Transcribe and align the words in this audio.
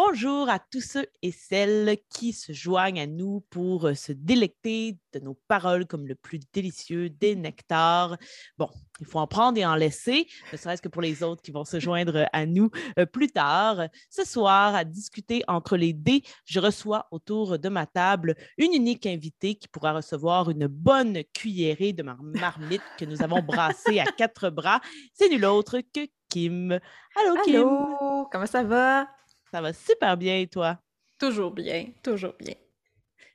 Bonjour 0.00 0.48
à 0.48 0.60
tous 0.60 0.80
ceux 0.80 1.06
et 1.22 1.32
celles 1.32 1.96
qui 2.08 2.32
se 2.32 2.52
joignent 2.52 3.00
à 3.00 3.06
nous 3.08 3.40
pour 3.50 3.88
euh, 3.88 3.94
se 3.94 4.12
délecter 4.12 4.96
de 5.12 5.18
nos 5.18 5.34
paroles 5.48 5.86
comme 5.86 6.06
le 6.06 6.14
plus 6.14 6.38
délicieux 6.52 7.10
des 7.10 7.34
nectars. 7.34 8.16
Bon, 8.58 8.70
il 9.00 9.06
faut 9.06 9.18
en 9.18 9.26
prendre 9.26 9.58
et 9.58 9.66
en 9.66 9.74
laisser, 9.74 10.28
ne 10.52 10.56
serait-ce 10.56 10.82
que 10.82 10.88
pour 10.88 11.02
les 11.02 11.24
autres 11.24 11.42
qui 11.42 11.50
vont 11.50 11.64
se 11.64 11.80
joindre 11.80 12.28
à 12.32 12.46
nous 12.46 12.70
euh, 12.96 13.06
plus 13.06 13.26
tard. 13.26 13.88
Ce 14.08 14.24
soir, 14.24 14.76
à 14.76 14.84
discuter 14.84 15.42
entre 15.48 15.76
les 15.76 15.92
dés, 15.92 16.22
je 16.44 16.60
reçois 16.60 17.08
autour 17.10 17.58
de 17.58 17.68
ma 17.68 17.86
table 17.86 18.36
une 18.56 18.74
unique 18.74 19.04
invitée 19.04 19.56
qui 19.56 19.66
pourra 19.66 19.94
recevoir 19.94 20.48
une 20.48 20.68
bonne 20.68 21.24
cuillerée 21.34 21.92
de 21.92 22.04
ma 22.04 22.16
marmite 22.20 22.82
que 23.00 23.04
nous 23.04 23.20
avons 23.20 23.42
brassée 23.42 23.98
à 23.98 24.04
quatre 24.04 24.48
bras. 24.50 24.80
C'est 25.12 25.28
nul 25.28 25.44
autre 25.44 25.80
que 25.92 26.06
Kim. 26.28 26.70
Allô, 27.16 27.42
Kim. 27.42 27.56
Allô, 27.56 28.28
comment 28.30 28.46
ça 28.46 28.62
va? 28.62 29.08
Ça 29.50 29.60
va 29.60 29.72
super 29.72 30.16
bien 30.16 30.38
et 30.38 30.46
toi? 30.46 30.78
Toujours 31.18 31.50
bien, 31.50 31.86
toujours 32.02 32.34
bien. 32.38 32.54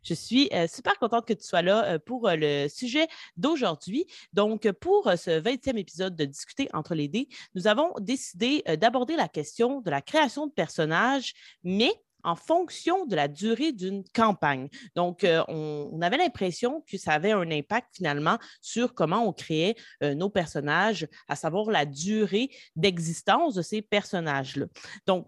Je 0.03 0.13
suis 0.13 0.49
euh, 0.53 0.67
super 0.67 0.99
contente 0.99 1.25
que 1.25 1.33
tu 1.33 1.43
sois 1.43 1.61
là 1.61 1.85
euh, 1.85 1.99
pour 1.99 2.27
euh, 2.27 2.35
le 2.35 2.67
sujet 2.67 3.07
d'aujourd'hui. 3.37 4.05
Donc, 4.33 4.69
pour 4.73 5.09
ce 5.15 5.41
20e 5.41 5.77
épisode 5.77 6.15
de 6.15 6.25
Discuter 6.25 6.69
entre 6.73 6.93
les 6.93 7.07
dés, 7.07 7.29
nous 7.55 7.67
avons 7.67 7.93
décidé 7.99 8.63
d'aborder 8.79 9.15
la 9.15 9.27
question 9.27 9.81
de 9.81 9.89
la 9.89 10.01
création 10.01 10.47
de 10.47 10.51
personnages, 10.51 11.33
mais 11.63 11.91
en 12.25 12.35
fonction 12.35 13.05
de 13.05 13.15
la 13.15 13.27
durée 13.27 13.73
d'une 13.73 14.03
campagne. 14.13 14.69
Donc, 14.95 15.25
on, 15.25 15.89
on, 15.91 16.01
avait 16.01 16.17
l'impression 16.17 16.81
que 16.89 16.97
ça 16.97 17.11
avait 17.11 17.33
un 17.33 17.51
impact 17.51 17.97
finalement 17.97 18.37
sur 18.61 18.93
comment 18.93 19.27
on 19.27 19.33
créait 19.33 19.75
nos 20.01 20.29
personnages, 20.29 21.05
à 21.27 21.35
savoir 21.35 21.69
la 21.69 21.85
durée 21.85 22.49
d'existence 22.77 23.55
de 23.55 23.61
ces 23.61 23.81
personnages-là. 23.81 24.67
Donc, 25.05 25.27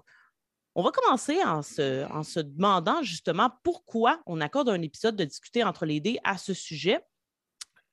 on 0.76 0.84
va 0.84 0.92
commencer 0.92 1.42
en 1.44 1.62
se, 1.62 2.40
demandant 2.40 3.02
justement 3.02 3.50
pourquoi 3.64 4.22
on 4.26 4.42
accorde 4.42 4.70
un 4.70 4.82
épisode 4.82 5.16
de 5.16 5.24
discuter 5.24 5.64
entre 5.64 5.86
les 5.86 6.02
dés 6.02 6.20
à 6.24 6.38
ce 6.38 6.54
sujet. 6.54 7.00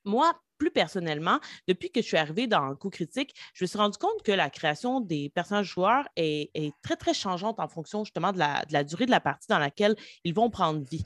Moi, 0.05 0.33
plus 0.59 0.73
personnellement, 0.73 1.39
depuis 1.69 1.91
que 1.91 2.03
je 2.03 2.07
suis 2.07 2.17
arrivée 2.17 2.49
dans 2.49 2.75
coup 2.75 2.91
critique, 2.91 3.35
je 3.55 3.65
me 3.65 3.69
suis 3.69 3.79
rendu 3.79 3.99
compte 3.99 4.23
que 4.25 4.33
la 4.33 4.51
création 4.51 5.01
des 5.01 5.29
personnages 5.31 5.67
joueurs 5.67 6.09
est, 6.17 6.51
très, 6.83 6.97
très 6.97 7.15
changeante 7.15 7.61
en 7.61 7.69
fonction 7.69 8.05
justement 8.05 8.33
de 8.33 8.39
la, 8.39 8.85
durée 8.85 9.07
de 9.07 9.13
la 9.13 9.21
partie 9.21 9.47
dans 9.49 9.61
laquelle 9.61 9.97
ils 10.25 10.35
vont 10.35 10.51
prendre 10.51 10.81
vie. 10.89 11.05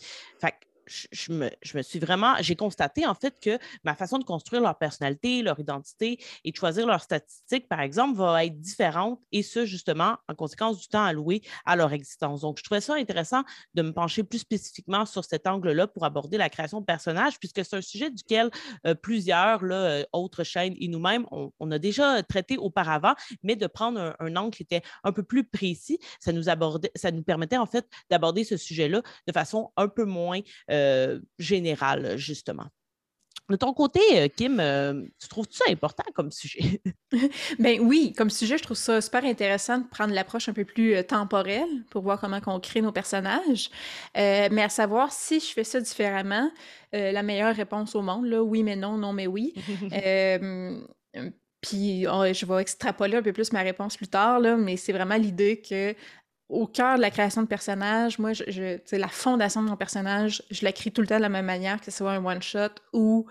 Je, 0.86 1.32
me, 1.32 1.50
suis 1.82 1.98
vraiment, 1.98 2.34
j'ai 2.40 2.56
constaté 2.56 3.06
en 3.06 3.14
fait 3.14 3.38
que 3.40 3.58
ma 3.84 3.94
façon 3.94 4.18
de 4.18 4.24
construire 4.24 4.62
leur 4.62 4.78
personnalité, 4.78 5.42
leur 5.42 5.58
identité 5.58 6.18
et 6.44 6.50
de 6.50 6.56
choisir 6.56 6.86
leurs 6.86 7.02
statistiques, 7.02 7.68
par 7.68 7.80
exemple, 7.80 8.16
va 8.18 8.44
être 8.44 8.60
différente 8.60 9.20
et 9.32 9.42
ce, 9.42 9.64
justement, 9.64 10.16
en 10.28 10.34
conséquence 10.34 10.78
du 10.78 10.88
temps 10.88 11.04
alloué 11.04 11.42
à 11.64 11.76
leur 11.76 11.92
existence. 11.92 12.42
Donc, 12.42 12.58
je 12.58 12.64
trouvais 12.64 12.80
ça 12.80 12.94
intéressant 12.94 13.42
de 13.74 13.82
me 13.82 13.92
pencher 13.92 14.22
plus 14.22 14.38
spécifiquement 14.38 15.06
sur 15.06 15.24
cet 15.24 15.46
angle-là 15.46 15.86
pour 15.86 16.04
aborder 16.04 16.36
la 16.38 16.48
création 16.48 16.80
de 16.80 16.86
personnages, 16.86 17.38
puisque 17.38 17.64
c'est 17.64 17.76
un 17.76 17.82
sujet 17.82 18.10
duquel 18.10 18.50
euh, 18.86 18.94
plusieurs 18.94 19.64
là, 19.64 19.76
euh, 19.76 20.04
autres 20.12 20.44
chaînes 20.44 20.74
et 20.78 20.88
nous-mêmes, 20.88 21.26
on, 21.30 21.70
a 21.70 21.78
déjà 21.78 22.22
traité 22.22 22.56
auparavant, 22.58 23.14
mais 23.42 23.56
de 23.56 23.66
prendre 23.66 24.14
un, 24.18 24.36
angle 24.36 24.54
qui 24.54 24.62
était 24.62 24.82
un 25.02 25.12
peu 25.12 25.22
plus 25.22 25.44
précis, 25.44 25.98
ça 26.20 26.32
nous, 26.32 26.48
abordait, 26.48 26.92
ça 26.94 27.10
nous 27.10 27.22
permettait 27.22 27.56
en 27.56 27.66
fait 27.66 27.86
d'aborder 28.10 28.44
ce 28.44 28.56
sujet-là 28.56 29.02
de 29.26 29.32
façon 29.32 29.72
un 29.76 29.88
peu 29.88 30.04
moins 30.04 30.41
euh, 30.70 30.75
euh, 30.76 31.20
général 31.38 32.16
justement. 32.16 32.66
De 33.48 33.54
ton 33.54 33.72
côté, 33.72 34.00
euh, 34.14 34.26
Kim, 34.28 34.59
euh, 34.59 35.04
tu 35.20 35.28
trouves 35.28 35.47
ça 35.48 35.64
important 35.69 36.03
comme 36.14 36.32
sujet? 36.32 36.81
ben 37.60 37.78
oui, 37.81 38.12
comme 38.16 38.28
sujet, 38.28 38.59
je 38.59 38.64
trouve 38.64 38.76
ça 38.76 39.00
super 39.00 39.25
intéressant 39.25 39.78
de 39.78 39.87
prendre 39.87 40.12
l'approche 40.12 40.48
un 40.48 40.53
peu 40.53 40.64
plus 40.64 40.97
temporelle 41.06 41.84
pour 41.91 42.03
voir 42.03 42.20
comment 42.20 42.41
on 42.47 42.59
crée 42.59 42.81
nos 42.81 42.91
personnages. 42.91 43.70
mais 44.16 44.62
à 44.62 44.69
savoir 44.69 45.12
si 45.12 45.38
je 45.38 45.47
fais 45.47 45.62
ça 45.62 45.81
différemment, 45.81 46.50
la 46.93 47.22
meilleure 47.22 47.54
réponse 47.54 47.94
au 47.94 48.03
monde, 48.03 48.26
là, 48.26 48.43
oui 48.43 48.64
mais 48.64 48.75
non, 48.75 48.98
non 48.98 49.12
mais 49.12 49.28
oui. 49.28 49.54
Puis 51.60 52.06
oh, 52.06 52.25
je 52.32 52.47
vais 52.47 52.60
extrapoler 52.60 53.16
un 53.16 53.22
peu 53.22 53.32
plus 53.32 53.53
ma 53.53 53.62
réponse 53.62 53.97
plus 53.97 54.08
tard, 54.08 54.41
là, 54.41 54.56
mais 54.56 54.76
c'est 54.76 54.93
vraiment 54.93 55.16
l'idée 55.16 55.60
que 55.60 55.94
au 56.48 56.66
cœur 56.66 56.96
de 56.96 57.00
la 57.00 57.10
création 57.10 57.42
de 57.42 57.48
personnages, 57.48 58.18
moi, 58.18 58.32
je, 58.32 58.44
je 58.48 58.96
la 58.96 59.08
fondation 59.08 59.62
de 59.62 59.68
mon 59.68 59.76
personnage, 59.76 60.42
je 60.50 60.64
la 60.64 60.72
crée 60.72 60.90
tout 60.90 61.00
le 61.00 61.06
temps 61.06 61.16
de 61.16 61.22
la 61.22 61.28
même 61.28 61.46
manière, 61.46 61.78
que 61.78 61.86
ce 61.86 61.90
soit 61.90 62.12
un 62.12 62.24
one-shot 62.24 62.74
ou 62.92 63.26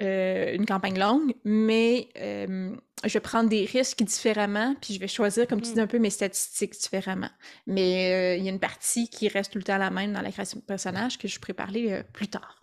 euh, 0.00 0.54
une 0.54 0.64
campagne 0.64 0.98
longue, 0.98 1.34
mais 1.44 2.08
euh, 2.18 2.74
je 3.04 3.12
vais 3.12 3.20
prendre 3.20 3.48
des 3.48 3.64
risques 3.64 4.02
différemment, 4.02 4.76
puis 4.80 4.94
je 4.94 5.00
vais 5.00 5.08
choisir, 5.08 5.46
comme 5.48 5.60
tu 5.60 5.72
dis, 5.72 5.80
mm. 5.80 5.82
un 5.82 5.86
peu 5.88 5.98
mes 5.98 6.10
statistiques 6.10 6.72
différemment. 6.80 7.30
Mais 7.66 8.12
euh, 8.12 8.36
il 8.36 8.44
y 8.44 8.48
a 8.48 8.50
une 8.52 8.60
partie 8.60 9.08
qui 9.08 9.26
reste 9.26 9.52
tout 9.52 9.58
le 9.58 9.64
temps 9.64 9.76
la 9.76 9.90
même 9.90 10.12
dans 10.12 10.22
la 10.22 10.30
création 10.30 10.60
de 10.60 10.64
personnage 10.64 11.18
que 11.18 11.26
je 11.26 11.40
pourrais 11.40 11.52
parler 11.52 12.02
plus 12.12 12.28
tard. 12.28 12.57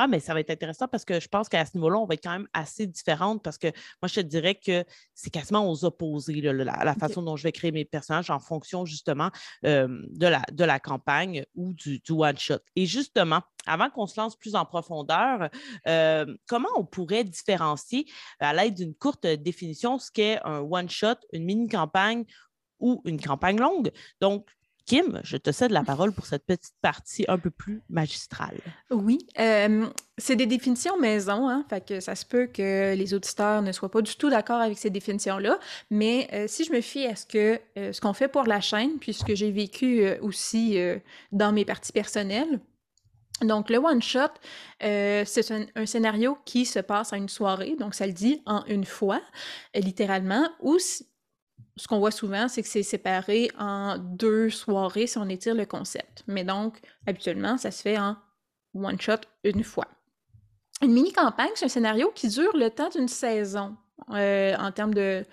Ah, 0.00 0.06
mais 0.06 0.20
ça 0.20 0.32
va 0.32 0.38
être 0.38 0.50
intéressant 0.50 0.86
parce 0.86 1.04
que 1.04 1.18
je 1.18 1.26
pense 1.26 1.48
qu'à 1.48 1.66
ce 1.66 1.76
niveau-là, 1.76 1.98
on 1.98 2.06
va 2.06 2.14
être 2.14 2.22
quand 2.22 2.30
même 2.30 2.46
assez 2.52 2.86
différente 2.86 3.42
parce 3.42 3.58
que 3.58 3.66
moi, 4.00 4.06
je 4.06 4.14
te 4.14 4.20
dirais 4.20 4.54
que 4.54 4.84
c'est 5.12 5.30
quasiment 5.30 5.68
aux 5.68 5.84
opposés, 5.84 6.40
la, 6.40 6.94
façon 6.94 7.20
dont 7.20 7.34
je 7.34 7.42
vais 7.42 7.50
créer 7.50 7.72
mes 7.72 7.84
personnages 7.84 8.30
en 8.30 8.38
fonction 8.38 8.84
justement 8.84 9.32
de, 9.64 10.06
la, 10.20 10.42
de 10.52 10.62
la 10.62 10.78
campagne 10.78 11.44
ou 11.56 11.72
du, 11.72 12.00
one-shot. 12.08 12.60
Et 12.76 12.86
justement, 12.86 13.40
avant 13.66 13.90
qu'on 13.90 14.06
se 14.06 14.20
lance 14.20 14.36
plus 14.36 14.54
en 14.54 14.64
profondeur, 14.64 15.50
comment 16.46 16.68
on 16.76 16.84
pourrait 16.84 17.24
différencier 17.24 18.06
à 18.38 18.54
l'aide 18.54 18.74
d'une 18.74 18.94
courte 18.94 19.26
définition 19.26 19.98
ce 19.98 20.12
qu'est 20.12 20.38
un 20.44 20.60
one-shot, 20.60 21.16
une 21.32 21.42
mini-campagne 21.42 22.24
ou 22.78 23.02
une 23.04 23.20
campagne 23.20 23.58
longue? 23.58 23.90
Donc, 24.20 24.46
Kim, 24.88 25.20
je 25.22 25.36
te 25.36 25.52
cède 25.52 25.70
la 25.70 25.82
parole 25.82 26.12
pour 26.12 26.24
cette 26.24 26.46
petite 26.46 26.72
partie 26.80 27.26
un 27.28 27.36
peu 27.36 27.50
plus 27.50 27.82
magistrale. 27.90 28.56
Oui, 28.90 29.18
euh, 29.38 29.86
c'est 30.16 30.34
des 30.34 30.46
définitions 30.46 30.98
maison, 30.98 31.46
hein, 31.46 31.62
fait 31.68 31.86
que 31.86 32.00
ça 32.00 32.14
se 32.14 32.24
peut 32.24 32.46
que 32.46 32.94
les 32.94 33.12
auditeurs 33.12 33.60
ne 33.60 33.70
soient 33.72 33.90
pas 33.90 34.00
du 34.00 34.16
tout 34.16 34.30
d'accord 34.30 34.62
avec 34.62 34.78
ces 34.78 34.88
définitions-là, 34.88 35.58
mais 35.90 36.26
euh, 36.32 36.46
si 36.48 36.64
je 36.64 36.72
me 36.72 36.80
fie 36.80 37.04
à 37.04 37.16
ce 37.16 37.26
que 37.26 37.60
euh, 37.76 37.92
ce 37.92 38.00
qu'on 38.00 38.14
fait 38.14 38.28
pour 38.28 38.44
la 38.44 38.62
chaîne, 38.62 38.98
puis 38.98 39.12
ce 39.12 39.26
que 39.26 39.34
j'ai 39.34 39.50
vécu 39.50 40.08
aussi 40.22 40.78
dans 41.32 41.52
mes 41.52 41.66
parties 41.66 41.92
personnelles, 41.92 42.58
donc, 43.42 43.70
le 43.70 43.78
one-shot, 43.78 44.32
c'est 44.80 45.52
un, 45.76 45.86
scénario 45.86 46.38
qui 46.44 46.64
se 46.66 46.80
passe 46.80 47.12
à 47.12 47.18
une 47.18 47.28
soirée, 47.28 47.76
donc 47.78 47.94
ça 47.94 48.06
le 48.06 48.12
dit 48.12 48.42
en 48.46 48.64
une 48.64 48.84
fois, 48.84 49.20
littéralement, 49.74 50.48
ou 50.60 50.78
ce 51.78 51.86
qu'on 51.86 51.98
voit 51.98 52.10
souvent, 52.10 52.48
c'est 52.48 52.62
que 52.62 52.68
c'est 52.68 52.82
séparé 52.82 53.50
en 53.58 53.98
deux 53.98 54.50
soirées 54.50 55.06
si 55.06 55.16
on 55.18 55.28
étire 55.28 55.54
le 55.54 55.64
concept. 55.64 56.24
Mais 56.26 56.44
donc, 56.44 56.80
habituellement, 57.06 57.56
ça 57.56 57.70
se 57.70 57.82
fait 57.82 57.98
en 57.98 58.16
one 58.74 59.00
shot 59.00 59.20
une 59.44 59.62
fois. 59.64 59.86
Une 60.82 60.92
mini-campagne, 60.92 61.50
c'est 61.54 61.64
un 61.64 61.68
scénario 61.68 62.12
qui 62.14 62.28
dure 62.28 62.56
le 62.56 62.70
temps 62.70 62.88
d'une 62.88 63.08
saison 63.08 63.76
euh, 64.10 64.54
en 64.56 64.72
termes 64.72 64.94
de. 64.94 65.24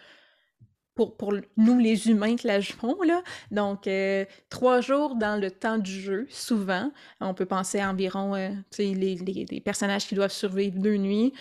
Pour, 0.96 1.18
pour, 1.18 1.34
nous, 1.58 1.78
les 1.78 2.08
humains 2.08 2.38
qui 2.38 2.48
la 2.48 2.62
jouons, 2.62 3.02
là. 3.02 3.22
Donc, 3.52 3.86
euh, 3.86 4.24
trois 4.50 4.80
jours 4.80 5.16
dans 5.16 5.38
le 5.38 5.52
temps 5.52 5.78
du 5.78 5.92
jeu, 5.92 6.26
souvent. 6.30 6.90
On 7.20 7.34
peut 7.34 7.46
penser 7.46 7.82
à 7.82 7.90
environ 7.90 8.34
euh, 8.34 8.50
les, 8.80 8.94
les, 8.94 9.46
les, 9.50 9.60
personnages 9.60 10.08
qui 10.08 10.16
doivent 10.16 10.32
survivre 10.32 10.80
deux 10.80 10.96
nuits 10.96 11.34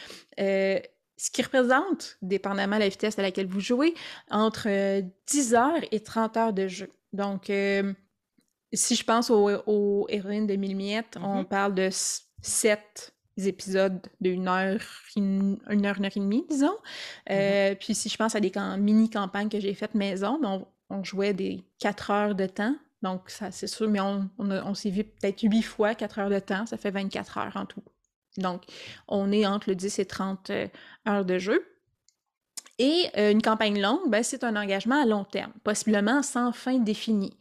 ce 1.17 1.31
qui 1.31 1.43
représente, 1.43 2.17
dépendamment 2.23 2.77
de 2.77 2.81
la 2.81 2.89
vitesse 2.89 3.19
à 3.19 3.23
laquelle 3.23 3.47
vous 3.47 3.61
jouez, 3.61 3.95
entre 4.31 4.69
10 5.27 5.55
euh, 5.55 5.57
heures 5.57 5.83
et 5.93 6.01
30 6.01 6.37
heures 6.37 6.53
de 6.53 6.69
jeu. 6.69 6.91
Donc, 7.13 7.51
euh, 7.51 7.93
si 8.73 8.97
je 8.97 9.05
pense 9.05 9.31
aux, 9.31 10.07
héroïnes 10.09 10.47
de 10.47 10.57
Milmiette, 10.57 11.17
on 11.21 11.43
mm-hmm. 11.43 11.45
parle 11.45 11.75
de 11.75 11.89
7 12.43 13.15
épisodes 13.37 14.01
d'une 14.21 14.49
heure, 14.49 14.81
une, 15.17 15.59
heure, 15.69 15.73
une 15.73 15.87
heure 15.87 16.17
et 16.17 16.21
demie, 16.21 16.45
disons. 16.49 16.77
Euh, 17.31 17.71
mm-hmm. 17.71 17.77
Puis 17.77 17.95
si 17.95 18.09
je 18.09 18.17
pense 18.17 18.35
à 18.35 18.41
des 18.41 18.53
mini-campagnes 18.79 19.49
que 19.49 19.61
j'ai 19.61 19.75
faites 19.75 19.95
maison, 19.95 20.39
ben, 20.41 20.65
on, 20.91 21.05
jouait 21.05 21.35
des 21.35 21.65
4 21.79 22.11
heures 22.11 22.35
de 22.35 22.47
temps. 22.47 22.77
Donc, 23.03 23.31
ça, 23.31 23.51
c'est 23.51 23.67
sûr, 23.67 23.89
mais 23.89 24.01
on, 24.01 24.31
on 24.39 24.75
s'est 24.75 24.91
vu 24.91 25.05
peut-être 25.05 25.43
8 25.43 25.63
fois 25.63 25.95
4 25.95 26.19
heures 26.19 26.31
de 26.31 26.39
temps. 26.39 26.67
Ça 26.67 26.77
fait 26.77 26.91
24 26.91 27.39
heures 27.39 27.57
en 27.57 27.67
tout. 27.67 27.83
Donc, 28.39 28.63
on 29.09 29.33
est 29.33 29.47
entre 29.47 29.71
le 29.71 29.77
10 29.77 29.99
et 29.99 30.07
30 30.07 30.51
euh, 30.51 30.67
heures 31.09 31.25
de 31.25 31.39
jeu. 31.39 31.67
Et 32.79 33.07
euh, 33.17 33.31
une 33.31 33.43
campagne 33.43 33.81
longue, 33.81 34.09
ben, 34.09 34.25
c'est 34.25 34.43
un 34.43 34.57
engagement 34.57 35.01
à 35.01 35.07
long 35.07 35.25
terme, 35.25 35.53
possiblement 35.63 36.23
sans 36.23 36.53
fin 36.53 36.79
définie. 36.79 37.37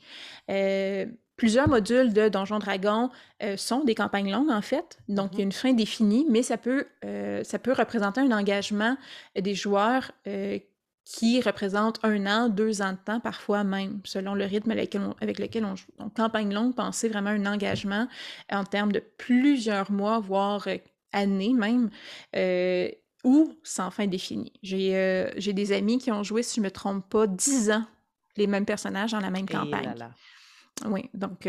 Euh, 0.51 1.07
plusieurs 1.37 1.67
modules 1.67 2.13
de 2.13 2.29
Donjon 2.29 2.59
Dragon 2.59 3.09
sont 3.57 3.83
des 3.83 3.95
campagnes 3.95 4.31
longues, 4.31 4.51
en 4.51 4.61
fait. 4.61 4.99
Donc, 5.09 5.31
il 5.33 5.39
y 5.39 5.41
a 5.41 5.43
mm-hmm. 5.43 5.47
une 5.47 5.51
fin 5.51 5.73
définie, 5.73 6.25
mais 6.29 6.43
ça 6.43 6.57
peut, 6.57 6.85
ça 7.43 7.59
peut 7.59 7.73
représenter 7.73 8.21
un 8.21 8.31
engagement 8.31 8.95
des 9.35 9.55
joueurs 9.55 10.11
qui 11.05 11.41
représente 11.41 11.99
un 12.03 12.25
an, 12.25 12.49
deux 12.49 12.81
ans 12.81 12.93
de 12.93 12.97
temps, 12.97 13.19
parfois 13.19 13.63
même, 13.63 13.99
selon 14.05 14.35
le 14.35 14.45
rythme 14.45 14.71
avec 14.71 14.93
lequel 15.39 15.65
on, 15.65 15.75
joue. 15.75 15.91
Donc, 15.99 16.15
campagne 16.15 16.53
longue, 16.53 16.75
pensez 16.75 17.09
vraiment 17.09 17.31
à 17.31 17.33
un 17.33 17.45
engagement 17.45 18.07
en 18.49 18.63
termes 18.63 18.91
de 18.91 18.99
plusieurs 19.17 19.91
mois, 19.91 20.19
voire 20.19 20.65
euh, 20.67 20.77
années 21.11 21.53
même, 21.53 21.89
euh, 22.35 22.89
ou 23.23 23.53
sans 23.63 23.91
fin 23.91 24.07
définie. 24.07 24.53
Euh, 24.71 25.29
j'ai 25.35 25.53
des 25.53 25.71
amis 25.73 25.97
qui 25.97 26.11
ont 26.11 26.23
joué, 26.23 26.41
si 26.41 26.55
je 26.55 26.61
ne 26.61 26.65
me 26.65 26.71
trompe 26.71 27.07
pas, 27.09 27.27
dix 27.27 27.69
ans 27.69 27.85
les 28.37 28.47
mêmes 28.47 28.65
personnages 28.65 29.11
dans 29.11 29.19
la 29.19 29.29
même 29.29 29.47
campagne. 29.47 29.93
Oui, 30.85 31.09
donc 31.13 31.47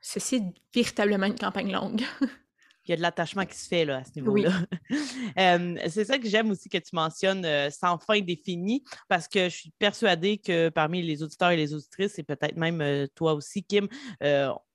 ceci 0.00 0.36
est 0.36 0.44
véritablement 0.74 1.26
une 1.26 1.38
campagne 1.38 1.72
longue. 1.72 2.02
il 2.88 2.90
y 2.90 2.94
a 2.94 2.96
de 2.96 3.02
l'attachement 3.02 3.44
qui 3.44 3.56
se 3.56 3.68
fait 3.68 3.84
là, 3.84 3.98
à 3.98 4.04
ce 4.04 4.10
niveau-là. 4.16 4.50
c'est 5.88 6.04
ça 6.04 6.18
que 6.18 6.28
j'aime 6.28 6.50
aussi 6.50 6.68
que 6.68 6.78
tu 6.78 6.94
mentionnes 6.94 7.46
sans 7.70 7.98
fin 7.98 8.20
défini, 8.20 8.82
parce 9.08 9.28
que 9.28 9.48
je 9.48 9.56
suis 9.56 9.72
persuadée 9.78 10.38
que 10.38 10.68
parmi 10.68 11.02
les 11.02 11.22
auditeurs 11.22 11.50
et 11.50 11.56
les 11.56 11.74
auditrices, 11.74 12.18
et 12.18 12.22
peut-être 12.22 12.56
même 12.56 13.08
toi 13.14 13.34
aussi, 13.34 13.62
Kim, 13.62 13.88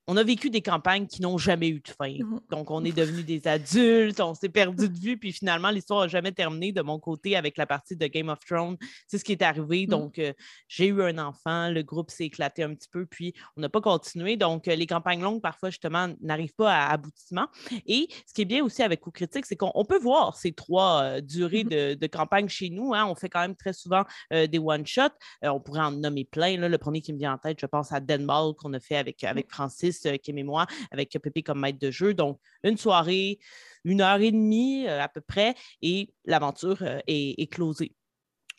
on 0.08 0.18
a 0.18 0.24
vécu 0.24 0.50
des 0.50 0.62
campagnes 0.62 1.06
qui 1.06 1.22
n'ont 1.22 1.38
jamais 1.38 1.70
eu 1.70 1.80
de 1.80 1.90
fin. 1.90 2.12
Mmh 2.12 2.40
Donc, 2.50 2.72
on 2.72 2.84
est 2.84 2.92
devenus 2.92 3.26
des 3.26 3.48
adultes, 3.48 4.20
on 4.20 4.34
s'est 4.34 4.50
perdu 4.50 4.90
de 4.90 4.98
vue, 4.98 5.18
puis 5.18 5.32
finalement, 5.32 5.70
l'histoire 5.70 6.02
n'a 6.02 6.08
jamais 6.08 6.32
terminé 6.32 6.72
de 6.72 6.82
mon 6.82 7.00
côté 7.00 7.36
avec 7.36 7.58
la 7.58 7.68
partie 7.68 7.96
de 7.96 8.08
Game 8.08 8.30
of 8.30 8.40
Thrones. 8.46 8.78
C'est 9.08 9.20
ce 9.20 9.24
qui 9.24 9.34
est 9.34 9.42
arrivé. 9.42 9.86
Mmh. 9.86 9.90
Donc, 9.90 10.20
euh, 10.20 10.34
j'ai 10.68 10.88
eu 10.88 11.02
un 11.04 11.18
enfant, 11.20 11.70
le 11.70 11.84
groupe 11.84 12.10
s'est 12.10 12.26
éclaté 12.26 12.64
un 12.64 12.74
petit 12.74 12.90
peu, 12.92 13.06
puis 13.06 13.34
on 13.56 13.62
n'a 13.62 13.70
pas 13.70 13.82
continué. 13.82 14.38
Donc, 14.38 14.68
euh, 14.68 14.76
les 14.76 14.88
campagnes 14.88 15.22
longues, 15.22 15.42
parfois, 15.42 15.70
justement, 15.70 16.10
n'arrivent 16.22 16.56
pas 16.56 16.74
à 16.74 16.92
aboutissement. 16.92 17.48
Et 17.86 18.08
ce 18.28 18.34
qui 18.34 18.42
est 18.42 18.46
bien 18.46 18.64
aussi 18.64 18.82
avec 18.82 19.02
Coup 19.02 19.12
Critique, 19.12 19.46
c'est 19.46 19.56
qu'on 19.56 19.86
peut 19.86 20.00
voir 20.00 20.36
ces 20.36 20.52
trois 20.52 21.04
euh, 21.04 21.22
durées 21.22 21.64
mmh 21.64 21.70
de, 21.72 22.08
campagne 22.08 22.50
chez 22.50 22.70
nous. 22.70 22.94
Hein. 22.94 23.06
On 23.06 23.16
fait 23.16 23.30
quand 23.30 23.40
même 23.40 23.56
très 23.56 23.72
souvent 23.72 24.04
des 24.32 24.60
one-shots. 24.60 25.14
on 25.44 25.60
pourrait 25.60 25.82
en 25.82 25.92
nommer 25.92 26.26
plein. 26.26 26.58
Le 26.58 26.78
premier 26.78 27.02
qui 27.02 27.14
me 27.14 27.18
vient 27.18 27.34
en 27.34 27.38
tête, 27.38 27.60
je 27.62 27.66
pense 27.66 27.92
à 27.92 28.00
Denball 28.00 28.54
qu'on 28.56 28.74
a 28.74 28.80
fait 28.80 28.98
avec, 28.98 29.24
avec 29.24 29.50
Francis 29.50 29.91
euh, 30.06 30.18
Kim 30.18 30.38
et 30.38 30.44
moi, 30.44 30.66
avec 30.92 31.12
Pépé 31.12 31.44
comme 31.44 31.60
maître 31.60 31.80
de 31.80 31.92
jeu. 31.92 32.14
Donc, 32.14 32.40
une 32.64 32.78
soirée, 32.78 33.40
une 33.84 34.02
heure 34.02 34.20
et 34.20 34.32
demie 34.32 34.88
euh, 34.88 35.02
à 35.02 35.08
peu 35.08 35.22
près, 35.22 35.56
et 35.82 36.14
l'aventure 36.26 36.78
euh, 36.82 37.00
est, 37.08 37.52
closée. 37.52 37.94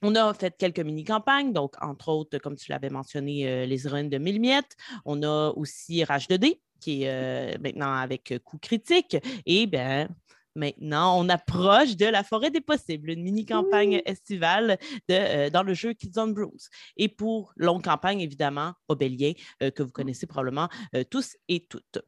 On 0.02 0.14
a 0.17 0.34
fait 0.34 0.56
quelques 0.56 0.81
mini-campagnes, 0.81 1.52
donc 1.52 1.75
entre 1.81 2.08
autres, 2.08 2.38
comme 2.38 2.56
tu 2.56 2.73
l'avais 2.73 2.90
mentionné, 2.90 3.67
les 3.67 3.87
héroïnes 3.87 4.08
de 4.08 4.19
mille 4.19 4.40
miettes. 4.40 4.75
On 5.05 5.23
a 5.23 5.52
aussi 5.55 6.02
Rage 6.02 6.26
2D, 6.26 6.58
qui 6.81 7.05
est 7.05 7.56
maintenant 7.58 7.94
avec 7.94 8.34
coup 8.43 8.58
critique. 8.58 9.17
Et 9.46 9.69
bien, 9.69 10.08
Maintenant, 10.54 11.19
on 11.19 11.28
approche 11.28 11.96
de 11.96 12.06
la 12.06 12.22
forêt 12.25 12.50
des 12.50 12.60
possibles, 12.60 13.10
une 13.10 13.22
mini-campagne 13.22 14.02
estivale 14.04 14.78
de, 15.08 15.49
dans 15.49 15.62
le 15.62 15.75
jeu 15.75 15.93
Kids 15.94 16.19
on 16.19 16.28
Brooms. 16.28 16.69
Et 16.96 17.08
pour 17.08 17.52
longue 17.56 17.82
campagne, 17.82 18.20
évidemment, 18.20 18.75
Obélien, 18.88 19.32
que 19.60 19.82
vous 19.82 19.93
connaissez 19.93 20.26
probablement 20.26 20.69
tous 21.10 21.37
et 21.49 21.66
toutes. 21.66 21.99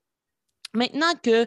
Maintenant 0.74 1.12
que 1.22 1.46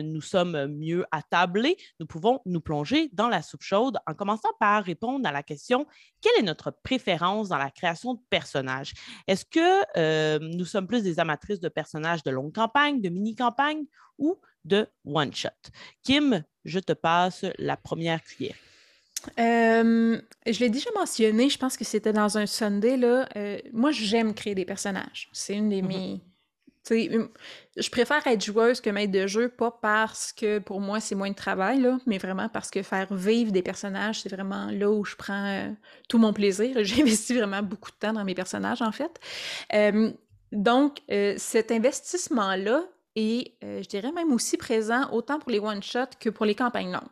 nous 0.00 0.20
sommes 0.22 0.66
mieux 0.66 1.04
attablés, 1.10 1.76
nous 2.00 2.06
pouvons 2.06 2.40
nous 2.46 2.60
plonger 2.60 3.10
dans 3.12 3.28
la 3.28 3.42
soupe 3.42 3.62
chaude 3.62 3.98
en 4.06 4.14
commençant 4.14 4.48
par 4.58 4.82
répondre 4.82 5.28
à 5.28 5.32
la 5.32 5.42
question 5.42 5.86
quelle 6.20 6.32
est 6.38 6.46
notre 6.46 6.70
préférence 6.70 7.48
dans 7.50 7.58
la 7.58 7.70
création 7.70 8.14
de 8.14 8.20
personnages? 8.30 8.94
Est-ce 9.26 9.44
que 9.44 10.56
nous 10.56 10.64
sommes 10.64 10.86
plus 10.86 11.02
des 11.02 11.20
amatrices 11.20 11.60
de 11.60 11.68
personnages 11.68 12.22
de 12.22 12.30
longue 12.30 12.54
campagne, 12.54 13.00
de 13.00 13.10
mini-campagne 13.10 13.84
ou 14.18 14.40
de 14.64 14.86
one-shot? 15.04 15.50
Kim, 16.02 16.42
je 16.64 16.78
te 16.78 16.94
passe 16.94 17.44
la 17.58 17.76
première 17.76 18.22
cuillère. 18.22 18.56
je 19.36 20.58
l'ai 20.60 20.70
déjà 20.70 20.90
mentionné, 20.94 21.50
je 21.50 21.58
pense 21.58 21.76
que 21.76 21.84
c'était 21.84 22.14
dans 22.14 22.38
un 22.38 22.46
Sunday. 22.46 22.96
Là. 22.96 23.28
moi, 23.74 23.90
j'aime 23.92 24.32
créer 24.32 24.54
des 24.54 24.64
personnages. 24.64 25.28
C'est 25.32 25.54
une 25.54 25.68
des 25.68 25.82
mm-hmm. 25.82 25.86
mes 25.86 26.20
Hum, 26.90 27.30
je 27.76 27.88
préfère 27.88 28.26
être 28.26 28.44
joueuse 28.44 28.80
que 28.80 28.90
maître 28.90 29.12
de 29.12 29.26
jeu, 29.26 29.48
pas 29.48 29.70
parce 29.70 30.32
que 30.32 30.58
pour 30.58 30.80
moi 30.80 31.00
c'est 31.00 31.14
moins 31.14 31.30
de 31.30 31.34
travail, 31.34 31.86
mais 32.06 32.18
vraiment 32.18 32.48
parce 32.50 32.70
que 32.70 32.82
faire 32.82 33.12
vivre 33.14 33.52
des 33.52 33.62
personnages, 33.62 34.20
c'est 34.20 34.28
vraiment 34.28 34.66
là 34.70 34.90
où 34.90 35.04
je 35.04 35.16
prends 35.16 35.46
euh, 35.46 35.70
tout 36.08 36.18
mon 36.18 36.32
plaisir. 36.34 36.76
J'investis 36.84 37.36
vraiment 37.36 37.62
beaucoup 37.62 37.90
de 37.90 37.96
temps 37.96 38.12
dans 38.12 38.24
mes 38.24 38.34
personnages, 38.34 38.82
en 38.82 38.92
fait. 38.92 39.18
donc, 40.52 40.98
euh, 41.10 41.34
cet 41.38 41.72
investissement-là, 41.72 42.84
et 43.16 43.54
euh, 43.62 43.80
je 43.80 43.88
dirais 43.88 44.10
même 44.10 44.32
aussi 44.32 44.56
présent 44.56 45.08
autant 45.12 45.38
pour 45.38 45.50
les 45.52 45.60
one-shots 45.60 46.16
que 46.18 46.30
pour 46.30 46.46
les 46.46 46.56
campagnes 46.56 46.90
longues. 46.90 47.02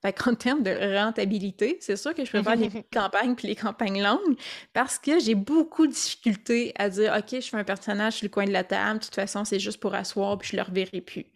Fait 0.00 0.12
qu'en 0.12 0.34
termes 0.36 0.62
de 0.62 0.96
rentabilité, 0.98 1.78
c'est 1.80 1.96
sûr 1.96 2.14
que 2.14 2.24
je 2.24 2.30
préfère 2.30 2.56
les 2.56 2.70
campagnes 2.92 3.36
puis 3.36 3.48
les 3.48 3.54
campagnes 3.56 4.02
longues 4.02 4.36
parce 4.72 4.98
que 4.98 5.20
j'ai 5.20 5.36
beaucoup 5.36 5.86
de 5.86 5.92
difficultés 5.92 6.72
à 6.76 6.88
dire 6.88 7.14
OK, 7.16 7.40
je 7.40 7.48
fais 7.48 7.56
un 7.56 7.64
personnage 7.64 8.14
sur 8.14 8.24
le 8.24 8.30
coin 8.30 8.44
de 8.44 8.50
la 8.50 8.64
table, 8.64 8.98
de 8.98 9.04
toute 9.04 9.14
façon, 9.14 9.44
c'est 9.44 9.60
juste 9.60 9.78
pour 9.78 9.94
asseoir 9.94 10.36
puis 10.38 10.50
je 10.52 10.56
le 10.56 10.62
reverrai 10.62 11.00
plus. 11.00 11.26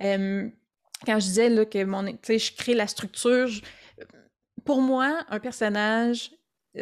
quand 0.00 1.20
je 1.20 1.26
disais 1.26 1.50
là, 1.50 1.66
que 1.66 1.84
mon, 1.84 2.06
je 2.06 2.56
crée 2.56 2.74
la 2.74 2.86
structure, 2.86 3.48
pour 4.64 4.80
moi, 4.80 5.24
un 5.28 5.40
personnage, 5.40 6.30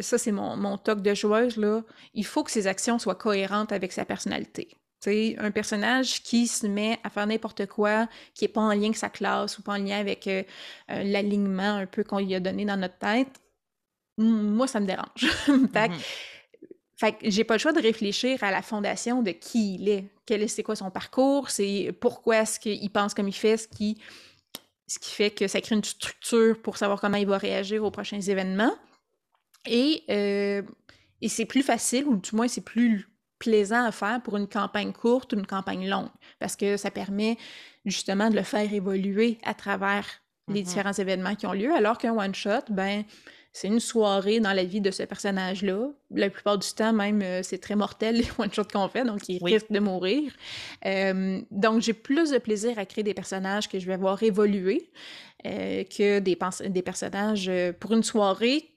ça 0.01 0.19
c'est 0.19 0.31
mon, 0.31 0.57
mon 0.57 0.79
toc 0.79 1.03
de 1.03 1.15
joueuse, 1.15 1.57
là, 1.57 1.83
il 2.15 2.25
faut 2.25 2.45
que 2.45 2.53
ses 2.53 2.69
actions 2.69 3.01
soient 3.01 3.17
cohérentes 3.17 3.73
avec 3.73 3.91
sa 3.91 4.05
personnalité 4.05 4.77
un 5.11 5.51
personnage 5.51 6.23
qui 6.23 6.47
se 6.47 6.67
met 6.67 6.99
à 7.03 7.11
faire 7.11 7.27
n'importe 7.27 7.67
quoi, 7.67 8.09
qui 8.35 8.45
n'est 8.45 8.49
pas 8.49 8.61
en 8.61 8.73
lien 8.73 8.85
avec 8.85 8.97
sa 8.97 9.11
classe 9.11 9.59
ou 9.59 9.63
pas 9.63 9.73
en 9.73 9.79
lien 9.79 9.99
avec 9.99 10.27
euh, 10.27 10.43
euh, 10.91 11.03
l'alignement 11.03 11.77
un 11.77 11.87
peu 11.87 12.05
qu'on 12.05 12.19
lui 12.19 12.35
a 12.35 12.41
donné 12.41 12.65
dans 12.65 12.77
notre 12.77 12.99
tête, 12.99 13.41
moi, 14.19 14.67
ça 14.67 14.81
me 14.81 14.87
dérange. 14.87 15.27
fait, 16.97 17.13
que 17.13 17.31
j'ai 17.31 17.45
pas 17.45 17.55
le 17.55 17.59
choix 17.59 17.73
de 17.73 17.81
réfléchir 17.81 18.43
à 18.45 18.51
la 18.51 18.63
fondation 18.63 19.23
de 19.23 19.33
qui 19.33 19.75
il 19.75 19.89
est. 19.89 20.05
Quel 20.27 20.43
est, 20.43 20.49
c'est 20.49 20.63
quoi 20.63 20.77
son 20.77 20.91
parcours, 20.91 21.51
c'est 21.51 21.93
pourquoi 22.01 22.43
est-ce 22.43 22.61
qu'il 22.61 22.91
pense 22.91 23.15
comme 23.15 23.29
il 23.29 23.35
fait, 23.35 23.57
ce 23.57 23.67
qui, 23.67 23.99
ce 24.87 24.99
qui 24.99 25.11
fait 25.11 25.31
que 25.31 25.49
ça 25.49 25.61
crée 25.61 25.75
une 25.75 25.83
structure 25.83 26.61
pour 26.61 26.77
savoir 26.77 27.01
comment 27.01 27.17
il 27.17 27.27
va 27.27 27.39
réagir 27.39 27.83
aux 27.85 27.91
prochains 27.91 28.21
événements. 28.21 28.75
Et, 29.67 30.05
euh, 30.11 30.63
et 31.21 31.29
c'est 31.29 31.47
plus 31.47 31.63
facile, 31.63 32.05
ou 32.07 32.17
du 32.17 32.37
moins 32.37 32.49
c'est 32.49 32.65
plus 32.65 33.09
plaisant 33.43 33.85
à 33.85 33.91
faire 33.91 34.21
pour 34.23 34.37
une 34.37 34.47
campagne 34.47 34.93
courte 34.93 35.33
ou 35.33 35.37
une 35.37 35.47
campagne 35.47 35.89
longue, 35.89 36.11
parce 36.39 36.55
que 36.55 36.77
ça 36.77 36.93
permet 36.93 37.37
justement 37.85 38.31
de 38.31 38.37
le 38.37 38.45
faire 38.45 38.73
évoluer 38.73 39.39
à 39.43 39.53
travers 39.53 40.07
les 40.47 40.61
mm-hmm. 40.61 40.65
différents 40.65 40.93
événements 40.93 41.35
qui 41.35 41.47
ont 41.47 41.53
lieu, 41.53 41.75
alors 41.75 41.99
qu'un 41.99 42.17
one-shot, 42.17 42.71
ben, 42.71 43.03
c'est 43.53 43.67
une 43.67 43.81
soirée 43.81 44.39
dans 44.39 44.53
la 44.53 44.63
vie 44.63 44.81
de 44.81 44.93
ce 44.93 45.03
personnage-là. 45.03 45.89
La 46.13 46.31
plupart 46.31 46.57
du 46.57 46.69
temps, 46.69 46.93
même, 46.93 47.21
euh, 47.21 47.43
c'est 47.43 47.59
très 47.59 47.75
mortel 47.75 48.17
les 48.19 48.29
one-shots 48.39 48.71
qu'on 48.73 48.89
fait, 48.89 49.05
donc 49.05 49.29
il 49.29 49.43
risque 49.45 49.73
de 49.73 49.81
mourir. 49.81 50.33
Euh, 50.87 51.41
donc, 51.51 51.83
j'ai 51.83 51.95
plus 51.95 52.31
de 52.31 52.39
plaisir 52.39 52.79
à 52.79 52.87
créer 52.87 53.03
des 53.03 53.15
personnages 53.15 53.69
que 53.69 53.81
je 53.81 53.87
vais 53.87 53.97
voir 53.97 54.23
évoluer 54.23 54.91
euh, 55.47 55.83
que 55.83 56.21
des, 56.21 56.39
des 56.69 56.83
personnages 56.83 57.51
pour 57.81 57.93
une 57.93 58.05
soirée 58.05 58.72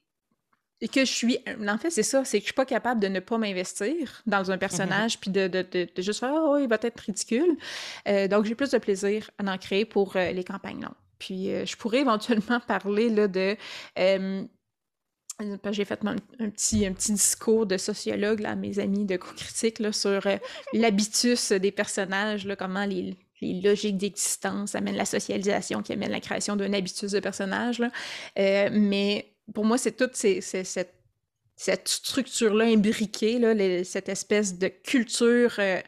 et 0.82 0.88
que 0.88 1.06
je 1.06 1.12
suis. 1.12 1.40
En 1.68 1.78
fait, 1.78 1.90
c'est 1.90 2.04
ça, 2.04 2.26
c'est 2.26 2.40
que 2.40 2.44
je 2.44 2.48
suis 2.48 2.54
pas 2.54 2.66
capable 2.66 3.00
de 3.00 3.08
ne 3.08 3.20
pas 3.20 3.38
m'investir 3.38 4.22
dans 4.26 4.52
un 4.52 4.58
personnage, 4.58 5.16
mm-hmm. 5.16 5.20
puis 5.20 5.32
de, 5.32 5.48
de, 5.48 5.66
de, 5.96 6.02
juste 6.02 6.20
faire 6.20 6.34
Oh, 6.36 6.58
il 6.58 6.68
va 6.68 6.78
être 6.82 7.00
ridicule. 7.00 7.58
Euh, 8.08 8.28
donc, 8.28 8.46
j'ai 8.46 8.56
plus 8.56 8.72
de 8.72 8.78
plaisir 8.78 9.30
à 9.38 9.52
en 9.52 9.58
créer 9.58 9.86
pour 9.86 10.16
euh, 10.16 10.32
les 10.32 10.44
campagnes 10.44 10.82
longues. 10.82 10.92
Puis, 11.18 11.50
euh, 11.50 11.66
je 11.66 11.78
pourrais 11.78 12.00
éventuellement 12.02 12.60
parler 12.60 13.10
là, 13.10 13.28
de. 13.28 13.56
j'ai 15.72 15.86
fait 15.86 16.00
un, 16.06 16.50
petit, 16.50 16.86
un 16.86 16.94
petit 16.94 17.14
discours 17.14 17.66
de 17.66 17.78
sociologue 17.78 18.42
là, 18.42 18.52
à 18.52 18.56
mes 18.56 18.80
amis 18.80 19.06
de 19.06 19.16
coup 19.16 19.34
critique 19.34 19.80
là, 19.80 19.94
sur 19.94 20.22
l'habitus 20.74 21.54
des 21.54 21.72
personnages, 21.72 22.46
là, 22.46 22.58
comment 22.58 22.86
les, 22.86 23.16
les 23.42 23.62
logiques 23.62 23.98
d'existence 23.98 24.76
amènent 24.76 24.98
la 24.98 25.06
socialisation 25.06 25.82
qui 25.82 25.94
amène 25.94 26.12
la 26.12 26.20
création 26.20 26.58
d'un 26.58 26.74
habitus 26.74 27.12
de 27.12 27.20
personnage. 27.22 27.80
Là. 27.80 27.90
mais 28.72 29.35
pour 29.54 29.66
moi, 29.66 29.78
c'est 29.78 29.96
toute 29.96 30.16
cette, 30.16 31.88
structure-là 31.88 32.66
imbriquée, 32.66 33.84
cette 33.84 34.10
espèce 34.10 34.58
de 34.58 34.68
culture 34.68 35.56
euh, 35.60 35.80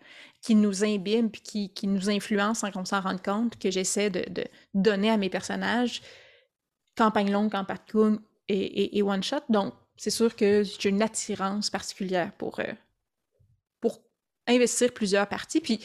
qui 0.42 0.56
nous 0.56 0.84
imbibe 0.84 1.30
puis 1.32 1.70
qui, 1.70 1.88
nous 1.88 2.10
influence 2.10 2.60
sans 2.60 2.72
qu'on 2.72 2.86
s'en 2.86 3.02
rende 3.02 3.22
compte, 3.22 3.58
que 3.60 3.72
j'essaie 3.72 4.10
de, 4.10 4.46
donner 4.74 5.10
à 5.10 5.18
mes 5.18 5.30
personnages, 5.30 6.02
campagne 6.96 7.32
longue, 7.32 7.52
campagne 7.52 7.78
courte 7.92 8.22
et, 8.48 9.02
one-shot. 9.02 9.42
Donc, 9.50 9.74
c'est 9.98 10.12
sûr 10.12 10.36
que 10.36 10.64
j'ai 10.64 10.90
une 10.90 11.02
attirance 11.02 11.70
particulière 11.70 12.32
pour, 12.38 12.60
euh, 12.60 12.72
pour 13.82 14.00
investir 14.46 14.94
plusieurs 14.94 15.28
parties. 15.28 15.60
Puis, 15.60 15.80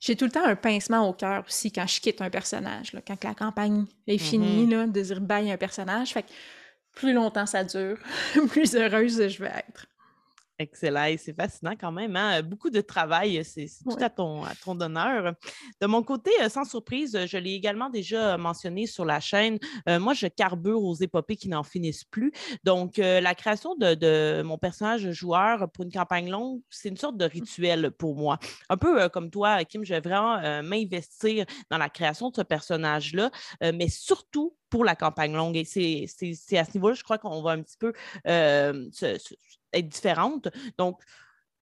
j'ai 0.00 0.16
tout 0.16 0.24
le 0.24 0.30
temps 0.30 0.44
un 0.44 0.56
pincement 0.56 1.08
au 1.08 1.12
cœur 1.12 1.44
aussi 1.46 1.70
quand 1.70 1.86
je 1.86 2.00
quitte 2.00 2.22
un 2.22 2.30
personnage, 2.30 2.92
quand 3.06 3.22
la 3.24 3.34
campagne 3.34 3.84
est 4.06 4.18
finie, 4.18 4.66
mm-hmm. 4.66 4.70
là, 4.70 4.86
de 4.86 5.00
dire 5.00 5.20
bye 5.20 5.50
à 5.50 5.54
un 5.54 5.56
personnage. 5.56 6.12
Fait 6.12 6.22
que 6.22 6.28
plus 6.98 7.12
longtemps 7.12 7.46
ça 7.46 7.64
dure, 7.64 7.96
plus 8.50 8.74
heureuse 8.74 9.28
je 9.28 9.38
vais 9.38 9.52
être. 9.68 9.86
Excellent, 10.60 11.14
c'est 11.18 11.36
fascinant 11.36 11.74
quand 11.78 11.92
même. 11.92 12.16
Hein? 12.16 12.42
Beaucoup 12.42 12.68
de 12.68 12.80
travail, 12.80 13.44
c'est 13.44 13.68
tout 13.84 13.96
à 14.00 14.10
ton, 14.10 14.42
à 14.42 14.56
ton 14.56 14.80
honneur. 14.80 15.34
De 15.80 15.86
mon 15.86 16.02
côté, 16.02 16.32
euh, 16.40 16.48
sans 16.48 16.64
surprise, 16.64 17.16
je 17.26 17.38
l'ai 17.38 17.52
également 17.52 17.90
déjà 17.90 18.36
mentionné 18.36 18.88
sur 18.88 19.04
la 19.04 19.20
chaîne. 19.20 19.60
Euh, 19.88 20.00
moi, 20.00 20.14
je 20.14 20.26
carbure 20.26 20.82
aux 20.82 20.96
épopées 20.96 21.36
qui 21.36 21.48
n'en 21.48 21.62
finissent 21.62 22.02
plus. 22.02 22.32
Donc, 22.64 22.98
euh, 22.98 23.20
la 23.20 23.36
création 23.36 23.76
de, 23.76 24.42
mon 24.42 24.58
personnage 24.58 25.08
joueur 25.12 25.70
pour 25.70 25.84
une 25.84 25.92
campagne 25.92 26.28
longue, 26.28 26.60
c'est 26.70 26.88
une 26.88 26.96
sorte 26.96 27.16
de 27.16 27.24
rituel 27.24 27.92
pour 27.92 28.16
moi. 28.16 28.40
Un 28.68 28.76
peu 28.76 29.08
comme 29.10 29.30
toi, 29.30 29.64
Kim, 29.64 29.84
je 29.84 29.94
vais 29.94 30.00
vraiment 30.00 30.40
m'investir 30.62 31.46
dans 31.70 31.78
la 31.78 31.88
création 31.88 32.30
de 32.30 32.36
ce 32.36 32.42
personnage-là, 32.42 33.30
mais 33.60 33.88
surtout 33.88 34.56
pour 34.70 34.84
la 34.84 34.96
campagne 34.96 35.34
longue. 35.34 35.56
Et 35.56 35.64
c'est 35.64 36.58
à 36.58 36.64
ce 36.64 36.74
niveau-là, 36.74 36.94
je 36.94 37.04
crois 37.04 37.18
qu'on 37.18 37.42
va 37.42 37.52
un 37.52 37.62
petit 37.62 37.78
peu 37.78 37.92
être 39.72 39.88
différente. 39.88 40.48
Donc, 40.76 41.00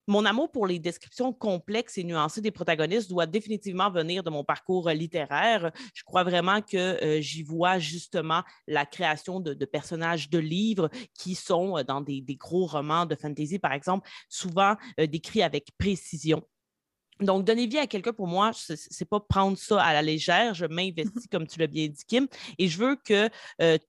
mon 0.09 0.25
amour 0.25 0.53
pour 0.53 0.67
les 0.67 0.79
descriptions 0.79 1.33
complexes 1.33 1.99
et 1.99 2.05
nuancées 2.05 2.41
des 2.41 2.53
protagonistes 2.53 3.11
doit 3.11 3.27
définitivement 3.27 3.91
venir 3.91 4.23
de 4.23 4.31
mon 4.31 4.45
parcours 4.45 4.89
littéraire. 4.91 5.73
Je 5.95 6.05
crois 6.05 6.23
vraiment 6.23 6.63
que 6.63 7.19
j'y 7.21 7.43
vois 7.43 7.79
justement 7.79 8.43
la 8.69 8.87
création 8.87 9.41
de, 9.41 9.65
personnages 9.65 10.31
de 10.31 10.39
livres 10.39 10.91
qui 11.15 11.35
sont 11.35 11.83
dans 11.87 12.01
des, 12.01 12.23
gros 12.39 12.67
romans 12.67 13.07
de 13.07 13.17
fantasy, 13.17 13.59
par 13.59 13.73
exemple, 13.73 14.09
souvent 14.29 14.77
décrits 14.97 15.43
avec 15.43 15.71
précision. 15.77 16.43
Donc, 17.19 17.45
donner 17.45 17.67
vie 17.67 17.79
à 17.79 17.87
quelqu'un, 17.87 18.13
pour 18.13 18.27
moi, 18.27 18.53
ce 18.53 18.75
n'est 18.75 19.07
pas 19.07 19.21
prendre 19.21 19.57
ça 19.57 19.83
à 19.83 19.93
la 19.93 20.03
légère. 20.03 20.55
Je 20.55 20.67
m'investis, 20.67 21.27
comme 21.33 21.47
tu 21.47 21.59
l'as 21.59 21.67
bien 21.67 21.89
dit, 21.89 22.05
Kim, 22.07 22.29
et 22.59 22.69
je 22.69 22.79
veux 22.79 22.95
que 22.95 23.29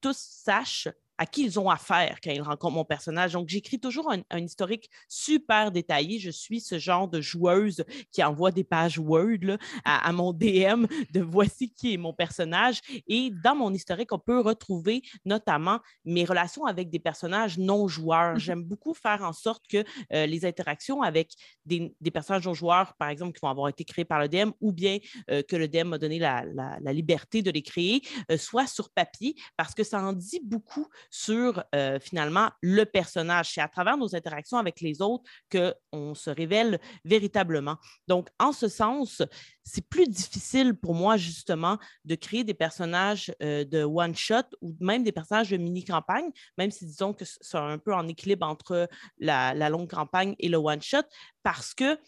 tous 0.00 0.16
sachent 0.16 0.88
à 1.18 1.26
qui 1.26 1.44
ils 1.44 1.58
ont 1.58 1.68
affaire 1.68 2.18
quand 2.22 2.30
ils 2.30 2.42
rencontrent 2.42 2.76
mon 2.76 2.84
personnage. 2.84 3.32
Donc, 3.32 3.48
j'écris 3.48 3.80
toujours 3.80 4.10
un, 4.10 4.38
historique 4.38 4.88
super 5.08 5.72
détaillé. 5.72 6.18
Je 6.18 6.30
suis 6.30 6.60
ce 6.60 6.78
genre 6.78 7.08
de 7.08 7.20
joueuse 7.20 7.84
qui 8.12 8.22
envoie 8.22 8.52
des 8.52 8.64
pages 8.64 8.98
Word 8.98 9.58
à, 9.84 10.12
mon 10.12 10.32
DM 10.32 10.86
de 11.12 11.20
voici 11.20 11.72
qui 11.72 11.94
est 11.94 11.96
mon 11.96 12.12
personnage. 12.12 12.80
Et 13.06 13.30
dans 13.42 13.56
mon 13.56 13.74
historique, 13.74 14.12
on 14.12 14.18
peut 14.18 14.40
retrouver 14.40 15.02
notamment 15.24 15.80
mes 16.04 16.24
relations 16.24 16.64
avec 16.64 16.90
des 16.90 16.98
personnages 16.98 17.58
non 17.58 17.88
joueurs. 17.88 18.36
Mmh 18.36 18.48
J'aime 18.48 18.62
beaucoup 18.62 18.94
faire 18.94 19.22
en 19.22 19.32
sorte 19.34 19.66
que 19.68 19.84
euh, 20.12 20.24
les 20.24 20.46
interactions 20.46 21.02
avec 21.02 21.34
des, 21.66 21.92
personnages 22.10 22.46
non 22.46 22.54
joueurs, 22.54 22.94
par 22.94 23.08
exemple, 23.08 23.32
qui 23.32 23.40
vont 23.42 23.50
avoir 23.50 23.68
été 23.68 23.84
créés 23.84 24.04
par 24.04 24.20
le 24.20 24.28
DM 24.28 24.50
ou 24.60 24.72
bien 24.72 24.98
euh, 25.30 25.42
que 25.42 25.56
le 25.56 25.68
DM 25.68 25.88
m'a 25.88 25.98
donné 25.98 26.18
la, 26.18 26.44
liberté 26.92 27.42
de 27.42 27.50
les 27.50 27.62
créer, 27.62 28.00
euh, 28.30 28.38
soient 28.38 28.66
sur 28.66 28.90
papier 28.90 29.34
parce 29.56 29.74
que 29.74 29.84
ça 29.84 30.02
en 30.02 30.12
dit 30.12 30.40
beaucoup 30.42 30.86
sur 31.10 31.64
euh, 31.74 31.98
finalement 32.00 32.50
le 32.62 32.84
personnage. 32.84 33.52
C'est 33.52 33.60
à 33.60 33.68
travers 33.68 33.96
nos 33.96 34.14
interactions 34.14 34.58
avec 34.58 34.80
les 34.80 35.00
autres 35.00 35.24
qu'on 35.50 36.14
se 36.14 36.30
révèle 36.30 36.78
véritablement. 37.04 37.76
Donc, 38.06 38.28
en 38.38 38.52
ce 38.52 38.68
sens, 38.68 39.22
c'est 39.64 39.86
plus 39.88 40.06
difficile 40.08 40.74
pour 40.74 40.94
moi 40.94 41.16
justement 41.16 41.78
de 42.04 42.14
créer 42.14 42.44
des 42.44 42.54
personnages 42.54 43.32
euh, 43.42 43.64
de 43.64 43.82
one-shot 43.82 44.44
ou 44.60 44.76
même 44.80 45.02
des 45.02 45.12
personnages 45.12 45.50
de 45.50 45.56
mini-campagne, 45.56 46.30
même 46.56 46.70
si 46.70 46.86
disons 46.86 47.12
que 47.12 47.24
c'est 47.24 47.58
un 47.58 47.78
peu 47.78 47.94
en 47.94 48.06
équilibre 48.08 48.46
entre 48.46 48.88
la, 49.18 49.54
longue 49.68 49.90
campagne 49.90 50.34
et 50.38 50.48
le 50.48 50.58
one-shot, 50.58 51.02
parce 51.42 51.74
que 51.74 51.98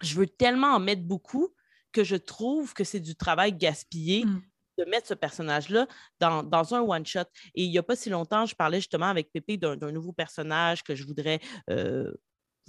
je 0.00 0.14
veux 0.14 0.26
tellement 0.26 0.74
en 0.74 0.80
mettre 0.80 1.02
beaucoup 1.02 1.48
que 1.92 2.04
je 2.04 2.16
trouve 2.16 2.74
que 2.74 2.84
c'est 2.84 3.00
du 3.00 3.16
travail 3.16 3.52
gaspillé 3.52 4.24
mmh 4.24 4.42
de 4.78 4.84
mettre 4.84 5.08
ce 5.08 5.14
personnage-là 5.14 5.86
dans, 6.20 6.74
un 6.74 6.80
one-shot. 6.80 7.20
Et 7.54 7.64
il 7.64 7.70
n'y 7.70 7.78
a 7.78 7.82
pas 7.82 7.96
si 7.96 8.10
longtemps, 8.10 8.46
je 8.46 8.54
parlais 8.54 8.78
justement 8.78 9.06
avec 9.06 9.32
Pépé 9.32 9.56
d'un 9.56 9.92
nouveau 9.92 10.12
personnage 10.12 10.82
que 10.82 10.94
je 10.94 11.04
voudrais 11.04 11.40
euh, 11.70 12.12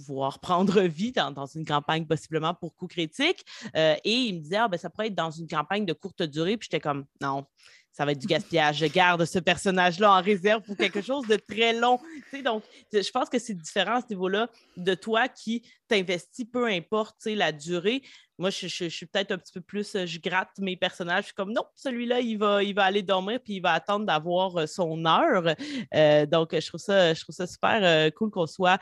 voir 0.00 0.40
prendre 0.40 0.80
vie 0.82 1.12
dans, 1.12 1.46
une 1.46 1.64
campagne 1.64 2.06
possiblement 2.06 2.54
pour 2.54 2.74
coup 2.74 2.86
critique. 2.86 3.44
Euh, 3.76 3.96
et 4.04 4.12
il 4.12 4.36
me 4.36 4.40
disait, 4.40 4.56
ah, 4.56 4.68
ben, 4.68 4.78
ça 4.78 4.90
pourrait 4.90 5.08
être 5.08 5.14
dans 5.14 5.30
une 5.30 5.46
campagne 5.46 5.86
de 5.86 5.92
courte 5.92 6.22
durée. 6.22 6.56
Puis 6.56 6.68
j'étais 6.70 6.80
comme, 6.80 7.06
non, 7.20 7.46
ça 7.92 8.04
va 8.04 8.12
être 8.12 8.18
du 8.18 8.26
gaspillage. 8.26 8.78
Je 8.78 8.86
garde 8.86 9.24
ce 9.24 9.38
personnage-là 9.38 10.12
en 10.12 10.22
réserve 10.22 10.62
pour 10.62 10.76
quelque 10.76 11.02
chose 11.02 11.26
de 11.26 11.36
très 11.36 11.72
long. 11.72 11.98
donc, 12.44 12.62
je 12.92 13.10
pense 13.10 13.28
que 13.28 13.38
c'est 13.38 13.54
différent 13.54 13.96
à 13.96 14.00
ce 14.00 14.06
niveau-là 14.10 14.48
de 14.76 14.94
toi 14.94 15.28
qui 15.28 15.62
t'investis, 15.88 16.46
peu 16.50 16.66
importe 16.66 17.26
la 17.26 17.52
durée. 17.52 18.02
Moi, 18.38 18.48
je, 18.48 18.66
suis 18.66 19.06
peut-être 19.06 19.32
un 19.32 19.38
petit 19.38 19.52
peu 19.52 19.60
plus, 19.60 19.94
euh, 19.94 20.06
je 20.06 20.18
gratte 20.18 20.48
mes 20.58 20.74
personnages. 20.74 21.24
Je 21.24 21.26
suis 21.26 21.34
comme, 21.34 21.52
non, 21.52 21.64
celui-là, 21.74 22.20
il 22.20 22.38
va, 22.38 22.62
il 22.62 22.74
va 22.74 22.84
aller 22.84 23.02
dormir 23.02 23.38
puis 23.44 23.56
il 23.56 23.60
va 23.60 23.72
attendre 23.72 24.06
d'avoir 24.06 24.56
euh, 24.56 24.66
son 24.66 25.04
heure. 25.04 25.54
Euh, 25.94 26.24
donc, 26.24 26.58
je 26.58 26.66
trouve 26.66 26.80
ça, 26.80 27.12
je 27.12 27.20
trouve 27.20 27.34
ça 27.34 27.46
super 27.46 28.10
cool 28.14 28.30
qu'on 28.30 28.46
soit 28.46 28.78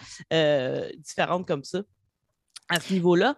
différente 0.99 1.47
comme 1.47 1.65
ça 1.65 1.81
à 2.69 2.79
ce 2.79 2.93
niveau-là. 2.93 3.37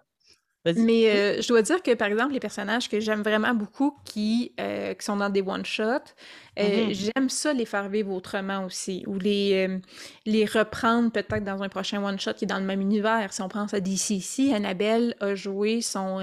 Mais 0.65 1.09
euh, 1.09 1.41
je 1.41 1.47
dois 1.47 1.63
dire 1.63 1.81
que, 1.81 1.93
par 1.95 2.07
exemple, 2.07 2.33
les 2.33 2.39
personnages 2.39 2.87
que 2.87 2.99
j'aime 2.99 3.23
vraiment 3.23 3.53
beaucoup 3.53 3.97
qui, 4.05 4.53
euh, 4.59 4.93
qui 4.93 5.03
sont 5.03 5.17
dans 5.17 5.29
des 5.29 5.41
one-shots, 5.41 5.83
euh, 5.83 6.61
mm-hmm. 6.61 7.11
j'aime 7.15 7.29
ça 7.29 7.53
les 7.53 7.65
faire 7.65 7.89
vivre 7.89 8.11
autrement 8.11 8.65
aussi, 8.65 9.03
ou 9.07 9.17
les, 9.17 9.79
les 10.25 10.45
reprendre 10.45 11.11
peut-être 11.11 11.43
dans 11.43 11.63
un 11.63 11.69
prochain 11.69 12.03
one-shot 12.03 12.33
qui 12.33 12.45
est 12.45 12.47
dans 12.47 12.59
le 12.59 12.65
même 12.65 12.81
univers. 12.81 13.33
Si 13.33 13.41
on 13.41 13.49
pense 13.49 13.73
à 13.73 13.79
DCC, 13.79 14.53
Annabelle 14.53 15.15
a 15.19 15.33
joué 15.33 15.81
son... 15.81 16.19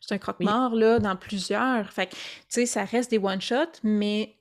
c'est 0.00 0.14
un 0.14 0.18
croque-mort, 0.18 0.74
là, 0.74 0.98
dans 0.98 1.16
plusieurs. 1.16 1.92
Fait 1.92 2.08
tu 2.08 2.16
sais, 2.48 2.66
ça 2.66 2.84
reste 2.84 3.10
des 3.10 3.18
one-shots, 3.18 3.80
mais 3.82 4.36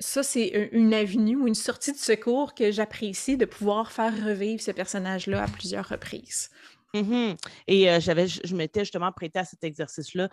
ça, 0.00 0.22
c'est 0.22 0.70
une 0.72 0.94
avenue 0.94 1.36
ou 1.36 1.46
une 1.46 1.54
sortie 1.54 1.92
de 1.92 1.98
secours 1.98 2.54
que 2.54 2.70
j'apprécie 2.70 3.36
de 3.36 3.44
pouvoir 3.44 3.90
faire 3.90 4.14
revivre 4.24 4.62
ce 4.62 4.70
personnage-là 4.70 5.42
à 5.42 5.46
plusieurs 5.48 5.88
reprises. 5.88 6.50
Mmh 6.94 7.34
Et 7.66 8.00
j'avais, 8.00 8.26
je, 8.26 8.54
m'étais 8.54 8.80
justement 8.80 9.12
prêté 9.12 9.38
à 9.38 9.44
cet 9.44 9.62
exercice-là 9.62 10.28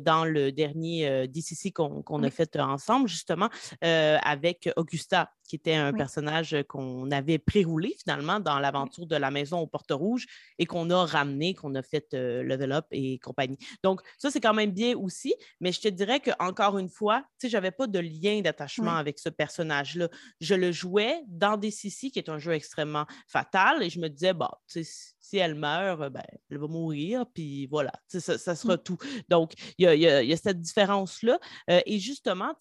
dans 0.00 0.24
le 0.24 0.50
dernier 0.50 1.28
DCC 1.28 1.70
qu'on 1.72 2.22
a 2.22 2.30
fait 2.30 2.56
ensemble, 2.58 3.08
justement, 3.08 3.48
avec 3.80 4.68
Augusta, 4.76 5.30
qui 5.50 5.56
était 5.56 5.74
un 5.74 5.92
personnage 5.92 6.56
qu'on 6.68 7.10
avait 7.10 7.38
pré-roulé 7.38 7.96
finalement 7.98 8.38
dans 8.38 8.60
l'aventure 8.60 9.06
de 9.06 9.16
la 9.16 9.32
maison 9.32 9.58
aux 9.58 9.66
portes 9.66 9.90
rouges 9.90 10.26
et 10.58 10.66
qu'on 10.66 10.90
a 10.90 11.04
ramené, 11.04 11.54
qu'on 11.54 11.74
a 11.74 11.82
fait 11.82 12.06
level 12.12 12.72
up 12.72 12.86
et 12.92 13.18
compagnie. 13.18 13.58
Donc, 13.82 14.00
ça, 14.16 14.30
c'est 14.30 14.40
quand 14.40 14.54
même 14.54 14.70
bien 14.70 14.96
aussi, 14.96 15.34
mais 15.60 15.72
je 15.72 15.80
te 15.80 15.88
dirais 15.88 16.20
qu'encore 16.20 16.78
une 16.78 16.88
fois, 16.88 17.22
tu 17.40 17.46
sais, 17.46 17.48
j'avais 17.48 17.72
pas 17.72 17.86
de 17.86 17.98
lien 17.98 18.40
d'attachement 18.40 18.94
avec 18.94 19.18
ce 19.18 19.28
personnage-là. 19.28 20.08
Je 20.40 20.54
le 20.54 20.72
jouais 20.72 21.20
dans 21.26 21.56
DCC, 21.56 22.10
qui 22.10 22.18
est 22.18 22.28
un 22.28 22.38
jeu 22.38 22.52
extrêmement 22.52 23.06
fatal, 23.26 23.82
et 23.82 23.90
je 23.90 23.98
me 24.00 24.08
disais, 24.08 24.32
bon, 24.32 24.48
tu 24.68 24.84
sais, 24.84 25.14
si 25.20 25.36
elle 25.36 25.54
meurt, 25.54 26.10
ben, 26.10 26.22
elle 26.50 26.58
va 26.58 26.66
mourir, 26.66 27.26
puis 27.32 27.66
voilà, 27.66 27.92
ça, 28.08 28.38
ça, 28.38 28.54
sera 28.56 28.74
mmh. 28.74 28.82
tout. 28.82 28.98
Donc, 29.28 29.52
il 29.78 29.84
y 29.84 30.06
a, 30.06 30.36
cette 30.36 30.60
différence-là. 30.60 31.38
et 31.68 31.98
justement, 31.98 32.54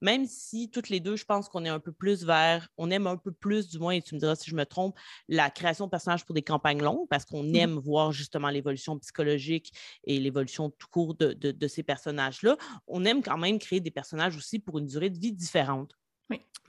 même 0.00 0.26
si 0.26 0.70
toutes 0.70 0.90
les 0.90 1.00
deux, 1.00 1.16
je 1.16 1.24
pense 1.24 1.48
qu'on 1.48 1.64
est 1.64 1.70
un 1.70 1.80
peu 1.80 1.92
plus 1.92 2.24
vers, 2.24 2.68
on 2.76 2.90
aime 2.90 3.06
un 3.06 3.16
peu 3.16 3.32
plus, 3.32 3.68
du 3.68 3.78
moins, 3.78 3.94
et 3.94 4.02
tu 4.02 4.14
me 4.14 4.20
diras 4.20 4.36
si 4.36 4.50
je 4.50 4.56
me 4.56 4.66
trompe, 4.66 4.96
la 5.28 5.50
création 5.50 5.86
de 5.86 5.90
personnages 5.90 6.24
pour 6.24 6.34
des 6.34 6.42
campagnes 6.42 6.82
longues, 6.82 7.08
parce 7.08 7.24
qu'on 7.24 7.42
mmh 7.42 7.54
aime 7.56 7.78
voir 7.78 8.12
justement 8.12 8.50
l'évolution 8.50 8.98
psychologique 8.98 9.72
et 10.04 10.20
l'évolution 10.20 10.70
tout 10.70 10.88
court 10.90 11.14
de, 11.14 11.66
ces 11.68 11.82
personnages-là. 11.82 12.56
On 12.86 13.04
aime 13.04 13.22
quand 13.22 13.38
même 13.38 13.58
créer 13.58 13.80
des 13.80 13.90
personnages 13.90 14.36
aussi 14.36 14.58
pour 14.58 14.78
une 14.78 14.86
durée 14.86 15.10
de 15.10 15.18
vie 15.18 15.32
différente. 15.32 15.92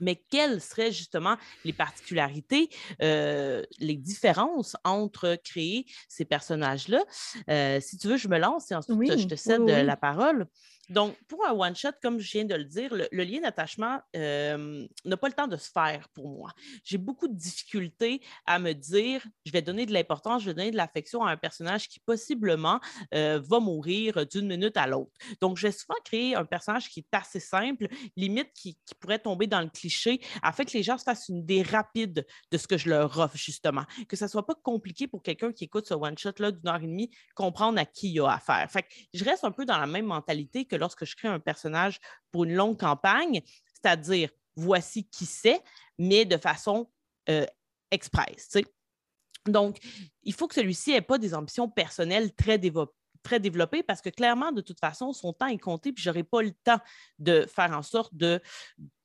Mais 0.00 0.16
quelles 0.30 0.60
seraient 0.60 0.92
justement 0.92 1.36
les 1.64 1.72
particularités, 1.72 2.68
euh, 3.02 3.62
les 3.78 3.96
différences 3.96 4.76
entre 4.84 5.36
créer 5.42 5.86
ces 6.08 6.24
personnages-là? 6.24 7.02
Euh, 7.48 7.80
si 7.80 7.96
tu 7.96 8.08
veux, 8.08 8.16
je 8.16 8.28
me 8.28 8.38
lance 8.38 8.70
et 8.70 8.74
ensuite 8.74 9.16
je 9.16 9.26
te 9.26 9.34
cède 9.36 9.66
la 9.66 9.96
parole. 9.96 10.46
Donc, 10.88 11.16
pour 11.26 11.44
un 11.44 11.52
one-shot, 11.52 11.92
comme 12.00 12.20
je 12.20 12.30
viens 12.30 12.44
de 12.44 12.54
le 12.54 12.64
dire, 12.64 12.94
le, 12.94 13.24
lien 13.24 13.40
d'attachement 13.40 14.00
euh, 14.14 14.86
n'a 15.04 15.16
pas 15.16 15.28
le 15.28 15.34
temps 15.34 15.48
de 15.48 15.56
se 15.56 15.70
faire 15.70 16.08
pour 16.10 16.28
moi. 16.28 16.52
J'ai 16.84 16.98
beaucoup 16.98 17.26
de 17.26 17.34
difficultés 17.34 18.20
à 18.46 18.58
me 18.58 18.72
dire, 18.72 19.26
je 19.44 19.50
vais 19.50 19.62
donner 19.62 19.84
de 19.84 19.92
l'importance, 19.92 20.42
je 20.42 20.50
vais 20.50 20.54
donner 20.54 20.70
de 20.70 20.76
l'affection 20.76 21.24
à 21.24 21.30
un 21.32 21.36
personnage 21.36 21.88
qui 21.88 21.98
possiblement 21.98 22.80
euh, 23.14 23.40
va 23.42 23.58
mourir 23.58 24.26
d'une 24.26 24.46
minute 24.46 24.76
à 24.76 24.86
l'autre. 24.86 25.10
Donc, 25.40 25.56
je 25.56 25.66
vais 25.66 25.72
souvent 25.72 25.98
créer 26.04 26.36
un 26.36 26.44
personnage 26.44 26.88
qui 26.88 27.00
est 27.00 27.16
assez 27.16 27.40
simple, 27.40 27.88
limite 28.16 28.52
qui, 28.54 28.78
pourrait 29.00 29.18
tomber 29.18 29.46
dans 29.46 29.60
le 29.60 29.68
cliché, 29.68 30.20
afin 30.42 30.64
que 30.64 30.72
les 30.72 30.82
gens 30.82 30.96
se 30.96 31.04
fassent 31.04 31.28
une 31.28 31.38
idée 31.38 31.62
rapide 31.62 32.24
de 32.50 32.58
ce 32.58 32.66
que 32.66 32.76
je 32.76 32.88
leur 32.88 33.18
offre, 33.18 33.36
justement. 33.36 33.84
Que 34.08 34.16
ça 34.16 34.26
ne 34.26 34.30
soit 34.30 34.46
pas 34.46 34.54
compliqué 34.54 35.06
pour 35.06 35.22
quelqu'un 35.22 35.52
qui 35.52 35.64
écoute 35.64 35.86
ce 35.86 35.94
one-shot-là 35.94 36.52
d'une 36.52 36.68
heure 36.68 36.76
et 36.82 36.86
demie, 36.86 37.10
comprendre 37.34 37.78
à 37.78 37.84
qui 37.84 38.12
il 38.12 38.20
a 38.20 38.34
affaire. 38.34 38.70
Fait 38.70 38.82
que 38.82 38.88
je 39.12 39.24
reste 39.24 39.44
un 39.44 39.50
peu 39.50 39.64
dans 39.64 39.78
la 39.78 39.86
même 39.86 40.06
mentalité 40.06 40.64
que 40.64 40.75
lorsque 40.76 41.04
je 41.04 41.16
crée 41.16 41.28
un 41.28 41.40
personnage 41.40 41.98
pour 42.30 42.44
une 42.44 42.54
longue 42.54 42.78
campagne, 42.78 43.42
c'est-à-dire 43.74 44.30
voici 44.56 45.04
qui 45.08 45.26
c'est, 45.26 45.62
mais 45.98 46.24
de 46.24 46.36
façon 46.36 46.90
euh, 47.28 47.46
express. 47.90 48.56
Donc, 49.46 49.78
il 50.22 50.32
faut 50.32 50.48
que 50.48 50.54
celui-ci 50.54 50.92
n'ait 50.92 51.00
pas 51.00 51.18
des 51.18 51.34
ambitions 51.34 51.68
personnelles 51.68 52.34
très 52.34 52.58
développées 52.58 52.92
très 53.22 53.40
parce 53.82 54.00
que 54.00 54.08
clairement, 54.08 54.52
de 54.52 54.60
toute 54.60 54.78
façon, 54.78 55.12
son 55.12 55.32
temps 55.32 55.46
est 55.46 55.58
compté, 55.58 55.92
puis 55.92 56.02
je 56.02 56.10
n'aurai 56.10 56.22
pas 56.22 56.42
le 56.42 56.52
temps 56.52 56.78
de 57.18 57.46
faire 57.46 57.72
en 57.72 57.82
sorte 57.82 58.14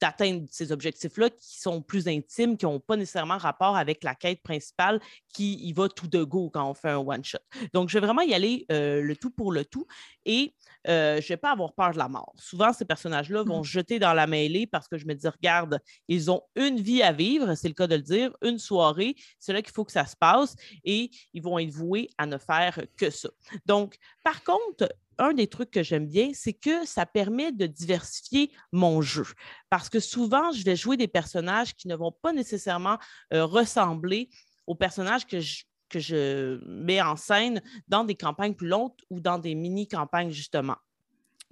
d'atteindre 0.01 0.48
ces 0.50 0.72
objectifs-là 0.72 1.29
qui 1.29 1.60
sont 1.60 1.81
plus 1.81 2.08
intimes, 2.08 2.58
qui 2.58 2.65
n'ont 2.65 2.79
pas 2.79 2.98
nécessairement 2.98 3.38
rapport 3.38 3.77
avec 3.77 4.03
la 4.03 4.15
quête 4.15 4.41
principale 4.41 5.00
qui 5.34 5.53
y 5.53 5.72
va 5.74 5.88
tout 5.88 6.08
de 6.08 6.24
go 6.24 6.50
quand 6.50 6.70
on 6.70 6.74
fait 6.74 6.89
un 6.89 6.98
one-shot. 6.98 7.38
Donc, 7.74 7.89
je 7.89 7.98
vais 7.98 8.05
vraiment 8.05 8.24
y 8.24 8.34
aller 8.34 8.65
euh, 8.72 9.01
le 9.01 9.15
tout 9.15 9.29
pour 9.29 9.51
le 9.51 9.63
tout 9.63 9.86
et 10.25 10.53
euh, 10.88 11.22
je 11.22 11.25
ne 11.25 11.27
vais 11.29 11.38
pas 11.38 11.51
avoir 11.51 11.74
peur 11.74 11.91
de 11.91 12.00
la 12.00 12.10
mort. 12.10 12.34
Souvent, 12.38 12.74
ces 12.74 12.86
personnages-là 12.86 13.43
vont 13.43 13.62
mmh. 13.62 13.65
jeter 13.65 14.00
dans 14.00 14.13
la 14.13 14.25
mêlée 14.25 14.65
parce 14.65 14.88
que 14.88 14.98
je 14.98 15.05
me 15.05 15.13
dis, 15.13 15.27
regarde, 15.27 15.79
ils 16.08 16.31
ont 16.31 16.41
une 16.55 16.79
vie 16.79 17.03
à 17.03 17.12
vivre, 17.12 17.53
c'est 17.53 17.67
le 17.67 17.75
cas 17.75 17.88
de 17.88 17.96
le 17.96 18.01
dire, 18.01 18.36
une 18.41 18.58
soirée, 18.58 19.15
c'est 19.39 19.53
là 19.53 19.62
qu'il 19.62 19.74
faut 19.74 19.86
que 19.86 19.91
ça 19.91 20.05
se 20.05 20.15
passe 20.15 20.55
et 20.84 21.12
ils 21.34 21.41
vont 21.41 21.60
être 21.60 21.70
voués 21.70 22.10
à 22.17 22.25
ne 22.25 22.38
faire 22.38 22.79
que 22.98 23.12
ça. 23.12 23.29
Donc, 23.65 23.98
par 24.24 24.43
contre, 24.43 24.89
un 25.18 25.34
des 25.34 25.48
trucs 25.48 25.72
que 25.72 25.84
j'aime 25.84 26.08
bien, 26.08 26.32
c'est 26.34 26.53
que 26.53 26.86
ça 26.86 27.06
permet 27.06 27.51
de 27.51 27.65
diversifier 27.65 28.51
mon 28.72 29.01
jeu. 29.01 29.25
Parce 29.70 29.89
que 29.89 30.00
souvent, 30.00 30.51
je 30.51 30.63
vais 30.63 30.75
jouer 30.75 30.98
des 30.98 31.08
personnages 31.08 31.75
qui 31.75 31.88
ne 31.88 31.96
vont 31.96 32.12
pas 32.12 32.34
nécessairement 32.34 32.98
euh, 33.34 33.46
ressembler 33.46 34.30
aux 34.68 34.75
personnages 34.75 35.25
que 35.25 35.39
je, 35.39 35.63
que 35.89 36.00
je 36.00 36.60
mets 36.65 37.01
en 37.01 37.15
scène 37.15 37.62
dans 37.88 38.03
des 38.03 38.15
campagnes 38.15 38.56
plus 38.56 38.68
longues 38.68 38.94
ou 39.10 39.20
dans 39.20 39.38
des 39.38 39.56
mini-campagnes, 39.56 40.32
justement. 40.32 40.77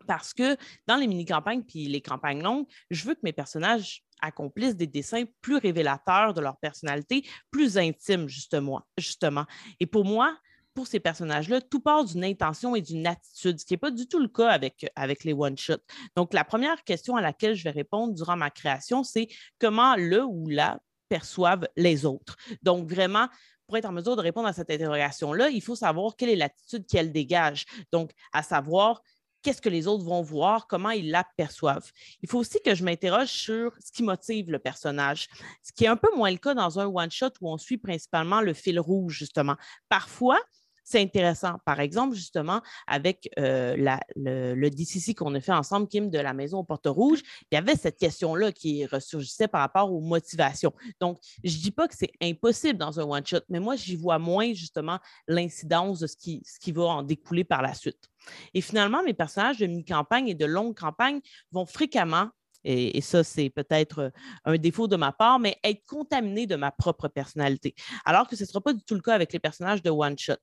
Parce 0.07 0.33
que 0.33 0.57
dans 0.87 0.95
les 0.95 1.07
mini-campagnes 1.07 1.63
puis 1.63 1.85
les 1.85 2.01
campagnes 2.01 2.41
longues, 2.41 2.65
je 2.89 3.05
veux 3.05 3.13
que 3.13 3.21
mes 3.23 3.33
personnages 3.33 4.03
accomplissent 4.21 4.75
des 4.75 4.87
dessins 4.87 5.23
plus 5.41 5.57
révélateurs 5.57 6.33
de 6.33 6.41
leur 6.41 6.57
personnalité, 6.57 7.25
plus 7.51 7.77
intimes, 7.77 8.27
justement. 8.27 8.81
justement. 8.97 9.45
Et 9.79 9.85
pour 9.85 10.05
moi, 10.05 10.37
pour 10.73 10.87
ces 10.87 10.99
personnages-là, 10.99 11.61
tout 11.61 11.79
part 11.79 12.05
d'une 12.05 12.23
intention 12.23 12.75
et 12.75 12.81
d'une 12.81 13.05
attitude, 13.07 13.59
ce 13.59 13.65
qui 13.65 13.73
n'est 13.73 13.77
pas 13.79 13.91
du 13.91 14.07
tout 14.07 14.19
le 14.19 14.27
cas 14.27 14.49
avec, 14.49 14.89
avec 14.95 15.23
les 15.23 15.33
one-shots. 15.33 15.83
Donc, 16.15 16.33
la 16.33 16.43
première 16.43 16.83
question 16.83 17.15
à 17.15 17.21
laquelle 17.21 17.55
je 17.55 17.63
vais 17.63 17.71
répondre 17.71 18.13
durant 18.13 18.37
ma 18.37 18.49
création, 18.49 19.03
c'est 19.03 19.27
comment 19.59 19.95
le 19.95 20.23
ou 20.23 20.47
la 20.47 20.79
perçoivent 21.09 21.67
les 21.75 22.05
autres? 22.05 22.37
Donc, 22.61 22.87
vraiment, 22.87 23.27
pour 23.67 23.77
être 23.77 23.85
en 23.85 23.91
mesure 23.91 24.15
de 24.15 24.21
répondre 24.21 24.47
à 24.47 24.53
cette 24.53 24.71
interrogation-là, 24.71 25.49
il 25.49 25.61
faut 25.61 25.75
savoir 25.75 26.15
quelle 26.15 26.29
est 26.29 26.35
l'attitude 26.35 26.85
qu'elle 26.87 27.11
dégage. 27.11 27.65
Donc, 27.91 28.11
à 28.33 28.41
savoir, 28.41 29.01
qu'est-ce 29.41 29.61
que 29.61 29.69
les 29.69 29.87
autres 29.87 30.03
vont 30.03 30.21
voir, 30.21 30.67
comment 30.67 30.89
ils 30.89 31.11
la 31.11 31.25
perçoivent. 31.37 31.91
Il 32.21 32.29
faut 32.29 32.39
aussi 32.39 32.59
que 32.63 32.75
je 32.75 32.83
m'interroge 32.83 33.29
sur 33.29 33.73
ce 33.79 33.91
qui 33.91 34.03
motive 34.03 34.51
le 34.51 34.59
personnage, 34.59 35.27
ce 35.63 35.71
qui 35.71 35.85
est 35.85 35.87
un 35.87 35.97
peu 35.97 36.09
moins 36.15 36.31
le 36.31 36.37
cas 36.37 36.53
dans 36.53 36.79
un 36.79 36.87
one-shot 36.87 37.31
où 37.41 37.49
on 37.51 37.57
suit 37.57 37.77
principalement 37.77 38.41
le 38.41 38.53
fil 38.53 38.79
rouge, 38.79 39.17
justement. 39.17 39.55
Parfois, 39.87 40.39
c'est 40.89 41.01
intéressant. 41.01 41.59
Par 41.65 41.79
exemple, 41.79 42.15
justement, 42.15 42.61
avec 42.87 43.29
euh, 43.37 43.75
le, 44.15 44.69
DCC 44.69 45.13
qu'on 45.13 45.35
a 45.35 45.39
fait 45.39 45.51
ensemble, 45.51 45.87
Kim, 45.87 46.09
de 46.09 46.17
la 46.17 46.33
maison 46.33 46.59
aux 46.59 46.63
portes 46.63 46.87
rouges, 46.87 47.21
il 47.51 47.55
y 47.55 47.57
avait 47.59 47.75
cette 47.75 47.99
question-là 47.99 48.51
qui 48.51 48.87
ressurgissait 48.87 49.47
par 49.47 49.61
rapport 49.61 49.93
aux 49.93 50.01
motivations. 50.01 50.73
Donc, 50.99 51.19
je 51.43 51.55
ne 51.55 51.61
dis 51.61 51.69
pas 51.69 51.87
que 51.87 51.95
c'est 51.95 52.11
impossible 52.23 52.79
dans 52.79 52.99
un 52.99 53.03
one-shot, 53.03 53.41
mais 53.49 53.59
moi, 53.59 53.75
j'y 53.75 53.95
vois 53.95 54.17
moins, 54.17 54.51
justement, 54.53 54.97
l'incidence 55.27 55.99
de 55.99 56.07
ce 56.07 56.17
qui, 56.17 56.41
va 56.71 56.83
en 56.83 57.03
découler 57.03 57.43
par 57.43 57.61
la 57.61 57.75
suite. 57.75 58.09
Et 58.55 58.61
finalement, 58.61 59.03
mes 59.03 59.13
personnages 59.13 59.59
de 59.59 59.67
mini-campagne 59.67 60.27
et 60.29 60.35
de 60.35 60.45
longue 60.45 60.75
campagne 60.75 61.19
vont 61.51 61.67
fréquemment 61.67 62.29
et, 62.65 62.97
et, 62.97 63.01
ça, 63.01 63.23
c'est 63.23 63.49
peut-être 63.49 64.11
un 64.43 64.57
défaut 64.57 64.89
de 64.89 64.97
ma 64.97 65.13
part, 65.13 65.39
mais 65.39 65.57
être 65.63 65.85
contaminé 65.85 66.45
de 66.45 66.57
ma 66.57 66.71
propre 66.71 67.07
personnalité. 67.07 67.73
Alors 68.03 68.27
que 68.27 68.35
ce 68.35 68.43
ne 68.43 68.47
sera 68.47 68.59
pas 68.59 68.73
du 68.73 68.83
tout 68.83 68.95
le 68.95 69.01
cas 69.01 69.13
avec 69.13 69.31
les 69.31 69.39
personnages 69.39 69.81
de 69.81 69.89
One 69.89 70.17
Shot. 70.17 70.35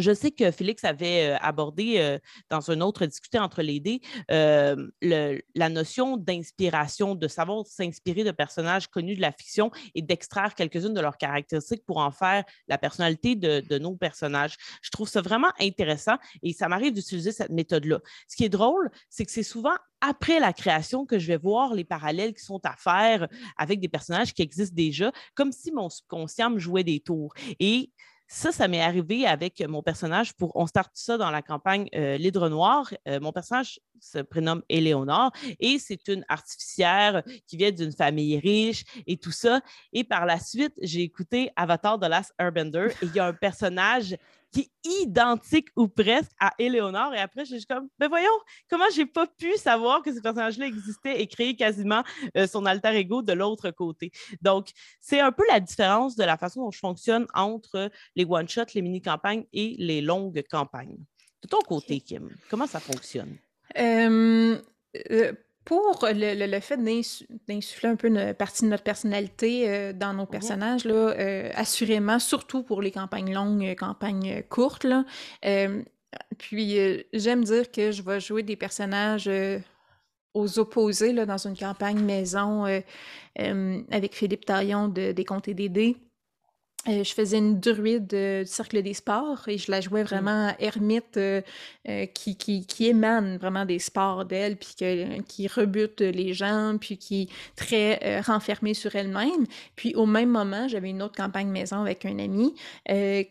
Je 0.00 0.14
sais 0.14 0.30
que 0.30 0.50
Félix 0.50 0.84
avait 0.84 1.36
abordé 1.40 2.18
dans 2.48 2.70
un 2.70 2.80
autre 2.80 3.06
discuté 3.06 3.38
entre 3.38 3.62
les 3.62 3.80
dés 3.80 4.00
la 4.28 5.68
notion 5.68 6.16
d'inspiration, 6.16 7.14
de 7.14 7.28
savoir 7.28 7.66
s'inspirer 7.66 8.24
de 8.24 8.30
personnages 8.30 8.88
connus 8.88 9.16
de 9.16 9.20
la 9.20 9.32
fiction 9.32 9.70
et 9.94 10.02
d'extraire 10.02 10.54
quelques-unes 10.54 10.94
de 10.94 11.00
leurs 11.00 11.16
caractéristiques 11.16 11.84
pour 11.86 11.98
en 11.98 12.10
faire 12.10 12.44
la 12.68 12.78
personnalité 12.78 13.36
de, 13.36 13.60
de, 13.60 13.78
nos 13.78 13.96
personnages. 13.96 14.56
Je 14.82 14.90
trouve 14.90 15.08
ça 15.08 15.20
vraiment 15.20 15.50
intéressant 15.60 16.16
et 16.42 16.52
ça 16.52 16.68
m'arrive 16.68 16.94
d'utiliser 16.94 17.32
cette 17.32 17.50
méthode-là. 17.50 18.00
Ce 18.28 18.36
qui 18.36 18.44
est 18.44 18.48
drôle, 18.50 18.90
c'est 19.08 19.24
que 19.24 19.32
c'est 19.32 19.42
souvent 19.42 19.74
après 20.00 20.40
la 20.40 20.52
création 20.52 21.04
que 21.04 21.18
je 21.18 21.26
vais 21.26 21.36
voir 21.36 21.74
les 21.74 21.84
parallèles 21.84 22.34
qui 22.34 22.44
sont 22.44 22.60
à 22.64 22.74
faire 22.76 23.28
avec 23.56 23.80
des 23.80 23.88
personnages 23.88 24.32
qui 24.32 24.42
existent 24.42 24.74
déjà, 24.74 25.12
comme 25.34 25.52
si 25.52 25.72
mon 25.72 25.90
subconscient 25.90 26.50
me 26.50 26.58
jouait 26.58 26.84
des 26.84 27.00
tours. 27.00 27.34
Et 27.58 27.90
ça, 28.32 28.52
ça 28.52 28.68
m'est 28.68 28.80
arrivé 28.80 29.26
avec 29.26 29.60
mon 29.66 29.82
personnage 29.82 30.34
pour 30.34 30.54
On 30.54 30.68
start 30.68 30.92
ça 30.94 31.18
dans 31.18 31.32
la 31.32 31.42
campagne 31.42 31.88
euh, 31.96 32.16
L'Hydre 32.16 32.48
Noir. 32.48 32.88
Euh, 33.08 33.18
mon 33.18 33.32
personnage 33.32 33.80
se 33.98 34.18
prénomme 34.20 34.62
Éléonore 34.68 35.32
et 35.58 35.80
c'est 35.80 36.06
une 36.06 36.24
artificière 36.28 37.24
qui 37.48 37.56
vient 37.56 37.72
d'une 37.72 37.90
famille 37.90 38.38
riche 38.38 38.84
et 39.08 39.16
tout 39.16 39.32
ça. 39.32 39.60
Et 39.92 40.04
par 40.04 40.26
la 40.26 40.38
suite, 40.38 40.74
j'ai 40.80 41.02
écouté 41.02 41.50
Avatar 41.56 41.98
de 41.98 42.06
Last 42.06 42.32
Airbender 42.38 42.86
et 43.02 43.06
il 43.06 43.12
y 43.12 43.18
a 43.18 43.26
un 43.26 43.32
personnage 43.34 44.16
qui 44.52 44.60
est 44.60 44.88
identique 45.02 45.68
ou 45.76 45.88
presque 45.88 46.32
à 46.40 46.52
Éléonore. 46.58 47.14
Et 47.14 47.18
après, 47.18 47.44
je 47.44 47.56
suis 47.56 47.66
comme, 47.66 47.88
ben 47.98 48.08
voyons, 48.08 48.28
comment 48.68 48.84
j'ai 48.94 49.06
pas 49.06 49.26
pu 49.26 49.56
savoir 49.56 50.02
que 50.02 50.14
ce 50.14 50.20
personnage-là 50.20 50.66
existait 50.66 51.20
et 51.20 51.26
créer 51.26 51.56
quasiment 51.56 52.02
euh, 52.36 52.46
son 52.46 52.66
alter 52.66 52.96
ego 52.96 53.22
de 53.22 53.32
l'autre 53.32 53.70
côté. 53.70 54.10
Donc, 54.42 54.70
c'est 55.00 55.20
un 55.20 55.32
peu 55.32 55.44
la 55.48 55.60
différence 55.60 56.16
de 56.16 56.24
la 56.24 56.36
façon 56.36 56.62
dont 56.62 56.70
je 56.70 56.78
fonctionne 56.78 57.26
entre 57.34 57.90
les 58.16 58.24
one-shots, 58.24 58.74
les 58.74 58.82
mini-campagnes 58.82 59.44
et 59.52 59.76
les 59.78 60.00
longues 60.00 60.42
campagnes. 60.50 60.98
De 61.42 61.48
ton 61.48 61.60
côté, 61.60 62.00
Kim, 62.00 62.28
comment 62.50 62.66
ça 62.66 62.80
fonctionne? 62.80 63.36
Euh, 63.78 64.58
euh, 65.10 65.32
pour 65.70 66.00
le, 66.02 66.58
fait 66.58 66.82
d'insuffler 67.46 67.88
un 67.88 67.94
peu 67.94 68.08
une 68.08 68.34
partie 68.34 68.64
de 68.64 68.70
notre 68.70 68.82
personnalité 68.82 69.68
euh, 69.68 69.92
dans 69.92 70.12
nos 70.12 70.24
mmh 70.24 70.30
personnages, 70.30 70.84
là, 70.84 70.94
euh, 70.94 71.48
assurément, 71.54 72.18
surtout 72.18 72.64
pour 72.64 72.82
les 72.82 72.90
campagnes 72.90 73.32
longues, 73.32 73.64
euh, 73.64 73.76
campagnes 73.76 74.42
courtes, 74.48 74.82
là, 74.82 75.04
puis 76.38 76.76
j'aime 77.12 77.44
dire 77.44 77.70
que 77.70 77.92
je 77.92 78.02
vais 78.02 78.18
jouer 78.18 78.42
des 78.42 78.56
personnages 78.56 79.30
aux 80.34 80.58
opposés 80.58 81.12
là, 81.12 81.24
dans 81.24 81.46
une 81.46 81.56
campagne 81.56 82.00
maison 82.00 82.64
avec 83.36 84.16
Philippe 84.16 84.46
Taillon 84.46 84.88
de, 84.88 85.12
des 85.12 85.24
Comtés 85.24 85.54
des 85.54 85.68
Dés. 85.68 85.96
Euh, 86.88 87.04
je 87.04 87.12
faisais 87.12 87.36
une 87.36 87.60
druide 87.60 88.12
euh, 88.14 88.42
du 88.42 88.48
Cercle 88.48 88.80
des 88.82 88.94
Sports 88.94 89.46
et 89.48 89.58
je 89.58 89.70
la 89.70 89.82
jouais 89.82 90.02
vraiment 90.02 90.54
ermite 90.58 91.18
euh, 91.18 91.42
qui, 92.14 92.36
qui, 92.36 92.64
qui, 92.64 92.86
émane 92.86 93.36
vraiment 93.36 93.66
des 93.66 93.78
sports 93.78 94.24
d'elle, 94.24 94.56
puis 94.56 94.74
qui 95.28 95.46
rebute 95.46 96.00
les 96.00 96.32
gens, 96.32 96.76
puis 96.80 96.96
qui 96.96 97.22
est 97.22 97.28
très 97.54 98.20
renfermée 98.22 98.72
sur 98.72 98.96
elle-même. 98.96 99.46
Puis 99.76 99.94
au 99.94 100.06
même 100.06 100.30
moment, 100.30 100.68
j'avais 100.68 100.88
une 100.88 101.02
autre 101.02 101.16
campagne 101.16 101.48
maison 101.48 101.82
avec 101.82 102.06
un 102.06 102.18
ami 102.18 102.54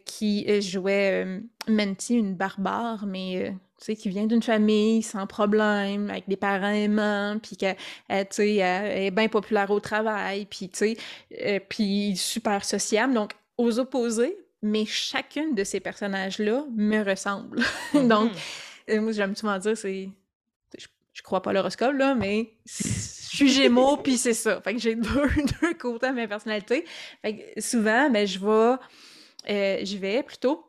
qui 0.06 0.62
jouait 0.62 1.42
Menti, 1.68 2.16
une 2.16 2.36
barbare, 2.36 3.06
mais 3.06 3.54
tu 3.80 3.86
sais, 3.86 3.96
qui 3.96 4.10
vient 4.10 4.26
d'une 4.26 4.44
famille 4.44 5.02
sans 5.02 5.26
problème, 5.26 6.10
avec 6.10 6.28
des 6.28 6.36
parents 6.36 6.70
aimants, 6.70 7.38
puis 7.42 7.58
qu'elle 7.58 7.78
est 8.10 9.12
bien 9.12 9.28
populaire 9.28 9.72
au 9.72 9.80
travail, 9.80 10.46
puis 10.46 10.70
tu 10.70 10.96
sais, 11.32 11.66
puis 11.70 12.16
super 12.16 12.64
sociable. 12.66 13.14
Donc, 13.14 13.39
aux 13.60 13.78
opposés, 13.78 14.38
mais 14.62 14.86
chacune 14.86 15.54
de 15.54 15.64
ces 15.66 15.82
personnages-là 15.82 16.66
me 16.76 17.04
ressemble. 17.04 17.60
Donc, 17.94 18.32
mm-hmm. 18.32 18.92
euh, 18.92 19.02
moi, 19.02 19.12
j'aime 19.12 19.36
souvent 19.36 19.60
dire, 19.60 19.78
c'est. 19.78 20.10
Je, 20.78 21.22
crois 21.22 21.42
pas 21.42 21.52
l'horoscope, 21.52 21.96
là, 21.96 22.16
mais 22.16 22.54
je 22.66 23.36
suis 23.36 23.50
Gémeaux, 23.50 23.98
puis 24.04 24.18
c'est 24.18 24.34
ça. 24.34 24.62
Fait 24.62 24.74
que 24.74 24.80
j'ai 24.80 24.96
deux, 24.96 25.28
deux 25.62 25.74
côtés 25.74 26.08
à 26.08 26.14
ma 26.14 26.26
personnalité. 26.28 26.86
Fait 27.22 27.36
que 27.36 27.62
souvent, 27.62 28.10
ben, 28.10 28.26
je 28.26 28.40
vais. 28.40 28.78
Euh, 29.50 29.86
je 29.86 29.98
vais 29.98 30.24
plutôt 30.24 30.66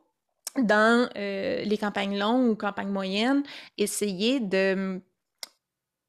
dans 0.57 1.09
euh, 1.15 1.63
les 1.63 1.77
campagnes 1.77 2.19
longues 2.19 2.49
ou 2.49 2.55
campagnes 2.55 2.89
moyennes, 2.89 3.43
essayer 3.77 4.41
de 4.41 5.01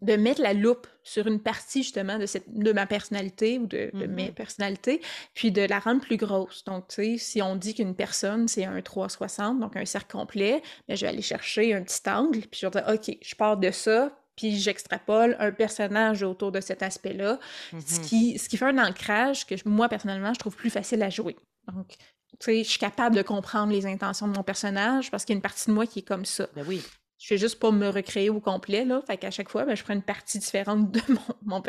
de 0.02 0.16
mettre 0.16 0.42
la 0.42 0.52
loupe 0.52 0.86
sur 1.04 1.26
une 1.26 1.40
partie 1.40 1.82
justement 1.82 2.18
de, 2.18 2.26
cette, 2.26 2.52
de 2.52 2.72
ma 2.72 2.86
personnalité 2.86 3.58
ou 3.58 3.66
de, 3.66 3.90
mes 3.94 4.28
mm-hmm. 4.28 4.34
personnalités, 4.34 5.00
puis 5.32 5.52
de 5.52 5.62
la 5.62 5.78
rendre 5.78 6.00
plus 6.00 6.16
grosse. 6.16 6.64
Donc, 6.64 6.88
tu 6.88 6.94
sais, 6.94 7.18
si 7.18 7.40
on 7.42 7.56
dit 7.56 7.74
qu'une 7.74 7.94
personne, 7.94 8.48
c'est 8.48 8.64
un 8.64 8.80
360, 8.80 9.60
donc 9.60 9.76
un 9.76 9.84
cercle 9.84 10.12
complet, 10.12 10.62
bien, 10.86 10.96
je 10.96 11.02
vais 11.02 11.08
aller 11.08 11.22
chercher 11.22 11.72
un 11.72 11.82
petit 11.82 12.08
angle, 12.08 12.40
puis 12.40 12.60
je 12.60 12.66
vais 12.66 12.70
dire, 12.70 12.84
OK, 12.92 13.16
je 13.22 13.34
pars 13.36 13.56
de 13.56 13.70
ça, 13.70 14.10
puis 14.36 14.58
j'extrapole 14.58 15.36
un 15.38 15.52
personnage 15.52 16.22
autour 16.22 16.50
de 16.50 16.60
cet 16.60 16.82
aspect-là, 16.82 17.38
ce, 17.70 17.76
mm-hmm. 17.76 18.00
qui, 18.02 18.38
ce 18.38 18.48
qui 18.48 18.56
fait 18.56 18.66
un 18.66 18.78
ancrage 18.78 19.46
que 19.46 19.54
moi, 19.64 19.88
personnellement, 19.88 20.34
je 20.34 20.40
trouve 20.40 20.56
plus 20.56 20.70
facile 20.70 21.02
à 21.02 21.10
jouer. 21.10 21.36
Donc, 21.72 21.86
tu 21.88 22.36
sais, 22.40 22.64
je 22.64 22.68
suis 22.70 22.78
capable 22.78 23.14
de 23.14 23.22
comprendre 23.22 23.72
les 23.72 23.86
intentions 23.86 24.26
de 24.26 24.34
mon 24.34 24.42
personnage 24.42 25.12
parce 25.12 25.24
qu'il 25.24 25.34
y 25.34 25.36
a 25.36 25.38
une 25.38 25.42
partie 25.42 25.68
de 25.68 25.74
moi 25.74 25.86
qui 25.86 26.00
est 26.00 26.08
comme 26.08 26.24
ça. 26.24 26.48
Ben 26.56 26.64
oui 26.66 26.82
je 27.22 27.28
fais 27.28 27.38
juste 27.38 27.60
pas 27.60 27.70
me 27.70 27.88
recréer 27.88 28.30
au 28.30 28.40
complet, 28.40 28.84
là. 28.84 29.00
Fait 29.06 29.16
qu'à 29.16 29.30
chaque 29.30 29.48
fois, 29.48 29.64
ben, 29.64 29.76
je 29.76 29.84
prends 29.84 29.94
une 29.94 30.02
partie 30.02 30.40
différente 30.40 30.90
de 30.90 31.00
mon, 31.44 31.62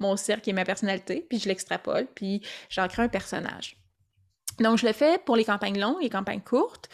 mon, 0.00 0.16
cercle 0.18 0.50
et 0.50 0.52
ma 0.52 0.66
personnalité, 0.66 1.24
puis 1.26 1.38
je 1.38 1.48
l'extrapole, 1.48 2.06
puis 2.14 2.42
j'en 2.68 2.86
crée 2.88 3.04
un 3.04 3.08
personnage. 3.08 3.78
Donc, 4.58 4.76
je 4.76 4.86
le 4.86 4.92
fais 4.92 5.18
pour 5.24 5.36
les 5.36 5.44
campagnes 5.44 5.80
longues, 5.80 6.02
les 6.02 6.10
campagnes 6.10 6.42
courtes. 6.42 6.90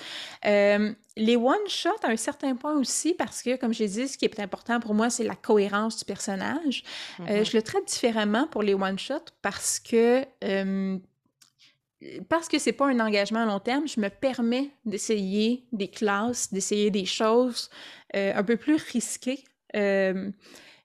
Euh, 0.46 0.92
les 1.16 1.36
one-shots, 1.36 2.04
à 2.04 2.08
un 2.10 2.16
certain 2.16 2.54
point 2.54 2.78
aussi, 2.78 3.14
parce 3.14 3.42
que, 3.42 3.56
comme 3.56 3.74
j'ai 3.74 3.88
dit, 3.88 4.06
ce 4.06 4.16
qui 4.16 4.26
est 4.26 4.38
important 4.38 4.78
pour 4.78 4.94
moi, 4.94 5.10
c'est 5.10 5.24
la 5.24 5.34
cohérence 5.34 5.98
du 5.98 6.04
personnage. 6.04 6.84
Euh, 7.18 7.24
mm-hmm. 7.24 7.50
je 7.50 7.56
le 7.56 7.62
traite 7.62 7.88
différemment 7.88 8.46
pour 8.46 8.62
les 8.62 8.74
one-shots 8.74 9.32
parce 9.42 9.80
que 9.80 10.24
euh, 10.44 10.98
parce 12.28 12.48
que 12.48 12.58
c'est 12.58 12.72
pas 12.72 12.88
un 12.88 13.00
engagement 13.00 13.42
à 13.42 13.46
long 13.46 13.60
terme, 13.60 13.86
je 13.88 14.00
me 14.00 14.08
permets 14.08 14.70
d'essayer 14.84 15.64
des 15.72 15.88
classes, 15.88 16.52
d'essayer 16.52 16.90
des 16.90 17.04
choses 17.04 17.70
euh, 18.14 18.32
un 18.34 18.44
peu 18.44 18.56
plus 18.56 18.76
risquées 18.76 19.44
euh, 19.76 20.30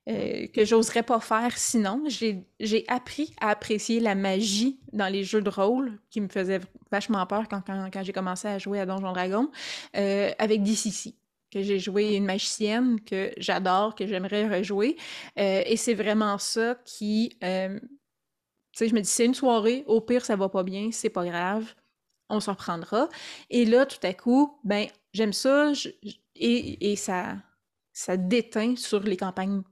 euh, 0.09 0.47
que 0.47 0.65
j'oserais 0.65 1.03
pas 1.03 1.19
faire 1.19 1.57
sinon. 1.57 2.03
J'ai 2.07 2.85
appris 2.87 3.33
à 3.41 3.49
apprécier 3.49 3.99
la 3.99 4.15
magie 4.15 4.79
dans 4.93 5.07
les 5.07 5.23
jeux 5.23 5.41
de 5.41 5.49
rôle 5.49 5.99
qui 6.09 6.21
me 6.21 6.29
faisait 6.29 6.59
vachement 6.91 7.25
peur 7.25 7.47
quand, 7.49 7.61
quand, 7.65 8.03
j'ai 8.03 8.13
commencé 8.13 8.47
à 8.47 8.57
jouer 8.57 8.79
à 8.79 8.85
Donjon 8.85 9.11
Dragon 9.11 9.51
avec 9.93 10.63
DCC 10.63 11.15
que 11.51 11.63
j'ai 11.63 11.79
joué 11.79 12.15
une 12.15 12.25
magicienne 12.25 13.01
que 13.01 13.31
j'adore, 13.37 13.95
que 13.95 14.05
j'aimerais 14.05 14.47
rejouer. 14.47 14.97
et 15.35 15.75
c'est 15.77 15.95
vraiment 15.95 16.37
ça 16.37 16.75
qui 16.85 17.37
sais, 18.73 18.89
je 18.89 18.95
me 18.95 19.01
dis, 19.01 19.09
c'est 19.09 19.25
une 19.25 19.33
soirée, 19.33 19.83
au 19.87 20.01
pire, 20.01 20.25
ça 20.25 20.35
va 20.35 20.49
pas 20.49 20.63
bien, 20.63 20.89
c'est 20.91 21.09
pas 21.09 21.25
grave. 21.25 21.73
on 22.29 22.39
s'en 22.39 22.53
reprendra. 22.53 23.09
Et 23.49 23.65
là, 23.65 23.85
tout 23.85 23.99
à 24.03 24.13
coup, 24.13 24.59
ben, 24.63 24.87
j'aime 25.13 25.33
ça, 25.33 25.71
et, 26.35 26.95
ça, 26.95 27.37
ça 27.91 28.17
déteint 28.17 28.75
sur 28.75 29.01
les 29.01 29.17
campagnes 29.17 29.63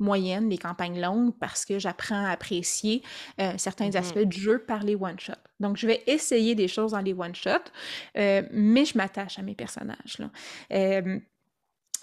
moyennes, 0.00 0.48
les 0.48 0.58
campagnes 0.58 1.00
longues, 1.00 1.34
parce 1.38 1.64
que 1.64 1.78
j'apprends 1.78 2.24
à 2.24 2.30
apprécier 2.30 3.02
euh, 3.40 3.52
certains 3.56 3.90
mm-hmm. 3.90 3.98
aspects 3.98 4.18
du 4.20 4.40
jeu 4.40 4.58
par 4.60 4.84
les 4.84 4.94
one-shots. 4.94 5.32
Donc, 5.60 5.76
je 5.76 5.86
vais 5.86 6.02
essayer 6.06 6.54
des 6.54 6.68
choses 6.68 6.92
dans 6.92 7.00
les 7.00 7.14
one-shots, 7.14 7.70
euh, 8.16 8.42
mais 8.52 8.84
je 8.84 8.96
m'attache 8.96 9.38
à 9.38 9.42
mes 9.42 9.54
personnages. 9.54 10.18
Là. 10.18 10.30
Euh, 10.72 11.18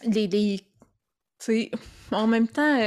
les, 0.04 0.62
en 2.12 2.28
même 2.28 2.48
temps, 2.48 2.78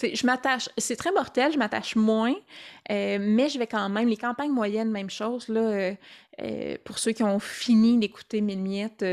je 0.00 0.26
m'attache. 0.26 0.68
C'est 0.78 0.96
très 0.96 1.12
mortel, 1.12 1.52
je 1.52 1.58
m'attache 1.58 1.96
moins, 1.96 2.34
mais 2.88 3.48
je 3.48 3.58
vais 3.58 3.66
quand 3.66 3.88
même. 3.88 4.08
Les 4.08 4.16
campagnes 4.16 4.52
moyennes, 4.52 4.90
même 4.90 5.10
chose. 5.10 5.48
Là, 5.48 5.94
pour 6.84 6.98
ceux 6.98 7.12
qui 7.12 7.22
ont 7.22 7.38
fini 7.38 7.98
d'écouter 7.98 8.40
Mille 8.40 8.60
Miettes, 8.60 9.04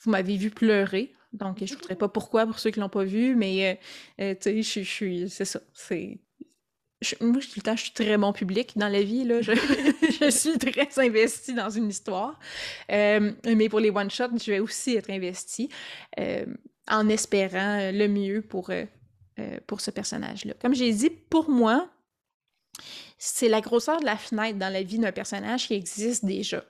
vous 0.00 0.10
m'avez 0.10 0.36
vu 0.36 0.50
pleurer. 0.50 1.12
Donc, 1.32 1.58
je 1.64 1.74
ne 1.74 1.78
voudrais 1.78 1.96
pas 1.96 2.08
pourquoi 2.08 2.46
pour 2.46 2.58
ceux 2.58 2.70
qui 2.70 2.78
ne 2.78 2.84
l'ont 2.84 2.90
pas 2.90 3.04
vu, 3.04 3.34
mais 3.36 3.78
euh, 4.20 4.24
euh, 4.24 4.34
tu 4.34 4.62
sais, 4.62 4.82
je 4.82 4.88
suis. 4.88 5.28
C'est 5.28 5.44
ça. 5.44 5.60
C'est. 5.74 6.18
moi, 7.20 7.40
je, 7.40 7.48
le 7.56 7.62
temps, 7.62 7.76
je 7.76 7.82
suis 7.82 7.92
très 7.92 8.16
bon 8.16 8.32
public 8.32 8.72
dans 8.76 8.88
la 8.88 9.02
vie. 9.02 9.24
Là. 9.24 9.40
Je, 10.20 10.30
suis 10.30 10.58
très 10.58 10.88
investie 10.98 11.54
dans 11.54 11.70
une 11.70 11.88
histoire. 11.88 12.40
Euh, 12.90 13.32
mais 13.44 13.68
pour 13.68 13.78
les 13.78 13.90
one-shots, 13.90 14.36
je 14.44 14.50
vais 14.50 14.58
aussi 14.58 14.96
être 14.96 15.10
investie 15.10 15.68
en 16.90 17.08
espérant 17.08 17.90
le 17.92 18.06
mieux 18.08 18.42
pour, 18.42 18.70
pour 19.66 19.80
ce 19.80 19.90
personnage-là. 19.90 20.54
Comme 20.60 20.74
j'ai 20.74 20.92
dit, 20.92 21.10
pour 21.10 21.50
moi, 21.50 21.88
c'est 23.18 23.48
la 23.48 23.60
grosseur 23.60 24.00
de 24.00 24.04
la 24.04 24.16
fenêtre 24.16 24.58
dans 24.58 24.72
la 24.72 24.82
vie 24.82 24.98
d'un 24.98 25.12
personnage 25.12 25.66
qui 25.66 25.74
existe 25.74 26.24
déjà. 26.24 26.64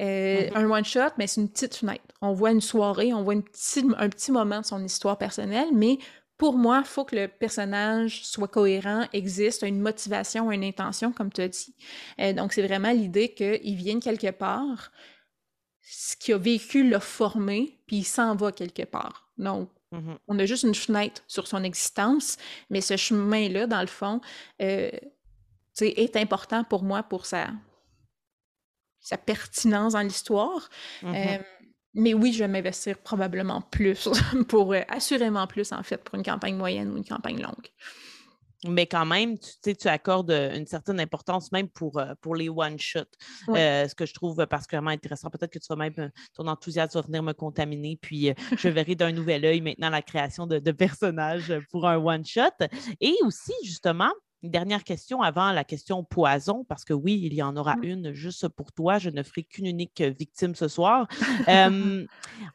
Euh, 0.00 0.48
mm-hmm. 0.48 0.56
Un 0.56 0.70
one-shot, 0.70 1.10
mais 1.16 1.28
c'est 1.28 1.40
une 1.40 1.48
petite 1.48 1.76
fenêtre. 1.76 2.02
On 2.20 2.32
voit 2.32 2.50
une 2.50 2.60
soirée, 2.60 3.14
on 3.14 3.22
voit 3.22 3.34
un 3.34 3.40
petit 3.40 4.32
moment 4.32 4.60
de 4.60 4.66
son 4.66 4.84
histoire 4.84 5.16
personnelle, 5.16 5.68
mais 5.72 5.98
pour 6.36 6.54
moi, 6.54 6.82
il 6.84 6.88
faut 6.88 7.04
que 7.04 7.14
le 7.14 7.28
personnage 7.28 8.24
soit 8.24 8.48
cohérent, 8.48 9.06
existe, 9.12 9.62
a 9.62 9.68
une 9.68 9.80
motivation, 9.80 10.50
une 10.50 10.64
intention, 10.64 11.12
comme 11.12 11.32
tu 11.32 11.40
as 11.40 11.48
dit. 11.48 11.76
Euh, 12.20 12.32
donc, 12.32 12.52
c'est 12.52 12.66
vraiment 12.66 12.90
l'idée 12.90 13.32
qu'il 13.32 13.76
vienne 13.76 14.00
quelque 14.00 14.32
part, 14.32 14.90
ce 15.82 16.16
qu'il 16.16 16.34
a 16.34 16.38
vécu 16.38 16.88
l'a 16.88 16.98
formé, 16.98 17.78
puis 17.86 17.98
il 17.98 18.04
s'en 18.04 18.34
va 18.34 18.50
quelque 18.50 18.84
part. 18.84 19.21
Donc, 19.42 19.68
mm-hmm. 19.92 20.16
on 20.28 20.38
a 20.38 20.46
juste 20.46 20.62
une 20.62 20.74
fenêtre 20.74 21.22
sur 21.26 21.46
son 21.46 21.62
existence, 21.64 22.36
mais 22.70 22.80
ce 22.80 22.96
chemin-là, 22.96 23.66
dans 23.66 23.80
le 23.80 23.86
fond, 23.86 24.20
euh, 24.60 24.90
est 25.80 26.16
important 26.16 26.64
pour 26.64 26.82
moi 26.82 27.02
pour 27.02 27.26
sa, 27.26 27.50
sa 29.00 29.18
pertinence 29.18 29.94
dans 29.94 30.02
l'histoire. 30.02 30.68
Mm-hmm. 31.02 31.38
Euh, 31.40 31.42
mais 31.94 32.14
oui, 32.14 32.32
je 32.32 32.38
vais 32.38 32.48
m'investir 32.48 32.98
probablement 32.98 33.60
plus 33.60 34.08
pour, 34.48 34.72
euh, 34.72 34.80
assurément 34.88 35.46
plus 35.46 35.72
en 35.72 35.82
fait, 35.82 35.98
pour 35.98 36.14
une 36.14 36.24
campagne 36.24 36.56
moyenne 36.56 36.90
ou 36.90 36.96
une 36.96 37.04
campagne 37.04 37.40
longue. 37.40 37.68
Mais 38.66 38.86
quand 38.86 39.04
même, 39.04 39.36
tu, 39.38 39.74
tu 39.74 39.88
accordes 39.88 40.30
euh, 40.30 40.56
une 40.56 40.66
certaine 40.66 41.00
importance 41.00 41.50
même 41.50 41.68
pour, 41.68 42.00
pour 42.20 42.36
les 42.36 42.48
one-shots, 42.48 43.00
ce 43.48 43.94
que 43.94 44.06
je 44.06 44.14
trouve 44.14 44.46
particulièrement 44.46 44.90
intéressant. 44.90 45.30
Peut-être 45.30 45.52
que 45.52 45.58
tu 45.58 45.66
vas 45.68 45.76
même, 45.76 46.10
ton 46.34 46.46
enthousiasme 46.46 46.98
va 46.98 47.06
venir 47.06 47.22
me 47.22 47.32
contaminer, 47.32 47.98
puis 48.00 48.32
je 48.56 48.68
verrai 48.68 48.94
d'un 48.94 49.12
nouvel 49.12 49.44
œil 49.44 49.60
maintenant 49.60 49.90
la 49.90 50.02
création 50.02 50.46
de, 50.46 50.58
de 50.58 50.72
personnages 50.72 51.52
pour 51.70 51.88
un 51.88 51.96
one-shot. 51.96 52.66
Et 53.00 53.14
aussi, 53.24 53.52
justement, 53.64 54.12
dernière 54.42 54.84
question 54.84 55.22
avant 55.22 55.52
la 55.52 55.64
question 55.64 56.04
poison, 56.04 56.64
parce 56.64 56.84
que 56.84 56.92
oui, 56.92 57.20
il 57.24 57.34
y 57.34 57.42
en 57.42 57.56
aura 57.56 57.76
mmh. 57.76 57.84
une 57.84 58.12
juste 58.12 58.48
pour 58.48 58.72
toi. 58.72 58.98
Je 58.98 59.10
ne 59.10 59.22
ferai 59.22 59.44
qu'une 59.44 59.66
unique 59.66 60.02
victime 60.02 60.54
ce 60.54 60.68
soir. 60.68 61.06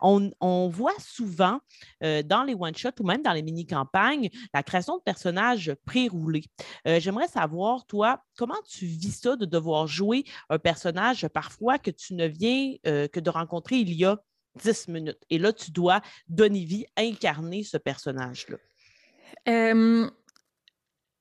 on, 0.01 0.67
voit 0.69 0.99
souvent 0.99 1.59
dans 2.01 2.43
les 2.45 2.55
one-shots 2.55 2.99
ou 2.99 3.03
même 3.03 3.21
dans 3.21 3.31
les 3.31 3.41
mini-campagnes 3.41 4.29
la 4.53 4.63
création 4.63 4.97
de 4.97 5.01
personnages 5.01 5.73
pré-roulés. 5.85 6.43
J'aimerais 6.85 7.27
savoir, 7.27 7.85
toi, 7.85 8.21
comment 8.35 8.61
tu 8.67 8.85
vis 8.85 9.11
ça 9.11 9.35
de 9.35 9.45
devoir 9.45 9.87
jouer 9.87 10.25
un 10.49 10.59
personnage 10.59 11.27
parfois 11.29 11.77
que 11.77 11.91
tu 11.91 12.13
ne 12.15 12.25
viens 12.25 12.75
que 12.83 13.19
de 13.19 13.29
rencontrer 13.29 13.77
il 13.77 13.93
y 13.93 14.05
a 14.05 14.17
10 14.63 14.89
minutes? 14.89 15.21
Et 15.29 15.37
là, 15.37 15.53
tu 15.53 15.71
dois, 15.71 16.01
donner 16.27 16.65
vie, 16.65 16.85
incarner 16.97 17.63
ce 17.63 17.77
personnage-là. 17.77 18.57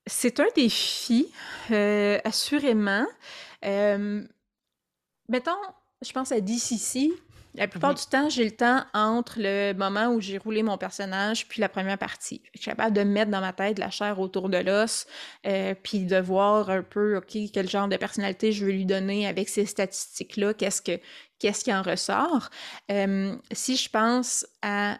C'est 0.06 0.38
un 0.38 0.46
défi, 0.54 1.26
euh, 1.72 2.18
assurément. 2.22 3.06
Euh, 3.64 4.22
mettons, 5.28 5.50
je 6.00 6.12
pense 6.12 6.30
à 6.30 6.40
DCC. 6.40 7.10
La 7.56 7.66
plupart 7.66 7.94
du 7.94 8.04
temps, 8.04 8.28
j'ai 8.28 8.44
le 8.44 8.50
temps 8.50 8.84
entre 8.92 9.36
le 9.38 9.72
moment 9.72 10.08
où 10.08 10.20
j'ai 10.20 10.36
roulé 10.36 10.62
mon 10.62 10.76
personnage 10.76 11.48
puis 11.48 11.60
la 11.60 11.70
première 11.70 11.96
partie. 11.96 12.42
Je 12.52 12.60
suis 12.60 12.70
capable 12.70 12.94
de 12.94 13.02
mettre 13.02 13.30
dans 13.30 13.40
ma 13.40 13.54
tête 13.54 13.78
la 13.78 13.90
chair 13.90 14.20
autour 14.20 14.50
de 14.50 14.58
l'os, 14.58 15.06
euh, 15.46 15.74
puis 15.82 16.00
de 16.00 16.18
voir 16.18 16.68
un 16.68 16.82
peu, 16.82 17.16
OK, 17.16 17.36
quel 17.52 17.68
genre 17.68 17.88
de 17.88 17.96
personnalité 17.96 18.52
je 18.52 18.66
veux 18.66 18.72
lui 18.72 18.84
donner 18.84 19.26
avec 19.26 19.48
ces 19.48 19.64
statistiques-là, 19.64 20.52
qu'est-ce, 20.52 20.82
que, 20.82 21.00
qu'est-ce 21.38 21.64
qui 21.64 21.72
en 21.72 21.82
ressort. 21.82 22.50
si 23.52 23.76
je 23.76 23.88
pense 23.88 24.46
à 24.60 24.98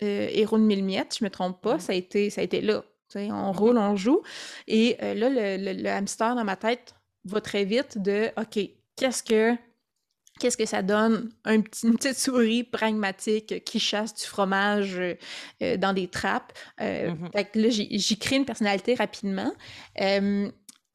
Héros 0.00 0.58
de 0.58 0.64
mille 0.64 0.84
miettes, 0.84 1.18
je 1.20 1.24
me 1.24 1.30
trompe 1.30 1.60
pas, 1.60 1.78
ça 1.78 1.92
a 1.92 1.94
été, 1.94 2.30
ça 2.30 2.40
a 2.40 2.44
été 2.44 2.62
là 2.62 2.82
on 3.16 3.52
roule, 3.52 3.78
on 3.78 3.96
joue. 3.96 4.22
Et 4.66 4.96
euh, 5.02 5.14
là, 5.14 5.28
le, 5.30 5.88
hamster 5.88 6.34
dans 6.34 6.44
ma 6.44 6.56
tête 6.56 6.94
va 7.24 7.40
très 7.40 7.64
vite 7.64 7.98
de 7.98 8.30
OK, 8.36 8.58
qu'est-ce 8.96 9.22
que 9.22 9.56
qu'est-ce 10.40 10.56
que 10.56 10.66
ça 10.66 10.82
donne? 10.82 11.30
Un 11.44 11.60
petit, 11.60 11.86
une 11.86 11.96
petite 11.96 12.18
souris 12.18 12.64
pragmatique 12.64 13.62
qui 13.64 13.78
chasse 13.78 14.14
du 14.14 14.24
fromage 14.24 14.98
euh, 14.98 15.76
dans 15.76 15.92
des 15.92 16.08
trappes. 16.08 16.52
Euh, 16.80 17.12
mm-hmm. 17.12 17.60
là, 17.60 17.68
j'y 17.70 18.18
crée 18.18 18.36
une 18.36 18.44
personnalité 18.44 18.94
rapidement. 18.94 19.52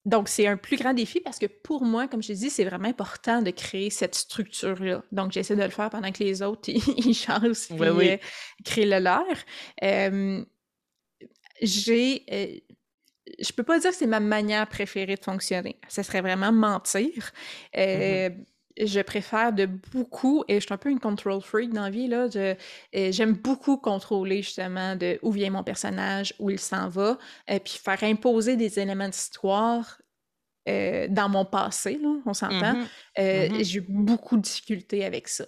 donc, 0.05 0.27
c'est 0.27 0.45
un 0.45 0.57
plus 0.57 0.75
grand 0.75 0.93
défi 0.93 1.21
parce 1.21 1.39
que 1.39 1.45
pour 1.45 1.85
moi, 1.85 2.09
comme 2.09 2.21
je 2.21 2.33
dis, 2.33 2.49
c'est 2.49 2.65
vraiment 2.65 2.89
important 2.89 3.41
de 3.41 3.51
créer 3.51 3.89
cette 3.89 4.15
structure-là. 4.15 5.03
Donc, 5.13 5.31
j'essaie 5.31 5.55
de 5.55 5.63
le 5.63 5.69
faire 5.69 5.89
pendant 5.89 6.11
que 6.11 6.21
les 6.21 6.41
autres, 6.41 6.67
ils, 6.67 7.13
chassent 7.13 7.71
et 7.71 8.19
créent 8.65 8.85
le 8.85 8.99
leur 8.99 9.23
j'ai. 11.61 12.23
Euh, 12.31 12.57
je 13.39 13.51
peux 13.51 13.63
pas 13.63 13.79
dire 13.79 13.91
que 13.91 13.95
c'est 13.95 14.07
ma 14.07 14.19
manière 14.19 14.67
préférée 14.67 15.15
de 15.15 15.23
fonctionner. 15.23 15.79
Ce 15.87 16.01
serait 16.01 16.21
vraiment 16.21 16.51
mentir. 16.51 17.31
Euh. 17.77 18.29
Je 18.81 19.01
préfère 19.01 19.51
de 19.51 19.65
beaucoup, 19.65 20.45
et 20.47 20.55
je 20.55 20.65
suis 20.65 20.73
un 20.73 20.77
peu 20.77 20.89
une 20.89 21.01
control 21.01 21.41
freak 21.41 21.73
dans 21.73 21.83
la 21.83 21.89
vie, 21.89 22.07
là. 22.07 22.27
Euh, 22.35 22.55
j'aime 22.93 23.33
beaucoup 23.33 23.75
contrôler 23.75 24.41
justement 24.41 24.95
de 24.95 25.19
où 25.21 25.31
vient 25.31 25.49
mon 25.49 25.63
personnage, 25.63 26.33
où 26.39 26.49
il 26.49 26.59
s'en 26.59 26.87
va, 26.87 27.17
et 27.47 27.59
puis 27.59 27.77
faire 27.83 28.01
imposer 28.03 28.55
des 28.55 28.79
éléments 28.79 29.09
d'histoire 29.09 30.01
dans 30.65 31.29
mon 31.29 31.45
passé, 31.45 31.99
là, 32.01 32.15
on 32.25 32.33
s'entend. 32.33 32.73
Mm-hmm. 32.73 32.87
Mm-hmm. 33.17 33.63
J'ai 33.63 33.81
beaucoup 33.81 34.37
de 34.37 34.43
difficultés 34.43 35.03
avec 35.03 35.27
ça. 35.27 35.45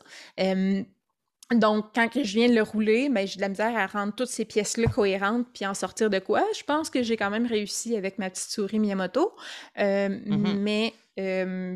Donc, 1.54 1.88
quand 1.94 2.08
je 2.14 2.22
viens 2.22 2.50
de 2.50 2.56
le 2.56 2.62
rouler, 2.62 3.10
ben, 3.10 3.28
j'ai 3.28 3.36
de 3.36 3.42
la 3.42 3.50
misère 3.50 3.76
à 3.76 3.86
rendre 3.86 4.14
toutes 4.16 4.30
ces 4.30 4.46
pièces-là 4.46 4.88
cohérentes 4.88 5.48
puis 5.54 5.66
en 5.66 5.74
sortir 5.74 6.10
de 6.10 6.20
quoi. 6.20 6.44
Je 6.58 6.64
pense 6.64 6.90
que 6.90 7.04
j'ai 7.04 7.18
quand 7.18 7.30
même 7.30 7.46
réussi 7.46 7.98
avec 7.98 8.18
ma 8.20 8.30
petite 8.30 8.50
souris 8.50 8.80
Miyamoto. 8.80 9.36
Euh, 9.80 10.10
mm-hmm. 10.10 10.56
Mais, 10.60 10.94
euh, 11.20 11.76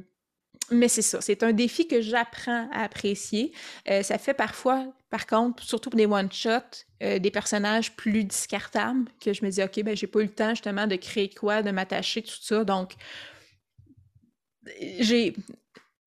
mais 0.72 0.88
c'est 0.88 1.02
ça. 1.02 1.20
C'est 1.20 1.44
un 1.44 1.52
défi 1.52 1.88
que 1.88 2.02
j'apprends 2.02 2.70
à 2.72 2.84
apprécier. 2.84 3.52
Euh, 3.90 4.02
ça 4.02 4.18
fait 4.18 4.34
parfois, 4.34 4.86
par 5.10 5.28
contre, 5.28 5.62
surtout 5.64 5.90
pour 5.90 5.98
des 5.98 6.06
one-shots, 6.06 6.86
des 7.02 7.32
personnages 7.32 7.96
plus 7.96 8.24
discartables 8.24 9.06
que 9.20 9.32
je 9.34 9.46
me 9.46 9.52
dis, 9.52 9.62
OK, 9.62 9.84
ben, 9.84 9.96
j'ai 9.96 10.08
pas 10.08 10.22
eu 10.22 10.24
le 10.24 10.30
temps 10.30 10.52
justement 10.52 10.88
de 10.88 10.96
créer 10.96 11.30
quoi, 11.30 11.62
de 11.62 11.70
m'attacher, 11.72 12.22
tout 12.22 12.42
ça. 12.42 12.64
Donc, 12.64 12.94
j'ai. 15.00 15.36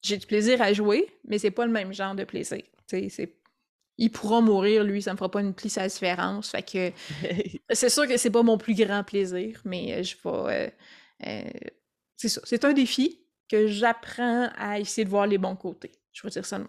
J'ai 0.00 0.16
du 0.16 0.28
plaisir 0.28 0.62
à 0.62 0.72
jouer, 0.72 1.09
mais 1.24 1.38
c'est 1.38 1.50
pas 1.50 1.66
le 1.66 1.72
même 1.72 1.92
genre 1.92 2.14
de 2.14 2.22
plaisir. 2.22 2.62
C'est 2.87 3.38
il 3.98 4.11
pourra 4.11 4.40
mourir, 4.40 4.84
lui, 4.84 5.02
ça 5.02 5.12
me 5.12 5.18
fera 5.18 5.30
pas 5.30 5.40
une 5.40 5.52
pli 5.52 5.68
sa 5.68 5.87
différence. 5.87 6.50
Fait 6.50 6.62
que 6.62 6.92
c'est 7.70 7.90
sûr 7.90 8.06
que 8.06 8.16
c'est 8.16 8.30
pas 8.30 8.44
mon 8.44 8.56
plus 8.56 8.74
grand 8.74 9.02
plaisir, 9.02 9.61
mais 9.64 9.94
euh, 9.94 10.02
je 10.02 10.14
vais. 10.14 10.72
Euh, 11.26 11.26
euh, 11.26 11.68
c'est 12.16 12.28
ça. 12.28 12.40
C'est 12.44 12.64
un 12.64 12.72
défi 12.72 13.20
que 13.48 13.66
j'apprends 13.66 14.48
à 14.56 14.78
essayer 14.78 15.04
de 15.04 15.11
voir 15.11 15.26
les 15.26 15.38
bons 15.38 15.56
côtés. 15.56 15.92
Je 16.12 16.22
veux 16.22 16.30
dire 16.30 16.46
ça 16.46 16.58
de 16.58 16.62
même. 16.62 16.68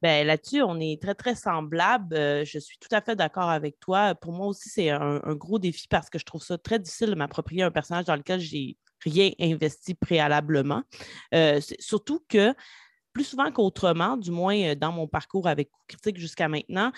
Ben, 0.00 0.24
là-dessus, 0.24 0.62
on 0.62 0.78
est 0.78 1.02
très, 1.02 1.14
très 1.14 1.34
semblables. 1.34 2.14
je 2.44 2.58
suis 2.60 2.78
tout 2.78 2.94
à 2.94 3.00
fait 3.00 3.16
d'accord 3.16 3.50
avec 3.50 3.80
toi. 3.80 4.14
Pour 4.14 4.32
moi 4.32 4.46
aussi, 4.46 4.68
c'est 4.68 4.90
un, 4.90 5.34
gros 5.34 5.58
défi 5.58 5.88
parce 5.88 6.08
que 6.08 6.20
je 6.20 6.24
trouve 6.24 6.42
ça 6.42 6.56
très 6.56 6.78
difficile 6.78 7.10
de 7.10 7.14
m'approprier 7.16 7.64
un 7.64 7.72
personnage 7.72 8.04
dans 8.04 8.14
lequel 8.14 8.38
j'ai 8.38 8.76
rien 9.00 9.30
investi 9.40 9.94
préalablement. 9.94 10.82
surtout 11.80 12.24
que 12.28 12.54
plus 13.18 13.24
souvent 13.24 13.50
qu'autrement, 13.50 14.16
du 14.16 14.30
moins 14.30 14.56
euh, 14.62 14.74
dans 14.76 14.92
mon 14.92 15.08
parcours 15.08 15.48
avec 15.48 15.72
Critique 15.88 16.18
jusqu'à 16.18 16.46
maintenant, 16.46 16.92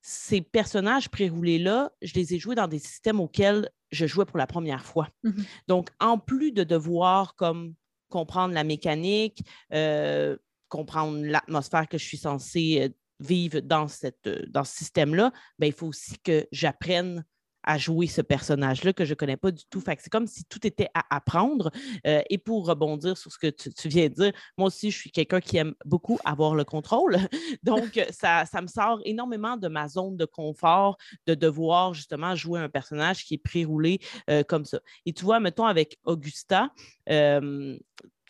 ces 0.00 0.40
personnages 0.40 1.10
pré-roulés-là, 1.10 1.92
je 2.00 2.14
les 2.14 2.32
ai 2.32 2.38
joués 2.38 2.54
dans 2.54 2.68
des 2.68 2.78
systèmes 2.78 3.20
auxquels 3.20 3.68
je 3.90 4.06
jouais 4.06 4.24
pour 4.24 4.38
la 4.38 4.46
première 4.46 4.82
fois. 4.82 5.08
Mmh 5.24 5.42
Donc, 5.66 5.90
en 6.00 6.16
plus 6.16 6.52
de 6.52 6.64
devoir 6.64 7.34
comme 7.34 7.74
comprendre 8.08 8.54
la 8.54 8.64
mécanique, 8.64 9.42
euh, 9.74 10.38
comprendre 10.70 11.22
l'atmosphère 11.22 11.86
que 11.86 11.98
je 11.98 12.04
suis 12.06 12.16
censée 12.16 12.94
vivre 13.20 13.60
dans, 13.60 13.88
cette, 13.88 14.26
dans 14.48 14.64
ce 14.64 14.74
système-là, 14.74 15.32
ben, 15.58 15.66
il 15.66 15.74
faut 15.74 15.88
aussi 15.88 16.18
que 16.20 16.48
j'apprenne 16.50 17.26
à 17.68 17.76
jouer 17.76 18.06
ce 18.06 18.22
personnage-là 18.22 18.94
que 18.94 19.04
je 19.04 19.10
ne 19.10 19.14
connais 19.14 19.36
pas 19.36 19.50
du 19.50 19.62
tout. 19.68 19.82
c'est 19.86 20.08
comme 20.08 20.26
si 20.26 20.42
tout 20.46 20.66
était 20.66 20.88
à 20.94 21.14
apprendre. 21.14 21.70
Euh, 22.06 22.22
et 22.30 22.38
pour 22.38 22.66
rebondir 22.66 23.18
sur 23.18 23.30
ce 23.30 23.38
que 23.38 23.48
tu, 23.48 23.88
viens 23.88 24.08
de 24.08 24.14
dire, 24.14 24.32
moi 24.56 24.68
aussi, 24.68 24.90
je 24.90 24.96
suis 24.96 25.10
quelqu'un 25.10 25.40
qui 25.40 25.58
aime 25.58 25.74
beaucoup 25.84 26.18
avoir 26.24 26.54
le 26.54 26.64
contrôle. 26.64 27.18
Donc, 27.62 28.02
ça, 28.10 28.46
ça, 28.46 28.62
me 28.62 28.68
sort 28.68 29.00
énormément 29.04 29.58
de 29.58 29.68
ma 29.68 29.86
zone 29.86 30.16
de 30.16 30.24
confort 30.24 30.96
de 31.26 31.34
devoir 31.34 31.92
justement 31.92 32.34
jouer 32.34 32.58
un 32.58 32.70
personnage 32.70 33.26
qui 33.26 33.34
est 33.34 33.38
pré-roulé 33.38 34.00
euh, 34.30 34.42
comme 34.42 34.64
ça. 34.64 34.80
Et 35.04 35.12
tu 35.12 35.26
vois, 35.26 35.38
mettons 35.38 35.66
avec 35.66 35.98
Augusta, 36.04 36.70
euh, 37.10 37.78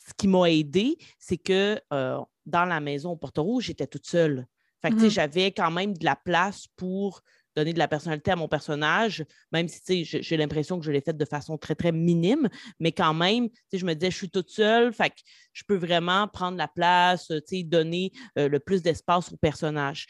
ce 0.05 0.15
qui 0.17 0.27
m'a 0.27 0.51
aidé, 0.51 0.99
c'est 1.21 1.37
que 1.37 1.81
dans 1.91 2.65
la 2.65 2.81
maison 2.81 3.13
au 3.13 3.17
Porto-Rouge, 3.17 3.67
j'étais 3.67 3.87
toute 3.87 4.07
seule. 4.07 4.49
Fait 4.83 4.91
que, 4.91 5.07
mmh 5.07 5.11
j'avais 5.11 5.53
quand 5.53 5.71
même 5.71 5.97
de 5.97 6.05
la 6.05 6.17
place 6.17 6.67
pour 6.77 7.23
donner 7.57 7.73
de 7.73 7.79
la 7.79 7.89
personnalité 7.89 8.31
à 8.31 8.37
mon 8.37 8.49
personnage, 8.49 9.25
même 9.53 9.69
si 9.69 10.05
j'ai 10.05 10.37
l'impression 10.37 10.79
que 10.79 10.85
je 10.85 10.93
l'ai 10.93 11.01
fait 11.01 11.17
de 11.17 11.25
façon 11.25 11.59
très, 11.59 11.75
très 11.75 11.93
minime, 11.93 12.49
mais 12.79 12.93
quand 12.93 13.15
même, 13.15 13.49
je 13.73 13.85
me 13.85 13.95
disais, 13.95 14.11
je 14.11 14.17
suis 14.17 14.31
toute 14.31 14.51
seule, 14.51 14.93
fait 14.93 15.11
que 15.11 15.21
je 15.53 15.65
peux 15.67 15.77
vraiment 15.77 16.29
prendre 16.29 16.57
la 16.57 16.69
place, 16.69 17.33
donner 17.65 18.13
euh, 18.39 18.49
le 18.49 18.61
plus 18.61 18.83
d'espace 18.83 19.33
au 19.33 19.37
personnage. 19.37 20.07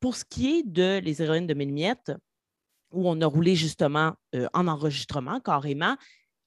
Pour 0.00 0.16
ce 0.16 0.24
qui 0.24 0.58
est 0.58 0.62
de 0.66 1.00
Les 1.02 1.22
héroïnes 1.22 1.46
de 1.46 1.54
Mélimiette, 1.54 2.12
où 2.90 3.08
on 3.08 3.20
a 3.20 3.26
roulé 3.26 3.54
justement 3.54 4.14
euh, 4.34 4.48
en 4.54 4.66
enregistrement 4.66 5.40
carrément, 5.40 5.96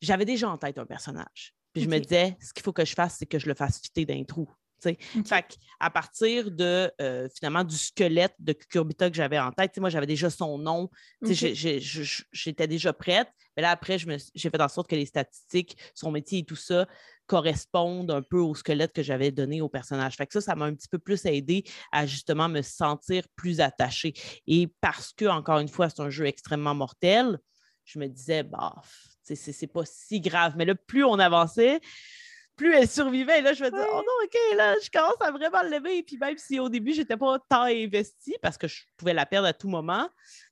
j'avais 0.02 0.26
déjà 0.26 0.50
en 0.50 0.58
tête 0.58 0.78
un 0.78 0.86
personnage. 0.86 1.54
Puis 1.74 1.84
je 1.84 1.90
me 1.90 2.00
disais, 2.00 2.38
ce 2.42 2.54
qu'il 2.54 2.64
faut 2.64 2.74
que 2.74 2.84
je 2.84 2.94
fasse, 2.94 3.18
c'est 3.18 3.26
que 3.26 3.40
je 3.40 3.48
le 3.48 3.54
fasse 3.54 3.80
fitter 3.80 4.06
d'un 4.06 4.24
trou. 4.24 4.50
Fait 4.82 5.58
à 5.80 5.90
partir 5.90 6.52
de 6.52 6.92
euh, 7.02 7.28
finalement 7.36 7.64
du 7.64 7.76
squelette 7.76 8.36
de 8.40 8.54
Cucurbita 8.54 9.10
que 9.10 9.16
j'avais 9.16 9.40
en 9.40 9.52
tête, 9.52 9.78
moi 9.80 9.90
j'avais 9.90 10.08
déjà 10.08 10.30
son 10.30 10.58
nom, 10.58 10.90
j'étais 11.22 12.68
déjà 12.68 12.94
prête. 12.94 13.28
Mais 13.56 13.64
là, 13.64 13.72
après, 13.72 13.98
j'ai 13.98 14.50
fait 14.50 14.62
en 14.62 14.70
sorte 14.70 14.90
que 14.90 14.96
les 14.96 15.06
statistiques, 15.06 15.78
son 15.94 16.12
métier 16.12 16.40
et 16.40 16.46
tout 16.46 16.56
ça 16.56 16.88
correspondent 17.28 18.12
un 18.12 18.22
peu 18.22 18.40
au 18.40 18.56
squelette 18.56 18.94
que 18.94 19.04
j'avais 19.04 19.32
donné 19.32 19.62
au 19.62 19.70
personnage. 19.70 20.16
Fait 20.16 20.28
que 20.28 20.34
ça, 20.34 20.42
ça 20.42 20.56
m'a 20.56 20.66
un 20.66 20.74
petit 20.74 20.88
peu 20.88 21.00
plus 21.00 21.26
aidé 21.26 21.64
à 21.92 22.06
justement 22.06 22.50
me 22.50 22.62
sentir 22.62 23.24
plus 23.36 23.62
attachée. 23.62 24.14
Et 24.48 24.68
parce 24.82 25.14
que, 25.14 25.26
encore 25.26 25.60
une 25.60 25.70
fois, 25.70 25.90
c'est 25.90 26.02
un 26.02 26.10
jeu 26.10 26.26
extrêmement 26.26 26.76
mortel, 26.76 27.40
je 27.86 28.00
me 28.00 28.08
disais, 28.08 28.44
bah, 28.44 28.76
c'est 29.24 29.68
pas 29.68 29.86
si 29.86 30.20
grave. 30.22 30.56
Mais 30.58 30.66
là, 30.66 30.76
plus 30.76 31.04
on 31.04 31.20
avançait, 31.20 31.80
plus 32.56 32.74
elle 32.74 32.88
survivait. 32.88 33.40
Et 33.40 33.42
là, 33.42 33.54
je 33.54 33.64
me 33.64 33.70
disais, 33.70 33.86
oh 33.92 33.96
non, 33.96 34.24
OK, 34.24 34.58
là, 34.58 34.76
je 34.84 34.90
commence 34.90 35.20
à 35.20 35.32
vraiment 35.32 35.62
l'aimer. 35.64 35.98
Et 35.98 36.04
puis 36.04 36.18
même 36.18 36.38
si 36.38 36.60
au 36.60 36.70
début, 36.70 36.94
je 36.94 37.00
n'étais 37.00 37.18
pas 37.18 37.40
tant 37.50 37.64
investie 37.64 38.36
parce 38.42 38.58
que 38.58 38.68
je 38.68 38.84
pouvais 38.98 39.14
la 39.14 39.26
perdre 39.26 39.48
à 39.48 39.54
tout 39.54 39.68
moment, 39.68 40.08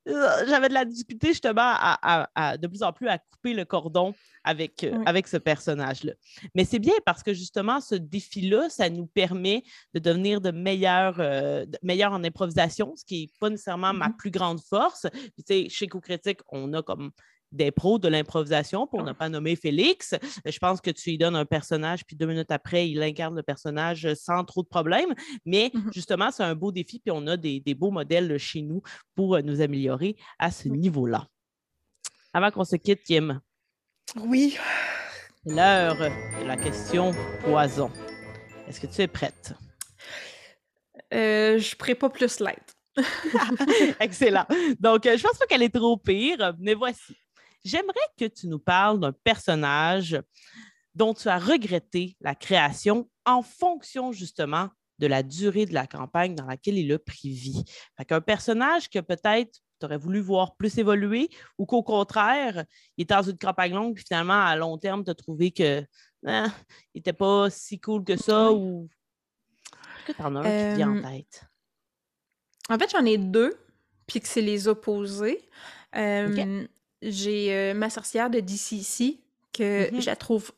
euh, 0.08 0.46
j'avais 0.48 0.70
de 0.70 0.74
la 0.74 0.86
difficulté 0.86 1.28
justement 1.28 1.62
à, 1.62 2.58
de 2.58 2.68
plus 2.68 2.84
en 2.84 2.94
plus 2.94 3.08
à 3.08 3.18
couper 3.18 3.54
le 3.54 3.66
cordon 3.66 4.14
avec, 4.44 4.84
euh, 4.84 5.04
avec 5.06 5.28
ce 5.28 5.38
personnage-là. 5.38 6.14
Mais 6.56 6.66
c'est 6.66 6.80
bien 6.80 6.94
parce 7.06 7.22
que 7.22 7.34
justement, 7.34 7.82
ce 7.82 7.96
défi-là, 7.96 8.70
ça 8.70 8.90
nous 8.90 9.06
permet 9.06 9.64
de 9.94 10.00
devenir 10.00 10.42
de 10.42 10.52
meilleurs, 10.52 11.20
euh, 11.20 11.66
meilleurs 11.84 12.14
en 12.14 12.24
improvisation, 12.24 12.94
ce 12.96 13.06
qui 13.06 13.22
n'est 13.22 13.32
pas 13.40 13.50
nécessairement 13.50 13.94
ma 13.94 14.08
mm-hmm. 14.08 14.18
plus 14.18 14.32
grande 14.32 14.62
force. 14.62 15.06
Puis, 15.12 15.44
tu 15.44 15.54
sais, 15.54 15.70
chez 15.70 15.88
Co-Critique, 15.88 16.40
on 16.50 16.74
a 16.74 16.82
comme 16.82 17.12
des 17.52 17.72
pros 17.72 18.00
de 18.00 18.08
l'improvisation, 18.08 18.88
pour 18.88 19.04
ne 19.04 19.12
pas 19.12 19.30
nommer 19.30 19.56
Félix. 19.56 20.16
Je 20.46 20.58
pense 20.60 20.82
que 20.82 20.92
tu 20.92 21.12
lui 21.12 21.18
donnes 21.18 21.36
un 21.36 21.46
personnage, 21.46 22.06
puis 22.06 22.16
deux 22.16 22.26
minutes 22.26 22.52
après, 22.52 22.90
il 22.90 23.02
incarne 23.02 23.36
le 23.36 23.44
personnage 23.44 24.14
sans 24.14 24.44
trop 24.44 24.64
de 24.64 24.68
problèmes. 24.68 25.14
Mais 25.46 25.72
mmh 25.74 25.90
justement, 25.94 26.32
c'est 26.32 26.44
un 26.44 26.56
beau 26.56 26.72
défi, 26.72 27.00
puis 27.00 27.12
on 27.12 27.26
a 27.28 27.38
des, 27.38 27.62
beaux 27.76 27.92
modèles 27.92 28.38
chez 28.38 28.62
nous 28.62 28.82
pour 29.16 29.36
euh, 29.36 29.42
nous 29.42 29.62
améliorer 29.62 30.16
à 30.38 30.52
ce 30.52 30.68
niveau-là. 30.68 31.28
Avant 32.34 32.52
qu'on 32.52 32.64
se 32.64 32.76
quitte, 32.76 33.04
Kim. 33.04 33.40
Oui. 34.16 34.58
L'heure 35.46 35.96
de 35.96 36.46
la 36.46 36.58
question 36.58 37.12
poison. 37.44 37.92
Est-ce 38.68 38.80
que 38.80 38.88
tu 38.88 39.02
es 39.02 39.08
prête? 39.08 39.54
Euh, 41.14 41.58
je 41.58 41.76
ne 41.76 41.94
pas 41.96 42.10
plus 42.10 42.40
light. 42.40 42.76
Excellent. 44.00 44.46
Donc, 44.80 45.06
euh, 45.06 45.18
je 45.18 45.24
pense 45.24 45.38
pas 45.38 45.46
qu'elle 45.48 45.64
est 45.64 45.74
trop 45.74 45.98
pire, 45.98 46.54
mais 46.60 46.74
voici. 46.74 47.18
J'aimerais 47.63 47.95
que 48.17 48.26
tu 48.26 48.48
nous 48.48 48.60
parles 48.60 49.00
d'un 49.00 49.12
personnage 49.12 50.22
dont 50.95 51.13
tu 51.13 51.28
as 51.28 51.38
regretté 51.38 52.17
la 52.22 52.36
création 52.36 53.10
en 53.26 53.41
fonction 53.41 54.12
justement 54.12 54.69
de 55.00 55.08
la 55.08 55.24
durée 55.24 55.65
de 55.65 55.74
la 55.74 55.88
campagne 55.88 56.36
dans 56.36 56.45
laquelle 56.45 56.78
il 56.78 56.91
a 56.91 57.00
pris 57.00 57.32
vie. 57.32 57.63
Fait 57.98 58.06
qu'un 58.06 58.22
personnage 58.22 58.89
que 58.89 59.00
peut-être 59.00 59.60
tu 59.80 59.86
aurais 59.86 59.98
voulu 59.98 60.19
voir 60.19 60.56
plus 60.56 60.78
évoluer 60.78 61.30
ou 61.58 61.65
qu'au 61.65 61.84
contraire, 61.84 62.65
il 62.98 63.04
est 63.04 63.10
dans 63.10 63.22
une 63.22 63.38
campagne 63.38 63.74
longue 63.74 63.95
puis 63.95 64.04
finalement, 64.06 64.41
à 64.43 64.56
long 64.56 64.78
terme, 64.78 65.06
tu 65.06 65.12
as 65.12 65.15
trouvé 65.15 65.52
que 65.52 65.86
hein, 66.26 66.52
il 66.93 67.00
n'était 67.00 67.13
pas 67.13 67.50
si 67.50 67.80
cool 67.80 68.04
que 68.04 68.17
ça 68.17 68.52
ou. 68.52 68.89
Est-ce 70.00 70.13
que 70.13 70.17
tu 70.17 70.22
en 70.22 70.36
as 70.36 70.39
un 70.39 70.72
qui 70.72 70.78
vient 70.78 70.91
en 70.91 70.98
euh, 70.98 71.02
tête? 71.02 71.45
En 72.69 72.78
fait, 72.78 72.91
j'en 72.91 73.06
ai 73.06 73.17
deux, 73.17 73.58
puis 74.06 74.19
que 74.19 74.28
c'est 74.28 74.41
les 74.41 74.67
opposés. 74.67 75.50
Euh, 75.95 76.67
j'ai 77.02 77.54
euh, 77.54 77.74
ma 77.74 77.90
sorcière 77.90 78.30
de 78.30 78.40
DCC 78.40 79.20
que 79.54 79.94
mmh 79.94 80.02
je 80.02 80.06
la 80.06 80.16
trouve 80.16 80.52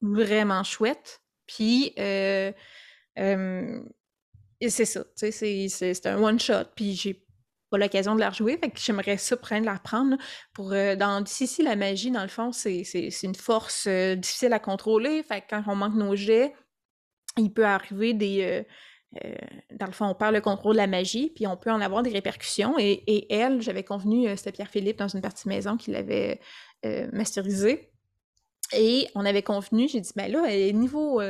vraiment 0.00 0.62
chouette. 0.64 1.22
Puis, 1.46 1.92
euh, 1.98 2.52
c'est 3.16 4.84
ça, 4.84 5.04
tu 5.16 5.32
sais, 5.32 5.68
c'est 5.68 6.06
un 6.06 6.22
one-shot. 6.22 6.64
Puis, 6.76 6.94
j'ai 6.94 7.24
pas 7.70 7.78
l'occasion 7.78 8.14
de 8.14 8.20
la 8.20 8.30
rejouer, 8.30 8.58
fait 8.58 8.70
que 8.70 8.78
j'aimerais 8.78 9.16
ça 9.16 9.36
prendre 9.36 9.64
la 9.64 9.74
reprendre. 9.74 10.16
Pour, 10.52 10.72
euh, 10.72 10.94
dans 10.94 11.20
DCC, 11.20 11.62
la 11.62 11.76
magie, 11.76 12.10
dans 12.10 12.22
le 12.22 12.28
fond, 12.28 12.52
c'est 12.52 12.82
une 13.22 13.34
force 13.34 13.88
difficile 13.88 14.52
à 14.52 14.58
contrôler. 14.58 15.22
Fait 15.22 15.40
que 15.40 15.46
quand 15.50 15.64
on 15.66 15.76
manque 15.76 15.94
nos 15.94 16.14
jets, 16.14 16.54
il 17.36 17.52
peut 17.52 17.66
arriver 17.66 18.14
des 18.14 18.64
euh, 19.24 19.34
dans 19.72 19.86
le 19.86 19.92
fond, 19.92 20.06
on 20.06 20.14
perd 20.14 20.34
le 20.34 20.40
contrôle 20.40 20.74
de 20.74 20.78
la 20.78 20.86
magie, 20.86 21.30
puis 21.34 21.46
on 21.46 21.56
peut 21.56 21.70
en 21.70 21.80
avoir 21.80 22.02
des 22.02 22.10
répercussions. 22.10 22.74
Et, 22.78 23.32
elle, 23.32 23.62
j'avais 23.62 23.82
convenu, 23.82 24.28
euh, 24.28 24.36
c'était 24.36 24.52
Pierre-Philippe 24.52 24.98
dans 24.98 25.08
une 25.08 25.20
partie 25.20 25.48
maison 25.48 25.76
qui 25.76 25.90
l'avait 25.90 26.40
euh, 26.84 27.08
masterisé. 27.12 27.90
Et 28.76 29.08
on 29.14 29.24
avait 29.24 29.42
convenu, 29.42 29.88
j'ai 29.88 30.00
dit, 30.00 30.10
ben 30.14 30.30
là, 30.30 30.44
elle 30.46 30.60
est 30.60 30.72
niveau. 30.72 31.20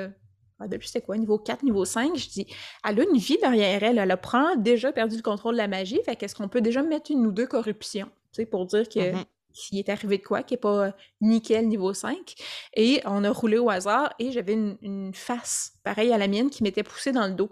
Ah, 0.60 0.66
depuis 0.66 0.88
c'était 0.88 1.02
quoi, 1.02 1.16
niveau 1.16 1.38
4, 1.38 1.62
niveau 1.62 1.84
5, 1.84 2.16
je 2.16 2.28
dis, 2.30 2.46
elle 2.84 2.98
a 2.98 3.04
une 3.04 3.16
vie 3.16 3.38
derrière 3.40 3.80
elle, 3.84 3.96
elle 3.96 4.10
a 4.10 4.56
déjà 4.56 4.90
perdu 4.90 5.16
le 5.16 5.22
contrôle 5.22 5.54
de 5.54 5.58
la 5.58 5.68
magie, 5.68 6.00
fait 6.04 6.16
qu'est-ce 6.16 6.34
qu'on 6.34 6.48
peut 6.48 6.60
déjà 6.60 6.82
mettre 6.82 7.12
une 7.12 7.24
ou 7.26 7.30
deux 7.30 7.46
corruptions, 7.46 8.08
tu 8.32 8.42
sais, 8.42 8.44
pour 8.44 8.66
dire 8.66 8.88
que 8.88 8.98
mm-hmm. 8.98 9.78
est 9.78 9.88
arrivé 9.88 10.18
de 10.18 10.24
quoi, 10.24 10.42
qui 10.42 10.54
n'est 10.54 10.58
pas 10.58 10.96
nickel 11.20 11.68
niveau 11.68 11.92
5. 11.92 12.34
Et 12.74 13.00
on 13.04 13.22
a 13.22 13.30
roulé 13.30 13.58
au 13.58 13.70
hasard 13.70 14.12
et 14.18 14.32
j'avais 14.32 14.54
une, 14.54 14.76
une, 14.82 15.14
face 15.14 15.74
pareille 15.84 16.12
à 16.12 16.18
la 16.18 16.26
mienne 16.26 16.50
qui 16.50 16.64
m'était 16.64 16.82
poussée 16.82 17.12
dans 17.12 17.28
le 17.28 17.34
dos. 17.34 17.50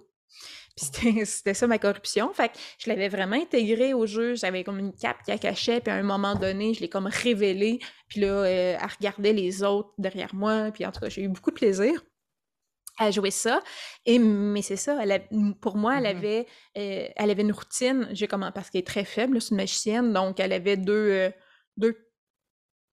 Puis 0.77 1.25
c'était 1.27 1.55
ça 1.55 1.67
ma 1.67 1.79
corruption. 1.79 2.33
Fait 2.33 2.49
que 2.49 2.59
je 2.79 2.89
l'avais 2.89 3.09
vraiment 3.09 3.37
intégré 3.37 3.95
au 3.95 4.07
jeu. 4.07 4.35
J'avais 4.35 4.65
comme 4.65 4.79
une 4.79 4.93
cape 4.93 5.23
qui 5.25 5.31
la 5.31 5.39
cachait. 5.39 5.81
Puis 5.81 5.91
à 5.93 5.97
un 5.97 6.03
moment 6.03 6.35
donné, 6.35 6.75
je 6.75 6.81
l'ai 6.81 6.89
comme 6.89 7.07
révélée. 7.07 7.81
Puis 8.09 8.21
là, 8.21 8.29
euh, 8.29 8.77
elle 8.81 8.91
regardait 8.99 9.33
les 9.33 9.63
autres 9.63 9.93
derrière 9.99 10.35
moi. 10.35 10.71
Puis 10.73 10.85
en 10.85 10.93
tout 10.93 11.01
cas, 11.01 11.09
j'ai 11.09 11.23
eu 11.23 11.29
beaucoup 11.29 11.51
de 11.51 11.57
plaisir 11.57 12.03
à 12.99 13.11
jouer 13.11 13.31
ça. 13.31 13.63
Et, 14.05 14.19
mais 14.19 14.63
c'est 14.63 14.77
ça, 14.77 14.99
elle 15.03 15.29
pour 15.61 15.77
moi, 15.77 15.99
elle 15.99 16.05
mmh 16.05 16.19
avait, 16.19 16.47
euh, 16.79 17.09
elle 17.15 17.31
avait 17.31 17.43
une 17.43 17.53
routine. 17.53 18.09
J'ai 18.13 18.27
comment 18.27 18.53
parce 18.53 18.71
qu'elle 18.71 18.81
est 18.81 18.87
très 18.87 19.05
faible, 19.05 19.41
c'est 19.41 19.51
une 19.51 19.57
magicienne. 19.57 20.13
Donc, 20.13 20.41
elle 20.41 20.53
avait 20.53 20.77
deux, 20.77 20.93
euh, 20.93 21.31
deux 21.77 22.06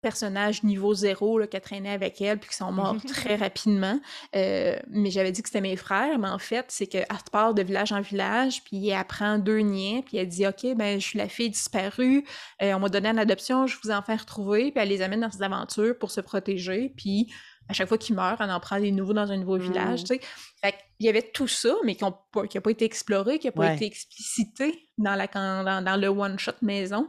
personnages 0.01 0.63
niveau 0.63 0.95
zéro 0.95 1.39
là, 1.39 1.47
qui 1.47 1.57
a 1.57 1.61
traîné 1.61 1.91
avec 1.91 2.21
elle 2.21 2.39
puis 2.39 2.51
qui 2.51 2.57
sont 2.57 2.73
morts 2.73 2.97
très 3.07 3.37
rapidement. 3.37 4.01
Euh, 4.37 4.79
mais 4.89 5.11
j'avais 5.11 5.33
dit 5.33 5.43
que 5.43 5.49
c'était 5.49 5.61
mes 5.61 5.77
frères, 5.77 6.19
mais 6.19 6.29
en 6.29 6.39
fait, 6.39 6.67
c'est 6.69 6.87
qu'elle 6.87 7.07
part 7.33 7.55
de 7.55 7.63
village 7.63 7.93
en 7.93 8.01
village, 8.01 8.63
puis 8.65 8.89
elle 8.89 8.99
apprend 8.99 9.39
deux 9.39 9.59
niais, 9.59 10.03
puis 10.07 10.17
elle 10.17 10.29
dit 10.29 10.47
OK, 10.47 10.67
ben 10.77 11.01
je 11.01 11.07
suis 11.07 11.19
la 11.19 11.29
fille 11.29 11.51
disparue, 11.51 12.25
euh, 12.63 12.73
on 12.75 12.81
m'a 12.81 12.89
donné 12.89 13.09
en 13.09 13.17
adoption, 13.17 13.67
je 13.67 13.77
vous 13.83 13.91
en 13.91 14.03
fais 14.03 14.17
retrouver, 14.17 14.71
puis 14.71 14.81
elle 14.83 14.89
les 14.89 15.03
amène 15.03 15.21
dans 15.21 15.31
ses 15.31 15.43
aventures 15.43 15.99
pour 15.99 16.11
se 16.11 16.21
protéger, 16.21 16.93
puis 16.97 17.33
à 17.69 17.75
chaque 17.75 17.89
fois 17.89 17.99
qu'ils 17.99 18.15
meurent, 18.15 18.41
elle 18.41 18.51
en 18.51 18.61
prend 18.61 18.81
des 18.81 18.93
nouveaux 18.93 19.13
dans 19.13 19.31
un 19.31 19.37
nouveau 19.37 19.59
village, 19.59 20.03
mmh. 20.03 20.05
tu 20.05 20.15
sais. 20.15 20.21
Fait 20.63 20.75
il 21.01 21.07
y 21.07 21.09
avait 21.09 21.23
tout 21.23 21.47
ça, 21.47 21.75
mais 21.85 21.95
qui 21.95 22.05
n'a 22.05 22.13
pas, 22.33 22.71
été 22.71 22.85
exploré, 22.85 23.39
qui 23.39 23.47
n'a 23.47 23.53
pas 23.53 23.75
été 23.75 23.85
explicité 23.87 24.89
dans, 24.97 25.15
la, 25.15 25.29
dans, 25.29 25.85
dans 25.85 26.01
le 26.01 26.09
one-shot 26.09 26.53
maison 26.63 27.09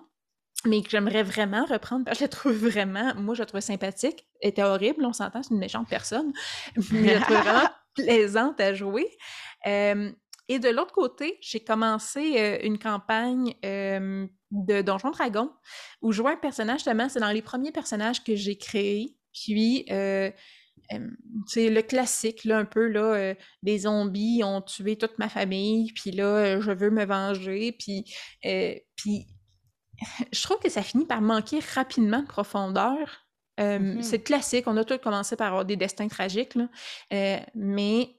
mais 0.65 0.82
que 0.82 0.89
j'aimerais 0.89 1.24
vraiment 1.24 1.65
reprendre 1.65 2.06
parce 2.06 2.17
que 2.17 2.26
je 2.26 2.26
la 2.26 2.30
trouve 2.30 2.54
vraiment, 2.54 3.13
moi 3.15 3.36
je 3.36 3.41
la 3.41 3.45
trouve 3.45 3.62
sympathique. 3.62 4.28
Elle 4.41 4.50
était 4.50 4.63
horrible, 4.63 5.06
on 5.06 5.13
s'entend, 5.13 5.41
c'est 5.43 5.54
une 5.54 5.60
méchante 5.60 5.88
personne, 5.89 6.34
mais 6.91 7.10
je 7.10 7.13
la 7.13 7.22
trouve 7.22 7.38
vraiment 7.38 7.69
plaisante 7.95 8.60
à 8.60 8.74
jouer. 8.74 9.08
et 9.65 10.60
de 10.60 10.69
l'autre 10.69 10.93
côté, 10.93 11.38
j'ai 11.41 11.60
commencé 11.62 12.36
euh, 12.38 12.58
une 12.63 12.78
campagne 12.78 13.54
de 13.63 14.82
Donjon 14.82 15.12
Dragon 15.12 15.52
où 16.02 16.12
jouer 16.12 16.34
un 16.34 16.38
personnage, 16.38 16.80
justement, 16.80 17.08
c'est 17.08 17.19
dans 17.19 17.32
les 17.32 17.41
premiers 17.41 17.72
personnages 17.72 18.24
que 18.24 18.36
j'ai 18.36 18.58
créés. 18.58 19.15
Puis, 19.34 19.86
c'est 21.48 21.69
le 21.69 21.82
classique, 21.84 22.45
là, 22.45 22.58
un 22.58 22.65
peu, 22.65 22.88
là, 22.88 23.36
des 23.62 23.80
zombies 23.80 24.41
ont 24.43 24.62
tué 24.62 24.98
toute 24.98 25.19
ma 25.19 25.30
famille, 25.30 25.93
puis 25.93 26.12
là, 26.12 26.60
je 26.60 26.72
veux 26.72 26.89
me 26.89 27.06
venger, 27.06 27.74
puis, 27.74 28.06
puis 28.95 29.28
je 30.32 30.42
trouve 30.44 30.60
que 30.60 30.70
ça 30.70 30.82
finit 30.82 31.06
par 31.06 31.22
manquer 31.22 31.60
rapidement 31.76 32.22
de 32.22 32.28
profondeur. 32.28 33.26
Mm-hmm. 33.58 34.02
C'est 34.02 34.20
classique, 34.20 34.68
on 34.68 34.78
a 34.78 34.86
tous 34.86 35.00
commencé 35.00 35.36
par 35.36 35.48
avoir 35.48 35.66
des 35.66 35.76
destins 35.76 36.08
tragiques, 36.08 36.56
là, 36.56 36.70
mais 37.56 38.16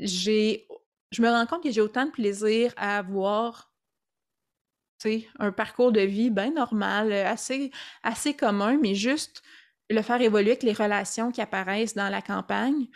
j'ai, 0.00 0.68
je 1.10 1.22
me 1.22 1.28
rends 1.28 1.46
compte 1.46 1.64
que 1.64 1.70
j'ai 1.72 1.80
autant 1.80 2.06
de 2.06 2.12
plaisir 2.12 2.72
à 2.76 2.98
avoir 2.98 3.72
un 5.38 5.52
parcours 5.52 5.92
de 5.92 6.00
vie 6.00 6.30
bien 6.30 6.52
normal, 6.52 7.12
assez, 7.12 7.70
assez 8.02 8.34
commun, 8.34 8.78
mais 8.80 8.94
juste 8.94 9.42
le 9.90 10.02
faire 10.02 10.20
évoluer 10.20 10.50
avec 10.50 10.62
les 10.62 10.72
relations 10.72 11.30
qui 11.30 11.40
apparaissent 11.40 11.94
dans 11.94 12.08
la 12.08 12.22
campagne. 12.22 12.88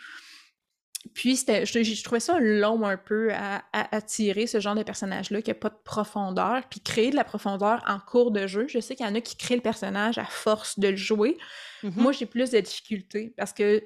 Puis, 1.13 1.35
je, 1.35 1.83
je, 1.83 2.03
trouvais 2.03 2.19
ça 2.19 2.39
long 2.39 2.85
un 2.85 2.97
peu 2.97 3.33
à, 3.33 3.63
attirer 3.71 4.45
ce 4.47 4.59
genre 4.59 4.75
de 4.75 4.83
personnage-là 4.83 5.41
qui 5.41 5.49
n'a 5.49 5.55
pas 5.55 5.69
de 5.69 5.79
profondeur, 5.83 6.61
puis 6.69 6.79
créer 6.79 7.09
de 7.09 7.15
la 7.15 7.23
profondeur 7.23 7.83
en 7.87 7.99
cours 7.99 8.31
de 8.31 8.45
jeu. 8.47 8.67
Je 8.67 8.79
sais 8.79 8.95
qu'il 8.95 9.05
y 9.05 9.09
en 9.09 9.15
a 9.15 9.21
qui 9.21 9.35
créent 9.35 9.55
le 9.55 9.61
personnage 9.61 10.17
à 10.17 10.25
force 10.25 10.77
de 10.79 10.89
le 10.89 10.95
jouer. 10.95 11.37
Mm-hmm. 11.83 11.93
Moi, 11.95 12.11
j'ai 12.11 12.25
plus 12.25 12.51
de 12.51 12.59
difficultés 12.59 13.33
parce 13.35 13.53
que 13.53 13.83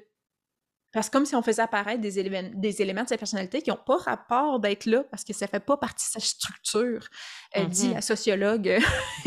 parce 0.96 1.10
que 1.10 1.12
comme 1.12 1.26
si 1.26 1.36
on 1.36 1.42
faisait 1.42 1.60
apparaître 1.60 2.00
des, 2.00 2.18
éléments, 2.18 2.48
des 2.54 2.80
éléments 2.80 3.02
de 3.02 3.08
sa 3.10 3.18
personnalité 3.18 3.60
qui 3.60 3.68
n'ont 3.68 3.76
pas 3.76 3.98
rapport 3.98 4.58
d'être 4.60 4.86
là 4.86 5.04
parce 5.10 5.24
que 5.24 5.34
ça 5.34 5.44
ne 5.44 5.50
fait 5.50 5.60
pas 5.60 5.76
partie 5.76 6.06
de 6.06 6.20
sa 6.20 6.26
structure, 6.26 7.06
Elle 7.52 7.68
dit 7.68 7.88
mm-hmm. 7.88 7.94
la 7.96 8.00
sociologue 8.00 8.78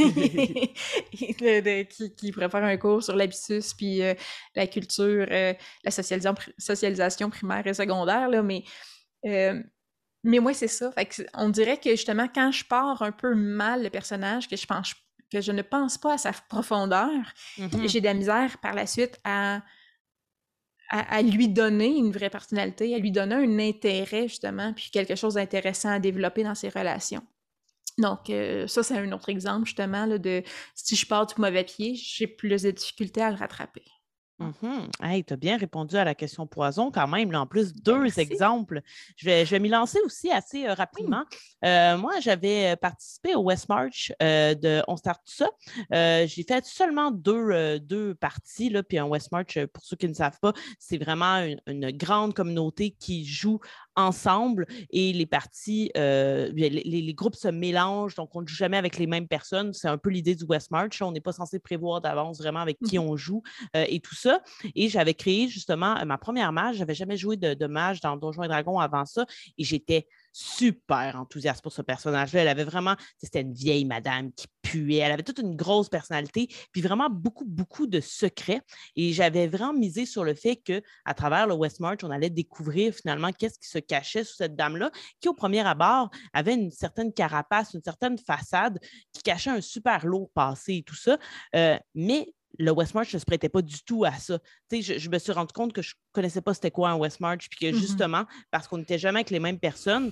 qui, 1.91 2.15
qui, 2.15 2.31
pourrait 2.31 2.49
faire 2.49 2.63
un 2.63 2.75
cours 2.77 3.03
sur 3.03 3.15
l'habitus 3.15 3.75
puis 3.75 4.01
euh, 4.01 4.15
la 4.55 4.65
culture, 4.65 5.27
euh, 5.29 5.53
la 5.83 5.91
socialisation, 5.91 6.33
socialisation, 6.57 7.29
primaire 7.29 7.67
et 7.67 7.75
secondaire. 7.75 8.29
Là, 8.29 8.41
mais, 8.41 8.63
euh, 9.27 9.61
mais 10.23 10.39
moi, 10.39 10.55
c'est 10.55 10.67
ça. 10.67 10.91
on 11.35 11.49
dirait 11.49 11.77
que 11.77 11.91
justement, 11.91 12.27
quand 12.33 12.51
je 12.51 12.65
pars 12.65 12.99
un 13.03 13.11
peu 13.11 13.35
mal 13.35 13.83
le 13.83 13.91
personnage, 13.91 14.47
que 14.47 14.55
je 14.55 14.65
pense 14.65 14.95
que 15.31 15.39
je 15.39 15.51
ne 15.51 15.61
pense 15.61 15.99
pas 15.99 16.13
à 16.13 16.17
sa 16.17 16.31
profondeur, 16.31 17.11
mm-hmm. 17.59 17.87
j'ai 17.87 17.99
de 17.99 18.05
la 18.05 18.15
misère 18.15 18.57
par 18.57 18.73
la 18.73 18.87
suite 18.87 19.19
à 19.23 19.61
à, 20.89 21.21
lui 21.21 21.47
donner 21.47 21.95
une 21.97 22.11
vraie 22.11 22.29
personnalité, 22.29 22.95
à 22.95 22.97
lui 22.97 23.11
donner 23.11 23.35
un 23.35 23.59
intérêt, 23.59 24.27
justement, 24.27 24.73
puis 24.73 24.89
quelque 24.91 25.15
chose 25.15 25.35
d'intéressant 25.35 25.89
à 25.89 25.99
développer 25.99 26.43
dans 26.43 26.55
ses 26.55 26.69
relations. 26.69 27.21
Donc, 27.99 28.29
euh, 28.29 28.65
ça, 28.67 28.81
c'est 28.81 28.97
un 28.97 29.11
autre 29.11 29.29
exemple, 29.29 29.65
justement, 29.65 30.05
là, 30.05 30.17
de 30.17 30.41
si 30.73 30.95
je 30.95 31.05
pars 31.05 31.27
du 31.27 31.35
mauvais 31.37 31.63
pied, 31.63 31.95
j'ai 31.95 32.27
plus 32.27 32.63
de 32.63 32.71
difficultés 32.71 33.21
à 33.21 33.29
le 33.29 33.37
rattraper. 33.37 33.83
Mmh 34.39 34.51
tu 35.27 35.33
as 35.33 35.37
bien 35.37 35.57
répondu 35.57 35.97
à 35.97 36.05
la 36.05 36.15
question 36.15 36.47
poison 36.47 36.91
quand 36.91 37.07
même. 37.07 37.35
en 37.35 37.45
plus, 37.45 37.73
ben, 37.73 37.81
deux 37.83 38.19
exemples. 38.19 38.81
Je 39.17 39.25
vais, 39.25 39.45
je 39.45 39.51
vais 39.51 39.59
m'y 39.59 39.69
lancer 39.69 39.99
aussi 40.05 40.31
assez 40.31 40.67
rapidement. 40.67 41.23
moi, 41.61 42.19
j'avais 42.21 42.75
participé 42.77 43.35
au 43.35 43.41
West 43.41 43.67
March 43.69 44.13
de 44.19 44.81
On 44.87 44.95
Start 44.95 45.21
Tout 45.25 45.33
ça. 45.33 46.25
J'ai 46.25 46.43
fait 46.43 46.65
seulement 46.65 47.11
deux, 47.11 47.79
deux 47.79 48.15
parties. 48.15 48.69
Là, 48.69 48.83
puis 48.83 48.97
un 48.97 49.05
West 49.05 49.31
March, 49.31 49.59
pour 49.73 49.83
ceux 49.83 49.97
qui 49.97 50.07
ne 50.07 50.13
savent 50.13 50.39
pas, 50.41 50.53
c'est 50.79 50.97
vraiment 50.97 51.45
une, 51.67 51.89
grande 51.91 52.33
communauté 52.33 52.91
qui 52.91 53.25
joue 53.25 53.59
ensemble 53.95 54.65
et 54.91 55.11
les 55.11 55.25
parties, 55.25 55.91
les, 55.95 57.13
groupes 57.13 57.35
se 57.35 57.47
mélangent, 57.47 58.15
donc 58.15 58.35
on 58.35 58.41
ne 58.41 58.47
joue 58.47 58.55
jamais 58.55 58.77
avec 58.77 58.97
les 58.97 59.07
mêmes 59.07 59.27
personnes. 59.27 59.73
C'est 59.73 59.89
un 59.89 59.97
peu 59.97 60.09
l'idée 60.09 60.35
du 60.35 60.45
West 60.45 60.71
March. 60.71 61.01
On 61.01 61.11
n'est 61.11 61.21
pas 61.21 61.33
censé 61.33 61.59
prévoir 61.59 61.99
d'avance 62.01 62.39
vraiment 62.39 62.59
avec 62.59 62.77
qui 62.79 62.97
mmh 62.97 63.01
on 63.01 63.17
joue 63.17 63.41
et 63.73 63.99
tout 63.99 64.15
ça. 64.15 64.28
Et 64.75 64.89
j'avais 64.89 65.13
créé 65.13 65.47
justement 65.47 65.97
euh, 65.97 66.05
ma 66.05 66.17
première 66.17 66.51
mage. 66.51 66.75
Je 66.75 66.79
n'avais 66.79 66.95
jamais 66.95 67.17
joué 67.17 67.37
de, 67.37 67.67
mage 67.67 68.01
dans 68.01 68.17
Donjons 68.17 68.43
et 68.43 68.47
Dragons 68.47 68.79
avant 68.79 69.05
ça. 69.05 69.25
Et 69.57 69.63
j'étais 69.63 70.07
super 70.31 71.15
enthousiaste 71.15 71.61
pour 71.61 71.71
ce 71.71 71.81
personnage-là. 71.81 72.41
Elle 72.41 72.47
avait 72.47 72.63
vraiment, 72.63 72.95
c'était 73.17 73.41
une 73.41 73.53
vieille 73.53 73.85
madame 73.85 74.31
qui 74.33 74.47
puait. 74.61 74.97
Elle 74.97 75.11
avait 75.11 75.23
toute 75.23 75.39
une 75.39 75.55
grosse 75.55 75.89
personnalité, 75.89 76.47
puis 76.71 76.81
vraiment 76.81 77.09
beaucoup, 77.09 77.45
beaucoup 77.45 77.87
de 77.87 77.99
secrets. 77.99 78.61
Et 78.95 79.13
j'avais 79.13 79.47
vraiment 79.47 79.73
misé 79.73 80.05
sur 80.05 80.23
le 80.23 80.33
fait 80.33 80.57
que, 80.57 80.81
à 81.05 81.13
travers 81.13 81.47
le 81.47 81.55
West 81.55 81.79
March, 81.79 81.99
on 82.03 82.11
allait 82.11 82.29
découvrir 82.29 82.93
finalement 82.93 83.31
qu'est-ce 83.31 83.59
qui 83.59 83.69
se 83.69 83.79
cachait 83.79 84.23
sous 84.23 84.35
cette 84.35 84.55
dame-là, 84.55 84.91
qui 85.19 85.29
au 85.29 85.33
premier 85.33 85.65
abord 85.65 86.09
avait 86.33 86.53
une 86.53 86.71
certaine 86.71 87.13
carapace, 87.13 87.73
une 87.73 87.83
certaine 87.83 88.17
façade 88.17 88.79
qui 89.11 89.23
cachait 89.23 89.49
un 89.49 89.61
super 89.61 90.05
lourd 90.05 90.29
passé 90.33 90.75
et 90.75 90.83
tout 90.83 90.95
ça. 90.95 91.17
Euh, 91.55 91.77
mais 91.95 92.33
le 92.57 92.71
West 92.71 92.93
March 92.95 93.13
ne 93.13 93.19
se 93.19 93.25
prêtait 93.25 93.49
pas 93.49 93.61
du 93.61 93.83
tout 93.83 94.05
à 94.05 94.13
ça. 94.13 94.39
Je, 94.71 94.97
je, 94.97 95.09
me 95.09 95.19
suis 95.19 95.31
rendu 95.31 95.53
compte 95.53 95.73
que 95.73 95.81
je 95.81 95.95
ne 95.95 96.13
connaissais 96.13 96.41
pas 96.41 96.53
c'était 96.53 96.71
quoi 96.71 96.89
un 96.89 96.95
West 96.95 97.19
March, 97.19 97.49
puis 97.49 97.59
que 97.59 97.75
mm-hmm. 97.75 97.79
justement, 97.79 98.25
parce 98.51 98.67
qu'on 98.67 98.77
n'était 98.77 98.97
jamais 98.97 99.19
avec 99.19 99.29
les 99.29 99.39
mêmes 99.39 99.59
personnes, 99.59 100.11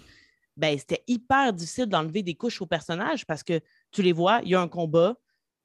ben, 0.55 0.77
c'était 0.77 1.03
hyper 1.07 1.53
difficile 1.53 1.85
d'enlever 1.85 2.23
des 2.23 2.35
couches 2.35 2.61
aux 2.61 2.65
personnages 2.65 3.25
parce 3.25 3.43
que 3.43 3.61
tu 3.91 4.01
les 4.01 4.11
vois, 4.11 4.41
il 4.43 4.49
y 4.49 4.55
a 4.55 4.61
un 4.61 4.67
combat, 4.67 5.15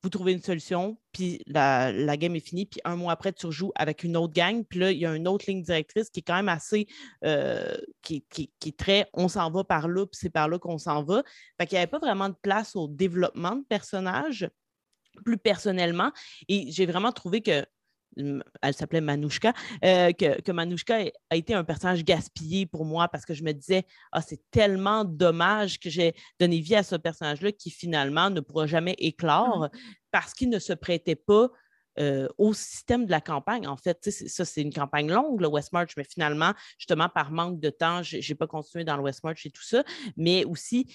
vous 0.02 0.10
trouvez 0.10 0.32
une 0.32 0.42
solution, 0.42 0.98
puis 1.12 1.40
la, 1.46 1.92
la, 1.92 2.16
game 2.16 2.34
est 2.34 2.40
finie, 2.40 2.66
puis 2.66 2.80
un 2.84 2.96
mois 2.96 3.12
après, 3.12 3.32
tu 3.32 3.46
rejoues 3.46 3.70
avec 3.76 4.02
une 4.02 4.16
autre 4.16 4.32
gang, 4.32 4.64
puis 4.68 4.80
là, 4.80 4.90
il 4.90 4.98
y 4.98 5.06
a 5.06 5.14
une 5.14 5.28
autre 5.28 5.44
ligne 5.48 5.62
directrice 5.62 6.10
qui 6.10 6.20
est 6.20 6.22
quand 6.24 6.34
même 6.34 6.48
assez, 6.48 6.88
euh, 7.24 7.76
qui, 8.02 8.24
qui, 8.28 8.50
qui, 8.58 8.70
est 8.70 8.76
très, 8.76 9.08
on 9.12 9.28
s'en 9.28 9.50
va 9.50 9.62
par 9.62 9.86
là, 9.86 10.04
puis 10.04 10.18
c'est 10.20 10.30
par 10.30 10.48
là 10.48 10.58
qu'on 10.58 10.78
s'en 10.78 11.04
va. 11.04 11.22
Fait 11.58 11.66
qu'il 11.66 11.76
n'y 11.76 11.82
avait 11.82 11.90
pas 11.90 12.00
vraiment 12.00 12.28
de 12.28 12.34
place 12.42 12.74
au 12.74 12.88
développement 12.88 13.54
de 13.54 13.64
personnages 13.68 14.50
plus 15.24 15.38
personnellement. 15.38 16.12
Et 16.48 16.70
j'ai 16.70 16.86
vraiment 16.86 17.12
trouvé 17.12 17.42
que 17.42 17.64
elle 18.16 18.74
s'appelait 18.74 19.00
Manouchka, 19.00 19.52
euh, 19.84 20.12
que, 20.12 20.52
Manouchka 20.52 21.04
a 21.30 21.36
été 21.36 21.54
un 21.54 21.64
personnage 21.64 22.04
gaspillé 22.04 22.66
pour 22.66 22.84
moi 22.84 23.08
parce 23.08 23.24
que 23.24 23.34
je 23.34 23.42
me 23.42 23.52
disais, 23.52 23.86
ah, 24.12 24.20
c'est 24.20 24.40
tellement 24.50 25.04
dommage 25.04 25.80
que 25.80 25.88
j'ai 25.88 26.14
donné 26.38 26.60
vie 26.60 26.74
à 26.74 26.82
ce 26.82 26.96
personnage-là 26.96 27.52
qui 27.52 27.70
finalement 27.70 28.30
ne 28.30 28.40
pourra 28.40 28.66
jamais 28.66 28.94
éclore 28.98 29.68
parce 30.10 30.34
qu'il 30.34 30.50
ne 30.50 30.58
se 30.58 30.72
prêtait 30.72 31.16
pas 31.16 31.48
euh, 31.98 32.26
au 32.38 32.54
système 32.54 33.04
de 33.04 33.10
la 33.10 33.20
campagne. 33.20 33.66
En 33.66 33.76
fait, 33.76 34.08
ça, 34.10 34.44
c'est 34.44 34.62
une 34.62 34.72
campagne 34.72 35.10
longue, 35.10 35.40
le 35.40 35.48
West 35.48 35.72
March, 35.72 35.90
mais 35.96 36.04
finalement, 36.04 36.52
justement, 36.78 37.08
par 37.08 37.30
manque 37.30 37.60
de 37.60 37.68
temps, 37.68 38.02
je 38.02 38.16
n'ai 38.16 38.34
pas 38.34 38.46
continué 38.46 38.84
dans 38.84 38.96
le 38.96 39.02
West 39.02 39.22
March 39.24 39.44
et 39.44 39.50
tout 39.50 39.62
ça, 39.62 39.84
mais 40.16 40.44
aussi 40.46 40.86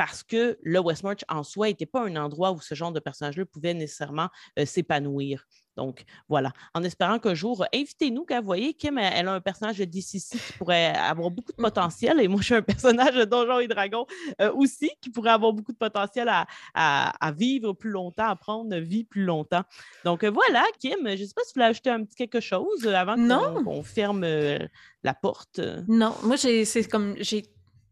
parce 0.00 0.22
que 0.22 0.58
le 0.62 0.80
West 0.80 1.02
March 1.02 1.26
en 1.28 1.42
soi 1.42 1.66
n'était 1.66 1.84
pas 1.84 2.06
un 2.06 2.16
endroit 2.16 2.52
où 2.52 2.60
ce 2.62 2.74
genre 2.74 2.90
de 2.90 3.00
personnage-là 3.00 3.44
pouvait 3.44 3.74
nécessairement 3.74 4.30
euh, 4.58 4.64
s'épanouir. 4.64 5.44
Donc, 5.76 6.04
voilà. 6.26 6.54
En 6.72 6.82
espérant 6.84 7.18
qu'un 7.18 7.34
jour, 7.34 7.66
invitez-nous, 7.74 8.24
car 8.24 8.40
vous 8.40 8.46
voyez, 8.46 8.72
Kim, 8.72 8.96
elle, 8.96 9.28
a 9.28 9.34
un 9.34 9.40
personnage 9.42 9.76
de 9.76 9.84
DCC 9.84 10.38
qui 10.38 10.52
pourrait 10.54 10.94
avoir 10.96 11.30
beaucoup 11.30 11.52
de 11.52 11.60
potentiel. 11.60 12.18
Et 12.18 12.28
moi, 12.28 12.40
je 12.40 12.46
suis 12.46 12.54
un 12.54 12.62
personnage 12.62 13.14
de 13.14 13.24
Donjons 13.24 13.58
et 13.58 13.68
Dragons 13.68 14.06
euh, 14.40 14.50
aussi 14.54 14.90
qui 15.02 15.10
pourrait 15.10 15.32
avoir 15.32 15.52
beaucoup 15.52 15.72
de 15.72 15.76
potentiel 15.76 16.30
à, 16.74 17.32
vivre 17.36 17.74
plus 17.74 17.90
longtemps, 17.90 18.28
à 18.28 18.36
prendre 18.36 18.74
vie 18.76 19.04
plus 19.04 19.24
longtemps. 19.24 19.64
Donc, 20.06 20.24
euh, 20.24 20.30
voilà, 20.30 20.64
Kim, 20.78 20.96
je 21.04 21.10
ne 21.10 21.16
sais 21.16 21.34
pas 21.36 21.42
si 21.42 21.48
vous 21.50 21.56
voulez 21.56 21.66
ajouter 21.66 21.90
un 21.90 22.04
petit 22.04 22.16
quelque 22.16 22.40
chose 22.40 22.86
avant 22.86 23.16
qu'on 23.62 23.82
ferme 23.82 24.22
la 24.22 25.14
porte. 25.14 25.60
Non, 25.88 26.14
moi, 26.22 26.38
c'est 26.38 26.88
comme 26.88 27.16
j'ai 27.18 27.42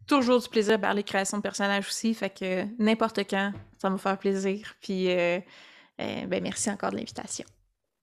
toujours 0.09 0.41
du 0.41 0.49
plaisir 0.49 0.81
par 0.81 0.95
les 0.95 1.05
créations 1.05 1.37
de 1.37 1.43
personnages 1.43 1.87
aussi. 1.87 2.15
Fait 2.15 2.31
que 2.31 2.65
n'importe 2.83 3.19
quand, 3.31 3.53
ça 3.79 3.89
va 3.89 3.91
me 3.91 3.99
faire 3.99 4.19
plaisir. 4.19 4.75
Puis, 4.81 5.11
euh, 5.11 5.39
euh, 6.01 6.27
ben, 6.27 6.43
merci 6.43 6.71
encore 6.71 6.91
de 6.91 6.97
l'invitation. 6.97 7.45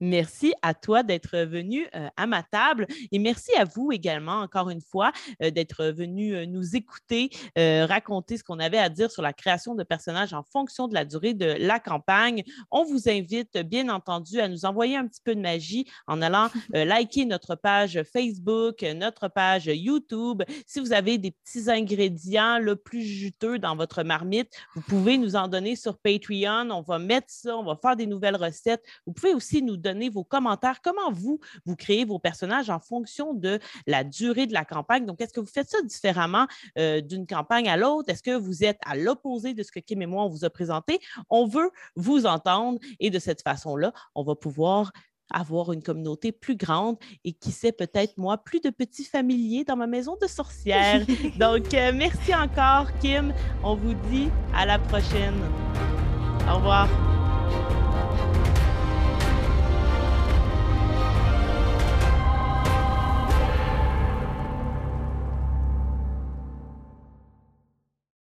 Merci 0.02 0.54
à 0.62 0.74
toi 0.74 1.04
d'être 1.04 1.38
venu 1.38 1.88
euh, 1.96 2.10
à 2.18 2.28
ma 2.28 2.44
table 2.44 2.86
et 3.12 3.20
merci 3.20 3.52
à 3.58 3.64
vous 3.64 3.92
également, 3.94 4.42
encore 4.42 4.70
une 4.70 4.82
fois, 4.82 5.14
euh, 5.42 5.52
d'être 5.52 5.86
venu 5.86 6.36
euh, 6.36 6.46
nous 6.46 6.76
écouter, 6.76 7.30
raconter 7.56 8.38
ce 8.38 8.44
qu'on 8.44 8.60
avait 8.60 8.78
à 8.78 8.90
dire 8.90 9.10
sur 9.12 9.22
la 9.22 9.34
création 9.34 9.76
de 9.76 9.84
personnages 9.84 10.34
en 10.34 10.44
fonction 10.44 10.88
de 10.88 10.94
la 10.94 11.06
durée 11.06 11.34
de 11.34 11.56
la 11.60 11.80
campagne. 11.80 12.44
On 12.72 12.84
vous 12.84 13.10
invite, 13.10 13.58
bien 13.58 13.90
entendu, 13.90 14.40
à 14.40 14.48
nous 14.48 14.66
envoyer 14.66 14.98
un 14.98 15.08
petit 15.08 15.22
peu 15.24 15.36
de 15.36 15.40
magie 15.40 15.86
en 16.08 16.22
allant 16.22 16.50
liker 16.74 17.26
notre 17.26 17.56
page 17.56 18.02
Facebook, 18.12 18.82
notre 18.96 19.28
page 19.28 19.66
YouTube. 19.68 20.44
Si 20.66 20.80
vous 20.80 20.94
avez 20.94 21.18
des 21.18 21.32
petits 21.32 21.70
ingrédients 21.70 22.60
le 22.60 22.76
plus 22.76 23.04
juteux 23.04 23.60
dans 23.60 23.76
votre 23.76 24.04
marmite, 24.04 24.52
vous 24.76 24.82
pouvez 24.82 25.18
nous 25.18 25.36
en 25.36 25.48
donner 25.48 25.76
sur 25.76 25.98
Patreon. 25.98 26.70
On 26.72 26.82
va 26.82 27.00
mettre 27.00 27.28
ça, 27.30 27.58
on 27.58 27.64
va 27.64 27.78
faire 27.82 27.96
des 27.96 28.08
nouvelles 28.08 28.38
recettes. 28.38 28.84
Vous 29.06 29.14
pouvez 29.14 29.34
aussi 29.34 29.62
nous 29.62 29.78
donner 29.86 30.10
vos 30.10 30.24
commentaires. 30.24 30.82
Comment 30.82 31.12
vous, 31.12 31.40
vous 31.66 31.76
créez 31.76 32.06
vos 32.06 32.20
personnages 32.20 32.70
en 32.70 32.80
fonction 32.80 33.34
de 33.34 33.60
la 33.88 34.04
durée 34.04 34.48
de 34.48 34.54
la 34.54 34.66
campagne? 34.66 35.06
Donc, 35.06 35.22
est-ce 35.22 35.34
que 35.34 35.40
vous 35.40 35.46
faites 35.46 35.70
ça 35.70 35.82
différemment 35.84 36.48
euh, 36.78 37.02
d'une 37.02 37.28
campagne 37.28 37.70
à 37.70 37.78
l'autre? 37.78 38.10
Est-ce 38.10 38.24
que 38.24 38.36
vous 38.36 38.64
êtes 38.64 38.80
à 38.86 38.96
l'opposé 38.96 39.54
de 39.54 39.64
ce 39.64 39.72
que 39.72 39.80
Kim 39.80 40.02
et 40.02 40.06
moi, 40.06 40.26
on 40.26 40.30
vous 40.30 40.46
a 40.46 40.50
présenté? 40.50 41.00
On 41.30 41.48
veut 41.48 41.70
vous 41.96 42.26
entendre 42.26 42.80
et 43.00 43.10
de 43.10 43.20
cette 43.20 43.42
façon-là, 43.42 43.94
on 44.16 44.24
va 44.24 44.36
pouvoir 44.36 44.92
avoir 45.32 45.74
une 45.74 45.82
communauté 45.82 46.32
plus 46.32 46.56
grande 46.56 46.98
et 47.24 47.34
qui 47.34 47.52
sait 47.52 47.72
peut-être 47.72 48.18
moi 48.18 48.38
plus 48.38 48.60
de 48.62 48.70
petits 48.70 49.06
familiers 49.06 49.64
dans 49.64 49.76
ma 49.76 49.88
maison 49.88 50.18
de 50.22 50.28
sorcière. 50.28 51.04
Donc 51.40 51.74
euh, 51.74 51.92
merci 51.94 52.34
encore 52.36 52.88
Kim. 53.00 53.34
On 53.64 53.76
vous 53.76 53.96
dit 54.12 54.30
à 54.54 54.66
la 54.66 54.78
prochaine. 54.78 55.42
Au 56.48 56.58
revoir. 56.58 57.15